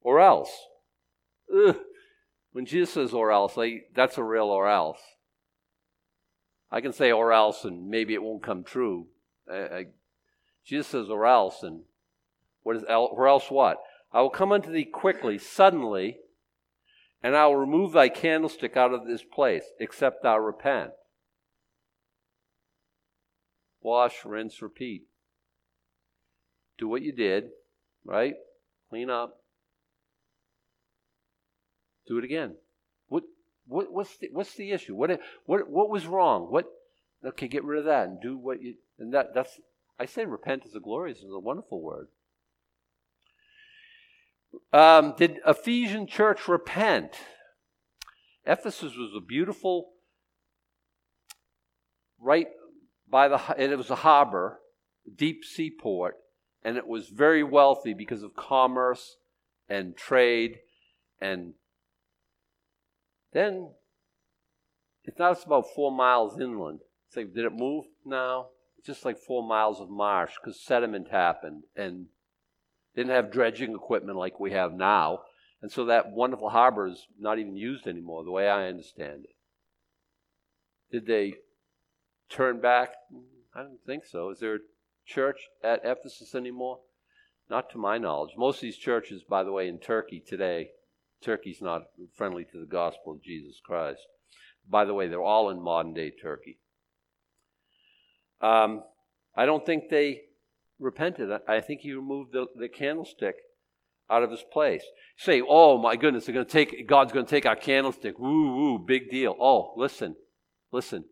Or 0.00 0.20
else. 0.20 0.52
Ugh. 1.52 1.76
When 2.52 2.66
Jesus 2.66 2.94
says 2.94 3.12
or 3.12 3.32
else, 3.32 3.54
I, 3.58 3.80
that's 3.94 4.18
a 4.18 4.22
real 4.22 4.46
or 4.46 4.68
else. 4.68 5.00
I 6.70 6.80
can 6.80 6.92
say 6.92 7.10
or 7.10 7.32
else, 7.32 7.64
and 7.64 7.88
maybe 7.88 8.14
it 8.14 8.22
won't 8.22 8.42
come 8.42 8.62
true. 8.62 9.08
I, 9.50 9.56
I, 9.56 9.86
Jesus 10.64 10.86
says 10.86 11.10
or 11.10 11.26
else, 11.26 11.62
and 11.62 11.82
what 12.62 12.76
is 12.76 12.84
or 12.88 13.26
else 13.28 13.50
what? 13.50 13.78
I 14.12 14.20
will 14.20 14.30
come 14.30 14.52
unto 14.52 14.70
thee 14.70 14.84
quickly, 14.84 15.38
suddenly, 15.38 16.18
and 17.22 17.34
I 17.34 17.46
will 17.46 17.56
remove 17.56 17.92
thy 17.92 18.08
candlestick 18.08 18.76
out 18.76 18.92
of 18.92 19.06
this 19.06 19.22
place, 19.22 19.64
except 19.80 20.22
thou 20.22 20.38
repent. 20.38 20.90
wash, 23.82 24.24
rinse, 24.24 24.62
repeat. 24.62 25.02
Do 26.78 26.88
what 26.88 27.02
you 27.02 27.12
did, 27.12 27.50
right? 28.04 28.34
Clean 28.88 29.10
up. 29.10 29.38
Do 32.06 32.18
it 32.18 32.24
again. 32.24 32.56
What, 33.08 33.24
what 33.66 33.92
what's 33.92 34.16
the, 34.16 34.28
what's 34.32 34.54
the 34.54 34.72
issue? 34.72 34.94
What 34.94 35.20
what 35.46 35.68
what 35.68 35.88
was 35.88 36.06
wrong? 36.06 36.50
What 36.50 36.66
okay, 37.24 37.46
get 37.48 37.64
rid 37.64 37.78
of 37.78 37.84
that 37.84 38.08
and 38.08 38.20
do 38.20 38.36
what 38.36 38.60
you 38.60 38.74
and 38.98 39.14
that 39.14 39.34
that's 39.34 39.60
I 40.00 40.06
say 40.06 40.24
repent 40.24 40.64
is 40.66 40.74
a 40.74 40.80
glorious 40.80 41.18
is 41.18 41.32
a 41.32 41.38
wonderful 41.38 41.80
word. 41.80 42.08
Um, 44.72 45.14
did 45.16 45.38
Ephesian 45.46 46.06
church 46.06 46.48
repent? 46.48 47.16
Ephesus 48.46 48.96
was 48.96 49.12
a 49.16 49.20
beautiful, 49.20 49.90
right 52.20 52.48
by 53.08 53.28
the, 53.28 53.40
it 53.56 53.76
was 53.76 53.90
a 53.90 53.96
harbor, 53.96 54.58
deep 55.14 55.44
seaport, 55.44 56.16
and 56.64 56.76
it 56.76 56.86
was 56.86 57.08
very 57.08 57.42
wealthy 57.42 57.94
because 57.94 58.22
of 58.22 58.34
commerce 58.34 59.16
and 59.68 59.96
trade. 59.96 60.58
And 61.20 61.54
then 63.32 63.70
it's 65.04 65.18
not 65.18 65.32
it's 65.32 65.44
about 65.44 65.66
four 65.74 65.92
miles 65.92 66.40
inland. 66.40 66.80
It's 67.08 67.16
like, 67.16 67.34
did 67.34 67.44
it 67.44 67.52
move? 67.52 67.84
No. 68.04 68.48
It's 68.78 68.86
just 68.86 69.04
like 69.04 69.18
four 69.18 69.46
miles 69.46 69.80
of 69.80 69.90
marsh 69.90 70.32
because 70.42 70.60
sediment 70.60 71.08
happened 71.10 71.64
and 71.76 72.06
didn't 72.94 73.12
have 73.12 73.32
dredging 73.32 73.74
equipment 73.74 74.18
like 74.18 74.38
we 74.38 74.52
have 74.52 74.72
now. 74.72 75.20
And 75.60 75.70
so 75.70 75.84
that 75.86 76.10
wonderful 76.10 76.50
harbor 76.50 76.88
is 76.88 77.06
not 77.18 77.38
even 77.38 77.56
used 77.56 77.86
anymore, 77.86 78.24
the 78.24 78.32
way 78.32 78.48
I 78.48 78.66
understand 78.66 79.24
it. 79.24 79.36
Did 80.90 81.06
they 81.06 81.34
turn 82.28 82.60
back? 82.60 82.90
I 83.54 83.62
don't 83.62 83.78
think 83.86 84.04
so. 84.04 84.30
Is 84.30 84.40
there 84.40 84.56
a 84.56 84.60
church 85.06 85.38
at 85.62 85.80
Ephesus 85.84 86.34
anymore? 86.34 86.80
Not 87.48 87.70
to 87.70 87.78
my 87.78 87.98
knowledge. 87.98 88.32
Most 88.36 88.56
of 88.56 88.62
these 88.62 88.76
churches, 88.76 89.22
by 89.28 89.44
the 89.44 89.52
way, 89.52 89.68
in 89.68 89.78
Turkey 89.78 90.22
today, 90.26 90.70
Turkey's 91.22 91.62
not 91.62 91.82
friendly 92.14 92.44
to 92.44 92.58
the 92.58 92.66
gospel 92.66 93.12
of 93.12 93.22
Jesus 93.22 93.60
Christ. 93.64 94.00
By 94.68 94.84
the 94.84 94.94
way, 94.94 95.08
they're 95.08 95.22
all 95.22 95.50
in 95.50 95.62
modern 95.62 95.94
day 95.94 96.10
Turkey. 96.10 96.58
Um, 98.40 98.82
I 99.36 99.46
don't 99.46 99.64
think 99.64 99.84
they 99.88 100.22
repented. 100.82 101.30
I 101.48 101.60
think 101.60 101.80
he 101.80 101.92
removed 101.92 102.32
the, 102.32 102.46
the 102.56 102.68
candlestick 102.68 103.36
out 104.10 104.22
of 104.22 104.30
his 104.30 104.44
place. 104.52 104.82
say, 105.16 105.42
oh 105.46 105.78
my 105.78 105.96
goodness, 105.96 106.26
they're 106.26 106.34
going 106.34 106.46
to 106.46 106.52
take 106.52 106.86
God's 106.88 107.12
going 107.12 107.24
to 107.24 107.30
take 107.30 107.46
our 107.46 107.56
candlestick. 107.56 108.18
Woo 108.18 108.56
woo, 108.56 108.78
big 108.78 109.10
deal. 109.10 109.34
Oh, 109.40 109.72
listen, 109.76 110.16
listen, 110.70 111.04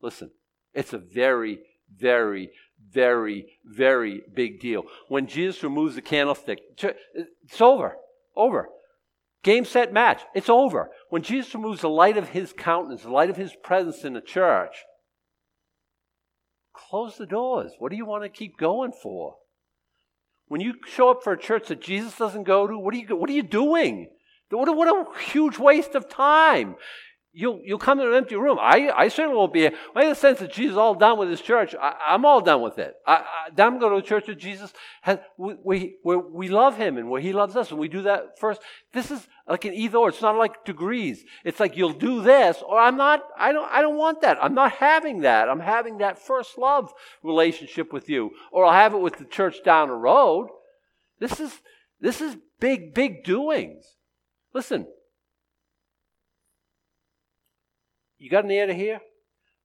listen. 0.00 0.30
It's 0.72 0.92
a 0.92 0.98
very, 0.98 1.60
very, 1.96 2.50
very, 2.88 3.46
very 3.64 4.22
big 4.34 4.60
deal. 4.60 4.84
When 5.08 5.26
Jesus 5.26 5.62
removes 5.62 5.94
the 5.94 6.02
candlestick, 6.02 6.60
it's 6.76 7.60
over, 7.60 7.96
over. 8.36 8.68
Game, 9.42 9.66
set, 9.66 9.92
match. 9.92 10.22
It's 10.34 10.48
over. 10.48 10.90
When 11.10 11.22
Jesus 11.22 11.54
removes 11.54 11.82
the 11.82 11.88
light 11.88 12.16
of 12.16 12.30
his 12.30 12.52
countenance, 12.52 13.02
the 13.02 13.10
light 13.10 13.28
of 13.28 13.36
his 13.36 13.54
presence 13.62 14.02
in 14.02 14.14
the 14.14 14.22
church, 14.22 14.74
close 16.74 17.16
the 17.16 17.26
doors. 17.26 17.72
What 17.78 17.90
do 17.90 17.96
you 17.96 18.04
want 18.04 18.24
to 18.24 18.28
keep 18.28 18.58
going 18.58 18.92
for? 18.92 19.36
When 20.48 20.60
you 20.60 20.74
show 20.86 21.10
up 21.10 21.22
for 21.22 21.32
a 21.32 21.38
church 21.38 21.68
that 21.68 21.80
Jesus 21.80 22.16
doesn't 22.18 22.44
go 22.44 22.66
to, 22.66 22.78
what 22.78 22.92
are 22.94 22.98
you, 22.98 23.16
what 23.16 23.30
are 23.30 23.34
you 23.34 23.42
doing? 23.42 24.08
What 24.50 24.68
a, 24.68 24.72
what 24.72 24.88
a 24.88 25.20
huge 25.20 25.58
waste 25.58 25.94
of 25.94 26.08
time. 26.08 26.76
You'll, 27.36 27.60
you'll 27.64 27.80
come 27.80 27.98
to 27.98 28.06
an 28.06 28.14
empty 28.14 28.36
room. 28.36 28.58
I, 28.60 28.92
I 28.96 29.08
certainly 29.08 29.36
won't 29.36 29.52
be 29.52 29.62
here. 29.62 29.72
I 29.96 30.06
the 30.06 30.14
sense 30.14 30.38
that 30.38 30.52
Jesus 30.52 30.72
is 30.72 30.78
all 30.78 30.94
done 30.94 31.18
with 31.18 31.28
his 31.28 31.40
church. 31.40 31.74
I, 31.74 32.14
am 32.14 32.24
all 32.24 32.40
done 32.40 32.62
with 32.62 32.78
it. 32.78 32.94
I, 33.04 33.16
I, 33.16 33.62
I'm 33.62 33.80
going 33.80 33.90
to 33.90 33.98
a 33.98 34.02
church 34.02 34.26
that 34.26 34.38
Jesus 34.38 34.72
has, 35.02 35.18
we, 35.36 35.56
we, 35.64 35.96
where 36.04 36.18
we 36.20 36.48
love 36.48 36.76
him 36.76 36.96
and 36.96 37.10
where 37.10 37.20
he 37.20 37.32
loves 37.32 37.56
us, 37.56 37.72
and 37.72 37.80
we 37.80 37.88
do 37.88 38.02
that 38.02 38.38
first. 38.38 38.60
This 38.92 39.10
is 39.10 39.26
like 39.48 39.64
an 39.64 39.74
either 39.74 39.98
or. 39.98 40.10
It's 40.10 40.22
not 40.22 40.36
like 40.36 40.64
degrees. 40.64 41.24
It's 41.44 41.58
like 41.58 41.76
you'll 41.76 41.92
do 41.92 42.22
this, 42.22 42.62
or 42.64 42.78
I'm 42.78 42.96
not, 42.96 43.24
I 43.36 43.50
don't, 43.50 43.68
I 43.68 43.82
don't 43.82 43.98
want 43.98 44.20
that. 44.20 44.38
I'm 44.40 44.54
not 44.54 44.70
having 44.70 45.22
that. 45.22 45.48
I'm 45.48 45.58
having 45.58 45.98
that 45.98 46.20
first 46.20 46.56
love 46.56 46.92
relationship 47.24 47.92
with 47.92 48.08
you, 48.08 48.30
or 48.52 48.64
I'll 48.64 48.72
have 48.72 48.94
it 48.94 49.00
with 49.00 49.18
the 49.18 49.24
church 49.24 49.64
down 49.64 49.88
the 49.88 49.94
road. 49.94 50.50
This 51.18 51.40
is, 51.40 51.52
this 52.00 52.20
is 52.20 52.36
big, 52.60 52.94
big 52.94 53.24
doings. 53.24 53.96
Listen, 54.52 54.86
You 58.24 58.30
got 58.30 58.44
an 58.44 58.50
ear 58.52 58.66
to 58.66 58.72
hear? 58.72 59.02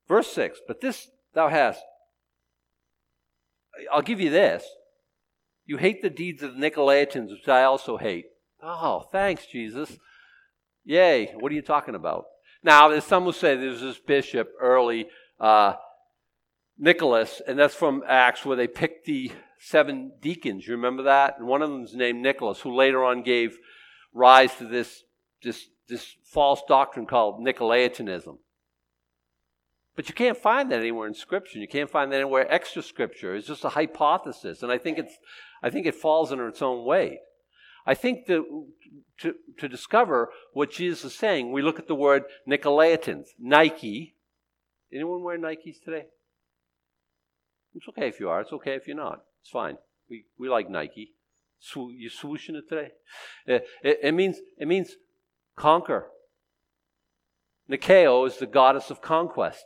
Verse 0.10 0.30
6 0.34 0.60
But 0.68 0.82
this 0.82 1.10
thou 1.34 1.48
hast. 1.48 1.82
I'll 3.90 4.02
give 4.02 4.20
you 4.20 4.30
this. 4.30 4.66
You 5.66 5.78
hate 5.78 6.02
the 6.02 6.10
deeds 6.10 6.44
of 6.44 6.56
the 6.56 6.60
Nicolaitans, 6.60 7.30
which 7.30 7.48
I 7.48 7.64
also 7.64 7.96
hate. 7.96 8.26
Oh, 8.62 9.06
thanks, 9.14 9.46
Jesus. 9.46 9.98
Yay. 10.84 11.34
What 11.40 11.54
are 11.54 11.56
you 11.56 11.62
talking 11.62 11.96
about? 11.96 12.26
Now, 12.62 12.90
there's 12.90 13.06
some 13.06 13.24
who 13.24 13.32
say 13.32 13.56
there's 13.56 13.80
this 13.80 13.98
bishop 13.98 14.52
early, 14.60 15.08
uh, 15.40 15.76
Nicholas, 16.78 17.42
and 17.48 17.58
that's 17.58 17.76
from 17.76 18.04
Acts 18.06 18.44
where 18.44 18.58
they 18.58 18.68
picked 18.68 19.06
the 19.06 19.32
seven 19.58 20.12
deacons. 20.20 20.68
You 20.68 20.74
remember 20.74 21.04
that? 21.04 21.36
And 21.40 21.48
one 21.48 21.62
of 21.62 21.70
them 21.70 21.84
is 21.84 21.96
named 21.96 22.22
Nicholas, 22.22 22.60
who 22.60 22.76
later 22.76 23.06
on 23.06 23.24
gave 23.24 23.58
rise 24.14 24.54
to 24.56 24.68
this, 24.68 25.04
this, 25.42 25.70
this 25.88 26.18
false 26.26 26.62
doctrine 26.68 27.06
called 27.06 27.40
Nicolaitanism. 27.40 28.40
But 30.00 30.08
you 30.08 30.16
can't 30.16 30.38
find 30.38 30.72
that 30.72 30.80
anywhere 30.80 31.10
in 31.10 31.14
Scripture. 31.14 31.60
You 31.60 31.68
can't 31.68 31.90
find 31.90 32.10
that 32.10 32.22
anywhere 32.22 32.50
extra 32.50 32.82
Scripture. 32.82 33.36
It's 33.36 33.48
just 33.48 33.66
a 33.66 33.70
hypothesis, 33.70 34.64
and 34.64 34.72
I 34.72 34.78
think 34.78 34.98
it's, 34.98 35.18
I 35.62 35.70
think 35.70 35.86
it 35.86 35.94
falls 35.94 36.32
under 36.32 36.48
its 36.48 36.62
own 36.62 36.86
weight. 36.86 37.20
I 37.86 37.96
think 37.96 38.26
to, 38.28 38.70
to 39.58 39.68
discover 39.68 40.30
what 40.54 40.72
Jesus 40.72 41.04
is 41.04 41.20
saying, 41.20 41.52
we 41.52 41.62
look 41.62 41.80
at 41.80 41.90
the 41.90 41.96
word 41.96 42.24
Nicolaitans, 42.50 43.26
Nike. 43.38 44.16
Anyone 44.94 45.22
wear 45.22 45.38
Nikes 45.38 45.84
today? 45.84 46.06
It's 47.76 47.90
okay 47.90 48.08
if 48.08 48.22
you 48.22 48.30
are. 48.30 48.40
It's 48.40 48.54
okay 48.54 48.76
if 48.76 48.88
you're 48.88 48.96
not. 48.96 49.24
It's 49.42 49.52
fine. 49.52 49.80
We, 50.10 50.24
we 50.40 50.48
like 50.48 50.70
Nike. 50.70 51.12
You 51.76 52.10
swooshing 52.10 52.56
it 52.56 52.70
today? 52.70 52.92
It, 53.46 53.66
it, 53.84 54.00
it, 54.02 54.12
means, 54.14 54.38
it 54.58 54.70
means 54.70 54.92
conquer. 55.58 56.08
Nikeo 57.70 58.26
is 58.26 58.38
the 58.38 58.48
goddess 58.48 58.90
of 58.92 59.02
conquest. 59.02 59.66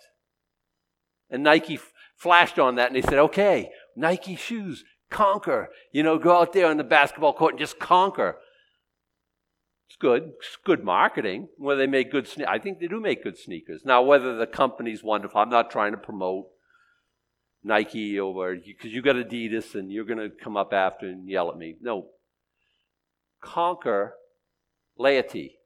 And 1.34 1.41
Nike 1.41 1.73
f- 1.73 1.91
flashed 2.15 2.59
on 2.59 2.75
that 2.75 2.88
and 2.88 2.95
they 2.95 3.01
said, 3.01 3.17
okay, 3.17 3.71
Nike 3.95 4.36
shoes, 4.36 4.84
conquer. 5.09 5.69
You 5.91 6.03
know, 6.03 6.19
go 6.19 6.38
out 6.38 6.53
there 6.53 6.67
on 6.67 6.77
the 6.77 6.84
basketball 6.84 7.34
court 7.34 7.53
and 7.53 7.59
just 7.59 7.79
conquer. 7.79 8.38
It's 9.89 9.97
good. 9.97 10.34
It's 10.38 10.57
good 10.63 10.84
marketing. 10.84 11.49
Whether 11.57 11.79
they 11.79 11.88
make 11.88 12.11
good 12.11 12.27
sneakers, 12.27 12.53
I 12.53 12.59
think 12.59 12.79
they 12.79 12.88
do 12.88 13.01
make 13.01 13.23
good 13.23 13.38
sneakers. 13.38 13.81
Now, 13.84 14.03
whether 14.03 14.38
the 14.38 14.45
company's 14.45 15.03
wonderful, 15.03 15.41
I'm 15.41 15.49
not 15.49 15.71
trying 15.71 15.93
to 15.93 15.97
promote 15.97 16.45
Nike 17.63 18.19
over 18.19 18.55
because 18.55 18.91
you 18.91 19.01
got 19.01 19.15
Adidas 19.15 19.73
and 19.73 19.91
you're 19.91 20.05
going 20.05 20.19
to 20.19 20.29
come 20.29 20.55
up 20.55 20.71
after 20.71 21.07
and 21.07 21.27
yell 21.27 21.49
at 21.49 21.57
me. 21.57 21.77
No. 21.81 22.09
Conquer 23.41 24.13
laity, 24.99 25.57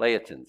Laitans. 0.00 0.48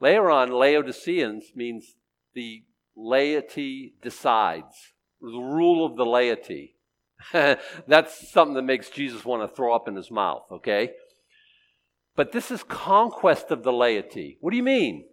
Later 0.00 0.30
on, 0.30 0.50
Laodiceans 0.50 1.52
means 1.54 1.96
the 2.34 2.62
laity 2.96 3.94
decides. 4.02 4.74
The 5.20 5.38
rule 5.38 5.84
of 5.84 5.96
the 5.96 6.06
laity. 6.06 6.76
That's 7.32 8.30
something 8.32 8.54
that 8.54 8.62
makes 8.62 8.90
Jesus 8.90 9.24
want 9.24 9.48
to 9.48 9.54
throw 9.54 9.74
up 9.74 9.88
in 9.88 9.96
his 9.96 10.10
mouth, 10.10 10.44
okay? 10.50 10.92
But 12.16 12.32
this 12.32 12.50
is 12.50 12.62
conquest 12.62 13.50
of 13.50 13.62
the 13.62 13.72
laity. 13.72 14.38
What 14.40 14.50
do 14.50 14.56
you 14.56 14.62
mean? 14.62 15.04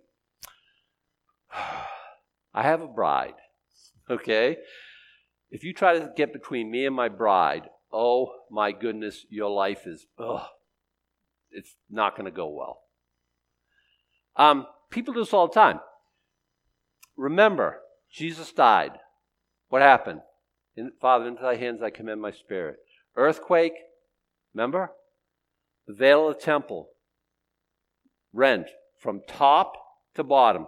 I 2.54 2.64
have 2.64 2.82
a 2.82 2.88
bride, 2.88 3.36
okay? 4.10 4.58
If 5.50 5.64
you 5.64 5.74
try 5.74 6.00
to 6.00 6.12
get 6.16 6.34
between 6.34 6.72
me 6.72 6.86
and 6.86 6.96
my 6.96 7.10
bride, 7.10 7.70
oh 7.92 8.32
my 8.50 8.72
goodness, 8.72 9.26
your 9.30 9.50
life 9.50 9.86
is, 9.86 10.08
ugh, 10.20 10.46
it's 11.52 11.76
not 11.90 12.16
going 12.16 12.26
to 12.26 12.32
go 12.32 12.50
well. 12.50 12.82
Um, 14.36 14.68
people 14.90 15.14
do 15.14 15.22
this 15.22 15.34
all 15.34 15.48
the 15.48 15.54
time. 15.54 15.80
Remember, 17.18 17.80
Jesus 18.12 18.54
died. 18.54 18.92
What 19.70 19.82
happened? 19.82 20.22
In, 20.76 20.92
Father, 21.02 21.28
into 21.28 21.42
thy 21.42 21.56
hands 21.56 21.82
I 21.82 21.90
commend 21.90 22.22
my 22.22 22.32
spirit. 22.32 22.78
Earthquake, 23.16 23.74
remember? 24.54 24.92
The 25.88 25.94
veil 25.94 26.30
of 26.30 26.38
the 26.38 26.42
temple 26.42 26.90
rent 28.32 28.68
from 29.00 29.22
top 29.28 29.74
to 30.16 30.24
bottom. 30.24 30.68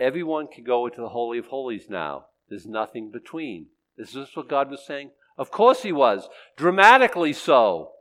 Everyone 0.00 0.48
can 0.48 0.64
go 0.64 0.86
into 0.86 1.00
the 1.00 1.10
Holy 1.10 1.38
of 1.38 1.46
Holies 1.46 1.86
now. 1.88 2.26
There's 2.48 2.66
nothing 2.66 3.10
between. 3.10 3.66
Is 3.96 4.12
this 4.12 4.34
what 4.34 4.48
God 4.48 4.70
was 4.70 4.84
saying? 4.86 5.10
Of 5.36 5.50
course 5.50 5.82
He 5.82 5.92
was. 5.92 6.28
Dramatically 6.56 7.32
so. 7.32 7.92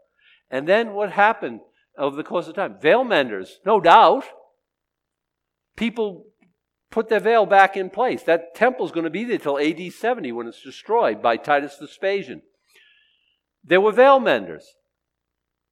And 0.50 0.68
then 0.68 0.94
what 0.94 1.12
happened 1.12 1.62
over 1.98 2.16
the 2.16 2.24
course 2.24 2.48
of 2.48 2.56
time? 2.56 2.78
Veil 2.82 3.04
menders, 3.04 3.60
no 3.66 3.80
doubt. 3.80 4.24
People 5.78 6.26
put 6.92 7.08
their 7.08 7.22
veil 7.22 7.46
back 7.46 7.78
in 7.78 7.90
place. 7.90 8.24
That 8.24 8.56
temple's 8.56 8.92
going 8.92 9.06
to 9.06 9.10
be 9.10 9.24
there 9.24 9.38
till 9.38 9.60
AD 9.60 9.94
70 9.94 10.34
when 10.34 10.48
it's 10.48 10.62
destroyed 10.62 11.22
by 11.22 11.38
Titus 11.38 11.78
Vespasian. 11.80 12.42
There 13.64 13.80
were 13.80 13.92
veil 13.92 14.20
menders. 14.20 14.76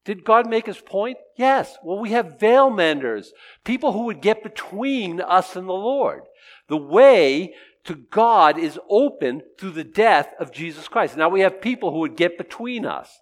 Did 0.05 0.23
God 0.23 0.47
make 0.47 0.67
his 0.67 0.79
point? 0.79 1.17
Yes. 1.35 1.77
Well, 1.83 1.99
we 1.99 2.11
have 2.11 2.39
veil 2.39 2.69
menders, 2.69 3.33
people 3.63 3.91
who 3.91 4.03
would 4.03 4.21
get 4.21 4.43
between 4.43 5.19
us 5.19 5.55
and 5.55 5.67
the 5.67 5.73
Lord. 5.73 6.21
The 6.69 6.77
way 6.77 7.55
to 7.85 7.95
God 7.95 8.59
is 8.59 8.79
open 8.89 9.41
through 9.59 9.71
the 9.71 9.83
death 9.83 10.29
of 10.39 10.51
Jesus 10.51 10.87
Christ. 10.87 11.17
Now 11.17 11.29
we 11.29 11.41
have 11.41 11.61
people 11.61 11.91
who 11.91 11.99
would 11.99 12.17
get 12.17 12.37
between 12.37 12.85
us. 12.85 13.19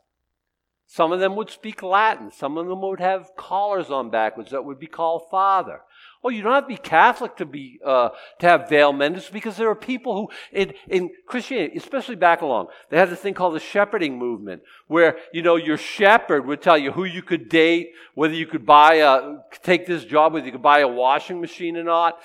Some 0.87 1.11
of 1.11 1.19
them 1.19 1.35
would 1.37 1.49
speak 1.49 1.81
Latin. 1.81 2.31
Some 2.31 2.57
of 2.57 2.67
them 2.67 2.81
would 2.81 2.99
have 2.99 3.31
collars 3.37 3.89
on 3.89 4.09
backwards 4.09 4.51
that 4.51 4.65
would 4.65 4.79
be 4.79 4.87
called 4.87 5.23
Father. 5.31 5.81
Oh, 6.25 6.29
you 6.29 6.41
don't 6.41 6.53
have 6.53 6.63
to 6.63 6.67
be 6.69 6.77
Catholic 6.77 7.35
to 7.37 7.45
be 7.45 7.79
uh, 7.85 8.09
to 8.39 8.47
have 8.47 8.69
veil 8.69 8.93
menders 8.93 9.29
because 9.29 9.57
there 9.57 9.69
are 9.69 9.75
people 9.75 10.15
who 10.15 10.29
in, 10.53 10.73
in 10.87 11.09
Christianity, 11.27 11.77
especially 11.77 12.15
back 12.15 12.41
along, 12.41 12.67
they 12.89 12.97
had 12.97 13.09
this 13.09 13.19
thing 13.19 13.33
called 13.33 13.55
the 13.55 13.59
shepherding 13.59 14.17
movement, 14.17 14.61
where 14.87 15.17
you 15.33 15.41
know 15.41 15.57
your 15.57 15.77
shepherd 15.77 16.45
would 16.45 16.61
tell 16.61 16.77
you 16.77 16.93
who 16.93 17.03
you 17.03 17.21
could 17.21 17.49
date, 17.49 17.91
whether 18.15 18.33
you 18.33 18.45
could 18.45 18.65
buy 18.65 18.95
a 18.95 19.39
take 19.63 19.85
this 19.85 20.05
job, 20.05 20.33
whether 20.33 20.45
you 20.45 20.53
could 20.53 20.61
buy 20.61 20.79
a 20.79 20.87
washing 20.87 21.41
machine 21.41 21.75
or 21.75 21.83
not. 21.83 22.19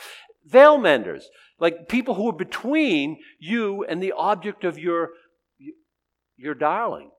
Veil 0.46 0.78
menders, 0.78 1.28
like 1.58 1.88
people 1.88 2.14
who 2.14 2.28
are 2.28 2.32
between 2.32 3.18
you 3.40 3.84
and 3.84 4.00
the 4.00 4.12
object 4.12 4.62
of 4.62 4.78
your 4.78 5.10
your 6.36 6.54
darling. 6.54 7.10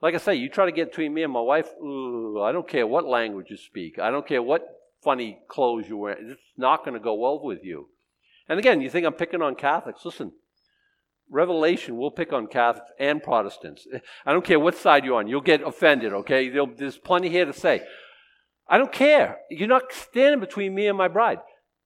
Like 0.00 0.14
I 0.14 0.18
say, 0.18 0.34
you 0.34 0.48
try 0.48 0.66
to 0.66 0.72
get 0.72 0.90
between 0.90 1.12
me 1.12 1.24
and 1.24 1.32
my 1.32 1.40
wife. 1.40 1.68
Ooh, 1.82 2.40
I 2.42 2.52
don't 2.52 2.68
care 2.68 2.86
what 2.86 3.06
language 3.06 3.46
you 3.48 3.56
speak. 3.56 3.98
I 3.98 4.10
don't 4.10 4.26
care 4.26 4.42
what 4.42 4.81
funny 5.02 5.38
clothes 5.48 5.88
you 5.88 5.96
wear. 5.96 6.16
It's 6.18 6.40
not 6.56 6.84
going 6.84 6.94
to 6.94 7.00
go 7.00 7.14
well 7.14 7.42
with 7.42 7.64
you. 7.64 7.88
And 8.48 8.58
again, 8.58 8.80
you 8.80 8.90
think 8.90 9.06
I'm 9.06 9.12
picking 9.12 9.42
on 9.42 9.54
Catholics. 9.54 10.04
Listen, 10.04 10.32
Revelation 11.30 11.96
will 11.96 12.10
pick 12.10 12.32
on 12.32 12.46
Catholics 12.46 12.90
and 12.98 13.22
Protestants. 13.22 13.86
I 14.26 14.32
don't 14.32 14.44
care 14.44 14.60
what 14.60 14.76
side 14.76 15.04
you're 15.04 15.18
on. 15.18 15.28
You'll 15.28 15.40
get 15.40 15.62
offended, 15.62 16.12
okay? 16.12 16.48
There'll, 16.48 16.74
there's 16.74 16.98
plenty 16.98 17.28
here 17.28 17.46
to 17.46 17.52
say. 17.52 17.82
I 18.68 18.78
don't 18.78 18.92
care. 18.92 19.38
You're 19.50 19.68
not 19.68 19.92
standing 19.92 20.40
between 20.40 20.74
me 20.74 20.86
and 20.86 20.98
my 20.98 21.08
bride. 21.08 21.38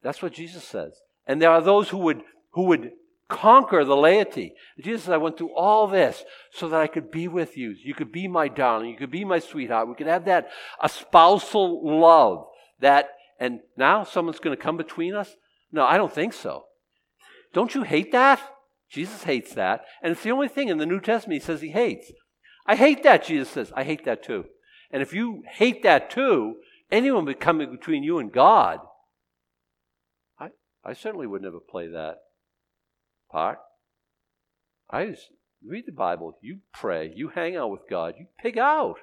That's 0.03 0.23
what 0.23 0.33
Jesus 0.33 0.65
says. 0.65 0.93
And 1.27 1.41
there 1.41 1.51
are 1.51 1.63
those 1.63 1.89
who 1.89 1.99
would, 1.99 2.23
who 2.53 2.65
would 2.65 2.93
conquer 3.29 3.85
the 3.85 3.97
laity. 3.97 4.53
Jesus 4.81 5.05
said, 5.05 5.15
I 5.15 5.19
went 5.19 5.39
through 5.39 5.55
all 5.55 5.87
this 5.87 6.25
so 6.53 6.69
that 6.69 6.81
I 6.81 6.87
could 6.87 7.11
be 7.11 7.29
with 7.29 7.57
you. 7.57 7.75
You 7.83 7.95
could 7.95 8.13
be 8.13 8.29
my 8.29 8.49
darling. 8.49 8.91
You 8.91 8.97
could 8.97 9.11
be 9.11 9.25
my 9.25 9.39
sweetheart. 9.39 9.89
We 9.89 9.95
could 9.95 10.07
have 10.07 10.27
that 10.27 10.49
espousal 10.83 12.01
love 12.01 12.47
that, 12.81 13.11
and 13.39 13.61
now 13.77 14.05
someone's 14.05 14.39
going 14.39 14.57
to 14.57 14.63
come 14.63 14.77
between 14.77 15.15
us? 15.15 15.35
No, 15.73 15.85
I 15.85 15.97
don't 15.97 16.13
think 16.13 16.33
so. 16.33 16.65
Don't 17.53 17.75
you 17.75 17.83
hate 17.83 18.13
that? 18.13 18.41
Jesus 18.91 19.25
hates 19.25 19.55
that. 19.55 19.85
And 20.03 20.13
it's 20.13 20.23
the 20.23 20.31
only 20.31 20.49
thing 20.49 20.69
in 20.69 20.79
the 20.79 20.87
New 20.87 21.01
Testament 21.01 21.41
he 21.41 21.47
says 21.47 21.61
he 21.61 21.71
hates. 21.71 22.13
I 22.67 22.77
hate 22.77 23.03
that, 23.03 23.25
Jesus 23.25 23.51
says. 23.51 23.73
I 23.75 23.85
hate 23.85 24.05
that 24.05 24.23
too. 24.23 24.47
And 24.91 25.03
if 25.03 25.13
you 25.13 25.43
hate 25.51 25.83
that 25.83 26.11
too, 26.11 26.57
anyone 26.91 27.33
coming 27.35 27.71
between 27.71 28.03
you 28.03 28.19
and 28.19 28.33
God, 28.33 28.81
I, 30.39 30.51
I 30.85 30.93
certainly 30.93 31.27
would 31.27 31.43
never 31.43 31.59
play 31.61 31.89
that 31.89 32.19
part. 33.31 33.59
I 34.89 35.07
just 35.07 35.29
read 35.67 35.85
the 35.87 35.93
Bible, 35.93 36.39
you 36.41 36.59
pray, 36.73 37.13
you 37.15 37.29
hang 37.29 37.57
out 37.57 37.71
with 37.71 37.83
God, 37.91 38.15
you 38.19 38.27
pig 38.39 38.59
out. 38.59 38.97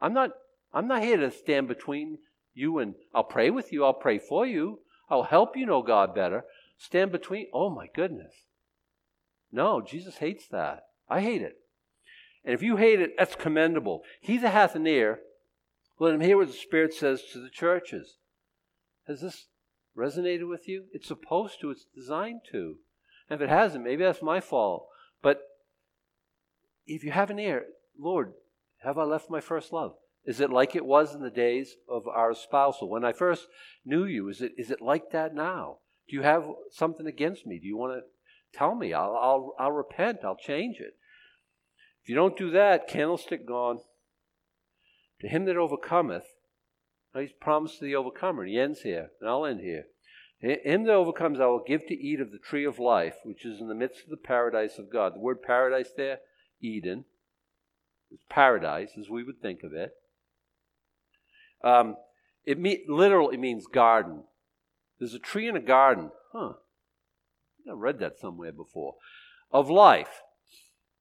I'm 0.00 0.12
not 0.12 0.30
I'm 0.72 0.86
not 0.86 1.02
here 1.02 1.16
to 1.16 1.30
stand 1.30 1.66
between 1.68 2.18
you 2.60 2.78
and 2.78 2.94
I'll 3.14 3.24
pray 3.24 3.50
with 3.50 3.72
you, 3.72 3.84
I'll 3.84 3.94
pray 3.94 4.18
for 4.18 4.46
you, 4.46 4.80
I'll 5.08 5.24
help 5.24 5.56
you 5.56 5.66
know 5.66 5.82
God 5.82 6.14
better. 6.14 6.44
Stand 6.78 7.10
between, 7.10 7.48
oh 7.52 7.70
my 7.70 7.86
goodness. 7.92 8.32
No, 9.50 9.80
Jesus 9.80 10.18
hates 10.18 10.46
that. 10.48 10.84
I 11.08 11.20
hate 11.20 11.42
it. 11.42 11.56
And 12.44 12.54
if 12.54 12.62
you 12.62 12.76
hate 12.76 13.00
it, 13.00 13.10
that's 13.18 13.34
commendable. 13.34 14.02
He 14.20 14.38
that 14.38 14.50
hath 14.50 14.74
an 14.74 14.86
ear, 14.86 15.20
let 15.98 16.14
him 16.14 16.20
hear 16.20 16.38
what 16.38 16.46
the 16.46 16.52
Spirit 16.52 16.94
says 16.94 17.22
to 17.32 17.40
the 17.40 17.50
churches. 17.50 18.16
Has 19.06 19.20
this 19.20 19.48
resonated 19.96 20.48
with 20.48 20.68
you? 20.68 20.84
It's 20.92 21.08
supposed 21.08 21.60
to, 21.60 21.70
it's 21.70 21.84
designed 21.94 22.40
to. 22.52 22.76
And 23.28 23.40
if 23.40 23.42
it 23.42 23.50
hasn't, 23.50 23.84
maybe 23.84 24.04
that's 24.04 24.22
my 24.22 24.40
fault. 24.40 24.86
But 25.22 25.42
if 26.86 27.04
you 27.04 27.10
have 27.10 27.30
an 27.30 27.38
ear, 27.38 27.64
Lord, 27.98 28.32
have 28.82 28.96
I 28.96 29.02
left 29.02 29.28
my 29.28 29.40
first 29.40 29.72
love? 29.72 29.94
Is 30.24 30.40
it 30.40 30.50
like 30.50 30.76
it 30.76 30.84
was 30.84 31.14
in 31.14 31.22
the 31.22 31.30
days 31.30 31.76
of 31.88 32.06
our 32.06 32.34
spousal? 32.34 32.90
When 32.90 33.04
I 33.04 33.12
first 33.12 33.46
knew 33.84 34.04
you, 34.04 34.28
is 34.28 34.40
it, 34.40 34.52
is 34.58 34.70
it 34.70 34.82
like 34.82 35.10
that 35.12 35.34
now? 35.34 35.78
Do 36.08 36.16
you 36.16 36.22
have 36.22 36.44
something 36.70 37.06
against 37.06 37.46
me? 37.46 37.58
Do 37.58 37.66
you 37.66 37.76
want 37.76 37.94
to 37.94 38.58
tell 38.58 38.74
me? 38.74 38.92
I'll, 38.92 39.16
I'll, 39.16 39.54
I'll 39.58 39.72
repent. 39.72 40.18
I'll 40.24 40.36
change 40.36 40.76
it. 40.78 40.94
If 42.02 42.08
you 42.08 42.14
don't 42.14 42.36
do 42.36 42.50
that, 42.50 42.88
candlestick 42.88 43.46
gone. 43.46 43.80
To 45.20 45.28
him 45.28 45.44
that 45.44 45.56
overcometh, 45.56 46.24
he's 47.14 47.32
promised 47.40 47.78
to 47.78 47.84
the 47.84 47.94
overcomer. 47.94 48.44
He 48.44 48.58
ends 48.58 48.80
here, 48.80 49.10
and 49.20 49.28
I'll 49.28 49.46
end 49.46 49.60
here. 49.60 49.84
Him 50.40 50.84
that 50.84 50.94
overcomes, 50.94 51.38
I 51.38 51.46
will 51.46 51.62
give 51.66 51.86
to 51.86 51.94
eat 51.94 52.20
of 52.20 52.32
the 52.32 52.38
tree 52.38 52.64
of 52.64 52.78
life, 52.78 53.16
which 53.24 53.44
is 53.44 53.60
in 53.60 53.68
the 53.68 53.74
midst 53.74 54.04
of 54.04 54.10
the 54.10 54.16
paradise 54.16 54.78
of 54.78 54.90
God. 54.90 55.14
The 55.14 55.20
word 55.20 55.42
paradise 55.42 55.90
there, 55.94 56.20
Eden, 56.62 57.04
is 58.10 58.20
paradise 58.30 58.92
as 58.98 59.10
we 59.10 59.22
would 59.22 59.42
think 59.42 59.62
of 59.62 59.74
it. 59.74 59.92
Um, 61.62 61.96
it 62.44 62.58
me- 62.58 62.84
literally 62.88 63.36
means 63.36 63.66
garden. 63.66 64.24
There's 64.98 65.14
a 65.14 65.18
tree 65.18 65.48
in 65.48 65.56
a 65.56 65.60
garden. 65.60 66.10
Huh. 66.32 66.54
I 67.68 67.74
read 67.74 67.98
that 68.00 68.18
somewhere 68.18 68.52
before. 68.52 68.94
Of 69.52 69.70
life. 69.70 70.22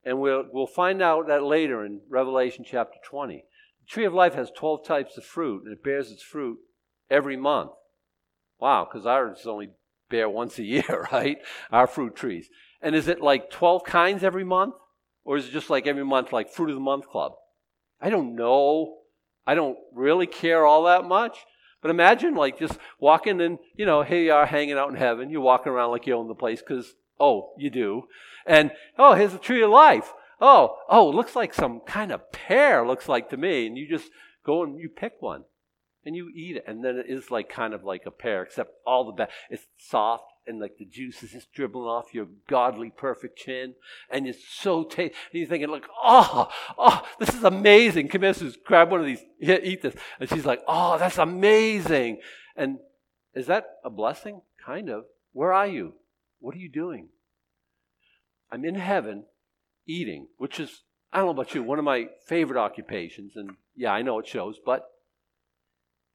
And 0.04 0.20
we'll, 0.20 0.46
we'll 0.52 0.68
find 0.68 1.02
out 1.02 1.28
that 1.28 1.44
later 1.44 1.86
in 1.86 2.02
Revelation 2.10 2.66
chapter 2.68 2.98
20. 3.04 3.36
The 3.36 3.88
tree 3.88 4.06
of 4.06 4.14
life 4.14 4.36
has 4.36 4.52
12 4.52 4.86
types 4.86 5.18
of 5.18 5.26
fruit, 5.26 5.64
and 5.64 5.74
it 5.74 5.84
bears 5.84 6.12
its 6.12 6.24
fruit 6.24 6.60
every 7.10 7.36
month. 7.36 7.72
Wow, 8.60 8.88
because 8.90 9.06
ours 9.06 9.46
only 9.46 9.70
bear 10.10 10.30
once 10.30 10.58
a 10.60 10.64
year, 10.64 11.08
right? 11.12 11.38
Our 11.72 11.88
fruit 11.88 12.16
trees. 12.16 12.50
And 12.82 12.96
is 12.96 13.08
it 13.08 13.22
like 13.22 13.50
12 13.50 13.84
kinds 13.84 14.24
every 14.24 14.44
month? 14.44 14.76
Or 15.26 15.38
is 15.38 15.48
it 15.48 15.52
just 15.52 15.70
like 15.70 15.86
every 15.86 16.06
month, 16.06 16.32
like 16.32 16.50
Fruit 16.50 16.70
of 16.70 16.76
the 16.76 16.82
Month 16.82 17.08
Club? 17.08 17.34
I 18.02 18.10
don't 18.10 18.36
know. 18.36 18.99
I 19.50 19.56
don't 19.56 19.80
really 19.96 20.28
care 20.28 20.64
all 20.64 20.84
that 20.84 21.06
much. 21.06 21.40
But 21.82 21.90
imagine 21.90 22.36
like 22.36 22.60
just 22.60 22.78
walking 23.00 23.42
and, 23.42 23.58
you 23.76 23.84
know, 23.84 24.04
here 24.04 24.22
you 24.22 24.32
are 24.32 24.46
hanging 24.46 24.78
out 24.78 24.90
in 24.90 24.96
heaven. 24.96 25.32
You're 25.32 25.42
walking 25.42 25.72
around 25.72 25.90
like 25.90 26.06
you 26.06 26.14
own 26.14 26.28
the 26.28 26.36
place 26.36 26.60
because, 26.60 26.94
oh, 27.20 27.54
you 27.58 27.72
do. 27.72 28.04
And, 28.46 28.70
oh, 29.00 29.16
here's 29.16 29.32
the 29.32 29.40
tree 29.40 29.64
of 29.64 29.72
life. 29.72 30.14
Oh, 30.40 30.78
oh, 30.88 31.10
it 31.10 31.16
looks 31.16 31.36
like 31.36 31.56
some 31.56 31.80
kind 31.80 32.12
of 32.12 32.32
pear, 32.32 32.86
looks 32.86 33.10
like 33.10 33.32
to 33.32 33.38
me. 33.38 33.66
And 33.66 33.76
you 33.76 33.90
just 33.90 34.12
go 34.46 34.62
and 34.62 34.80
you 34.80 34.88
pick 34.88 35.14
one 35.20 35.46
and 36.06 36.16
you 36.16 36.30
eat 36.30 36.58
it. 36.58 36.66
And 36.68 36.86
then 36.86 36.98
it 36.98 37.08
is 37.10 37.32
like 37.32 37.50
kind 37.50 37.74
of 37.74 37.84
like 37.84 38.04
a 38.06 38.12
pear, 38.12 38.44
except 38.44 38.74
all 38.86 39.04
the 39.04 39.14
best. 39.14 39.32
It's 39.50 39.66
soft 39.80 40.26
and 40.50 40.60
like 40.60 40.78
the 40.78 40.86
juice 40.86 41.22
is 41.22 41.32
just 41.32 41.54
dribbling 41.54 41.88
off 41.88 42.14
your 42.14 42.28
godly 42.50 42.90
perfect 42.90 43.38
chin, 43.38 43.76
and 44.10 44.28
it's 44.28 44.44
so 44.50 44.84
tasty. 44.84 45.16
And 45.32 45.40
you're 45.40 45.48
thinking, 45.48 45.70
like, 45.70 45.86
oh, 46.04 46.50
oh, 46.78 47.04
this 47.20 47.30
is 47.30 47.44
amazing. 47.44 48.10
Come 48.10 48.24
here, 48.24 48.34
Suze, 48.34 48.58
grab 48.66 48.92
one 48.92 49.00
of 49.00 49.06
these, 49.06 49.24
here, 49.40 49.60
eat 49.64 49.84
this. 49.84 49.96
And 50.20 50.28
she's 50.28 50.46
like, 50.46 50.62
oh, 50.68 50.98
that's 50.98 51.20
amazing. 51.20 52.20
And 52.58 52.80
is 53.34 53.46
that 53.46 53.66
a 53.86 53.90
blessing? 53.90 54.42
Kind 54.66 54.90
of. 54.90 55.06
Where 55.32 55.54
are 55.54 55.68
you? 55.68 55.94
What 56.40 56.56
are 56.56 56.60
you 56.60 56.70
doing? 56.70 57.10
I'm 58.52 58.66
in 58.66 58.76
heaven 58.76 59.26
eating, 59.86 60.28
which 60.38 60.60
is, 60.60 60.82
I 61.14 61.18
don't 61.18 61.28
know 61.28 61.32
about 61.32 61.54
you, 61.54 61.64
one 61.64 61.80
of 61.80 61.86
my 61.86 62.08
favorite 62.26 62.60
occupations. 62.60 63.34
And 63.36 63.52
yeah, 63.76 63.92
I 63.92 64.02
know 64.02 64.20
it 64.20 64.28
shows, 64.28 64.58
but 64.66 64.90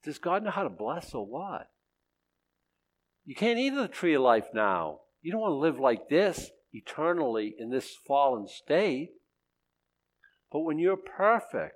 does 0.03 0.19
God 0.19 0.43
know 0.43 0.51
how 0.51 0.63
to 0.63 0.69
bless 0.69 1.13
or 1.13 1.25
what? 1.25 1.69
You 3.25 3.35
can't 3.35 3.59
eat 3.59 3.73
of 3.73 3.79
the 3.79 3.87
tree 3.87 4.13
of 4.13 4.21
life 4.21 4.47
now. 4.53 4.99
You 5.21 5.31
don't 5.31 5.41
want 5.41 5.53
to 5.53 5.55
live 5.55 5.79
like 5.79 6.09
this 6.09 6.51
eternally 6.71 7.55
in 7.57 7.71
this 7.71 7.95
fallen 8.07 8.47
state. 8.47 9.09
But 10.51 10.59
when 10.59 10.77
you're 10.77 10.97
perfect 10.97 11.75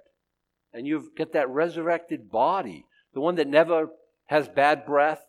and 0.71 0.85
you've 0.85 1.15
got 1.17 1.33
that 1.33 1.49
resurrected 1.49 2.29
body, 2.29 2.85
the 3.13 3.21
one 3.21 3.35
that 3.35 3.47
never 3.47 3.89
has 4.27 4.47
bad 4.47 4.85
breath, 4.85 5.25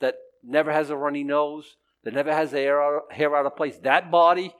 that 0.00 0.14
never 0.44 0.72
has 0.72 0.90
a 0.90 0.96
runny 0.96 1.24
nose, 1.24 1.76
that 2.04 2.14
never 2.14 2.32
has 2.32 2.52
hair 2.52 2.80
out, 2.80 3.12
hair 3.12 3.34
out 3.34 3.46
of 3.46 3.56
place, 3.56 3.76
that 3.78 4.10
body, 4.12 4.54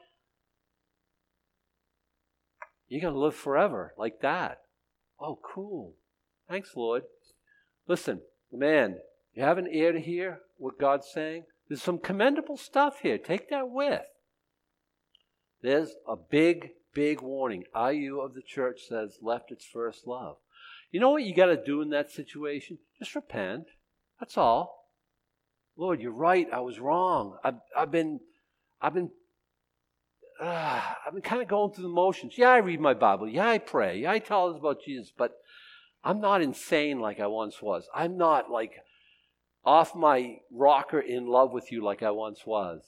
you're 2.89 3.01
going 3.01 3.15
to 3.15 3.21
live 3.21 3.37
forever 3.37 3.95
like 3.97 4.21
that. 4.23 4.59
Oh, 5.21 5.39
cool. 5.55 5.95
Thanks, 6.49 6.73
Lord. 6.75 7.05
Listen, 7.87 8.21
man, 8.53 8.99
you 9.37 9.43
have 9.43 9.59
an 9.59 9.69
ear 9.71 9.93
to 9.93 10.01
hear 10.01 10.41
what 10.57 10.81
God's 10.81 11.09
saying? 11.13 11.45
There's 11.69 11.83
some 11.83 11.99
commendable 11.99 12.57
stuff 12.57 13.01
here. 13.03 13.19
Take 13.19 13.51
that 13.51 13.71
with. 13.71 14.03
There's 15.63 15.95
a 16.09 16.17
big, 16.17 16.71
big 16.95 17.21
warning. 17.21 17.65
IU 17.75 18.21
of 18.21 18.35
the 18.35 18.43
church 18.43 18.81
says 18.89 19.19
left 19.21 19.53
its 19.53 19.65
first 19.65 20.07
love. 20.07 20.37
You 20.91 21.01
know 21.01 21.11
what 21.11 21.25
you 21.25 21.35
got 21.35 21.47
to 21.47 21.63
do 21.63 21.83
in 21.83 21.91
that 21.91 22.11
situation? 22.11 22.79
Just 22.99 23.15
repent. 23.15 23.67
That's 24.19 24.39
all. 24.39 24.87
Lord, 25.77 26.01
you're 26.01 26.13
right. 26.13 26.49
I 26.51 26.61
was 26.61 26.79
wrong. 26.79 27.37
I've, 27.45 27.57
I've 27.77 27.91
been, 27.91 28.21
I've 28.81 28.95
been, 28.95 29.11
uh, 30.41 30.81
I've 31.07 31.13
been 31.13 31.23
kind 31.23 31.43
of 31.43 31.49
going 31.49 31.73
through 31.73 31.83
the 31.83 31.89
motions. 31.89 32.39
Yeah, 32.39 32.51
I 32.51 32.59
read 32.59 32.81
my 32.81 32.95
Bible. 32.95 33.29
Yeah, 33.29 33.49
I 33.49 33.59
pray. 33.59 34.01
Yeah, 34.01 34.13
I 34.13 34.19
tell 34.19 34.47
others 34.47 34.61
about 34.61 34.83
Jesus. 34.83 35.13
But 35.17 35.33
I'm 36.03 36.21
not 36.21 36.41
insane 36.41 37.01
like 37.01 37.21
I 37.21 37.27
once 37.27 37.61
was. 37.61 37.89
I'm 37.95 38.17
not 38.17 38.51
like 38.51 38.73
off 39.67 39.95
my 39.95 40.37
rocker 40.51 41.01
in 41.01 41.27
love 41.27 41.53
with 41.53 41.73
you 41.73 41.85
like 41.85 42.03
I 42.03 42.13
once 42.13 42.47
was. 42.47 42.83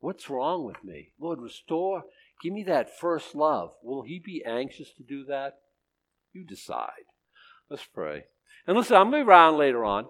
What's 0.00 0.28
wrong 0.28 0.64
with 0.64 0.82
me? 0.82 1.12
Lord, 1.20 1.40
restore. 1.40 2.02
Give 2.42 2.52
me 2.52 2.64
that 2.64 2.98
first 2.98 3.34
love. 3.34 3.72
Will 3.82 4.02
He 4.02 4.18
be 4.18 4.42
anxious 4.44 4.92
to 4.96 5.02
do 5.02 5.24
that? 5.26 5.54
You 6.32 6.44
decide. 6.44 7.06
Let's 7.68 7.84
pray. 7.84 8.24
And 8.66 8.76
listen, 8.76 8.96
I'm 8.96 9.10
going 9.10 9.22
to 9.22 9.24
be 9.24 9.30
around 9.30 9.58
later 9.58 9.84
on. 9.84 10.06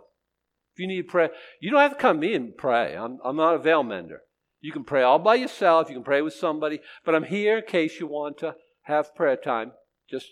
If 0.75 0.79
you 0.79 0.87
need 0.87 1.09
prayer, 1.09 1.31
you 1.61 1.71
don't 1.71 1.81
have 1.81 1.93
to 1.93 1.99
come 1.99 2.21
to 2.21 2.27
me 2.27 2.35
and 2.35 2.57
pray. 2.57 2.97
I'm, 2.97 3.19
I'm 3.25 3.37
not 3.37 3.55
a 3.55 3.59
veil 3.59 3.83
mender. 3.83 4.23
You 4.61 4.73
can 4.73 4.85
pray 4.85 5.03
all 5.03 5.19
by 5.19 5.37
yourself. 5.37 5.89
You 5.89 5.97
can 5.97 6.05
pray 6.05 6.23
with 6.23 6.35
somebody. 6.35 6.81
But 7.05 7.15
I'm 7.15 7.25
here 7.25 7.59
in 7.59 7.65
case 7.67 7.99
you 7.99 8.07
want 8.07 8.39
to 8.39 8.55
have 8.83 9.15
prayer 9.15 9.37
time. 9.37 9.73
Just 10.09 10.27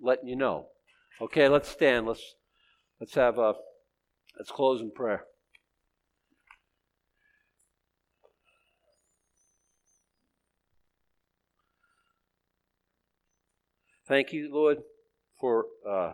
letting 0.00 0.28
you 0.28 0.36
know. 0.36 0.68
Okay, 1.20 1.48
let's 1.48 1.68
stand. 1.68 2.06
Let's 2.06 2.34
let's 3.00 3.14
have 3.14 3.38
a 3.38 3.54
let's 4.36 4.50
close 4.50 4.80
in 4.80 4.90
prayer. 4.90 5.24
Thank 14.08 14.32
you, 14.32 14.48
Lord, 14.52 14.78
for 15.40 15.64
uh, 15.88 16.12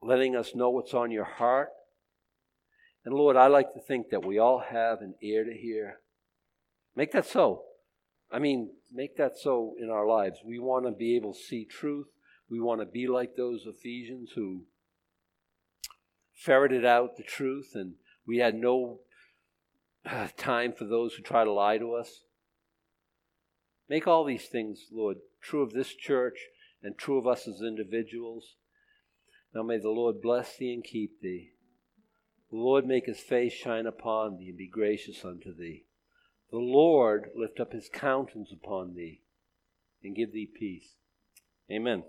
letting 0.00 0.36
us 0.36 0.54
know 0.54 0.70
what's 0.70 0.94
on 0.94 1.10
your 1.10 1.24
heart. 1.24 1.70
And 3.04 3.14
Lord, 3.14 3.36
I 3.36 3.48
like 3.48 3.72
to 3.72 3.80
think 3.80 4.10
that 4.10 4.24
we 4.24 4.38
all 4.38 4.60
have 4.60 5.00
an 5.00 5.14
ear 5.20 5.44
to 5.44 5.52
hear. 5.52 5.98
Make 6.94 7.10
that 7.12 7.26
so. 7.26 7.62
I 8.30 8.38
mean, 8.38 8.70
make 8.92 9.16
that 9.16 9.36
so 9.36 9.74
in 9.80 9.90
our 9.90 10.06
lives. 10.06 10.38
We 10.44 10.58
want 10.60 10.86
to 10.86 10.92
be 10.92 11.16
able 11.16 11.34
to 11.34 11.38
see 11.38 11.64
truth. 11.64 12.06
We 12.48 12.60
want 12.60 12.80
to 12.80 12.86
be 12.86 13.08
like 13.08 13.36
those 13.36 13.64
Ephesians 13.66 14.30
who 14.34 14.62
ferreted 16.34 16.84
out 16.84 17.16
the 17.16 17.22
truth 17.22 17.72
and 17.74 17.94
we 18.26 18.38
had 18.38 18.54
no 18.54 19.00
uh, 20.06 20.28
time 20.36 20.72
for 20.72 20.84
those 20.84 21.14
who 21.14 21.22
try 21.22 21.44
to 21.44 21.52
lie 21.52 21.78
to 21.78 21.94
us. 21.94 22.24
Make 23.88 24.06
all 24.06 24.24
these 24.24 24.46
things, 24.46 24.86
Lord, 24.92 25.18
true 25.40 25.62
of 25.62 25.72
this 25.72 25.94
church 25.94 26.38
and 26.82 26.96
true 26.96 27.18
of 27.18 27.26
us 27.26 27.46
as 27.46 27.60
individuals. 27.60 28.56
Now 29.54 29.62
may 29.62 29.78
the 29.78 29.90
Lord 29.90 30.20
bless 30.20 30.56
thee 30.56 30.72
and 30.72 30.82
keep 30.82 31.20
thee. 31.20 31.50
The 32.50 32.56
Lord 32.56 32.86
make 32.86 33.06
his 33.06 33.20
face 33.20 33.52
shine 33.52 33.86
upon 33.86 34.38
thee 34.38 34.48
and 34.48 34.58
be 34.58 34.68
gracious 34.68 35.24
unto 35.24 35.54
thee. 35.54 35.84
The 36.50 36.58
Lord 36.58 37.30
lift 37.34 37.58
up 37.58 37.72
his 37.72 37.88
countenance 37.88 38.52
upon 38.52 38.94
thee 38.94 39.22
and 40.02 40.14
give 40.14 40.32
thee 40.32 40.48
peace. 40.52 40.94
Amen. 41.70 42.04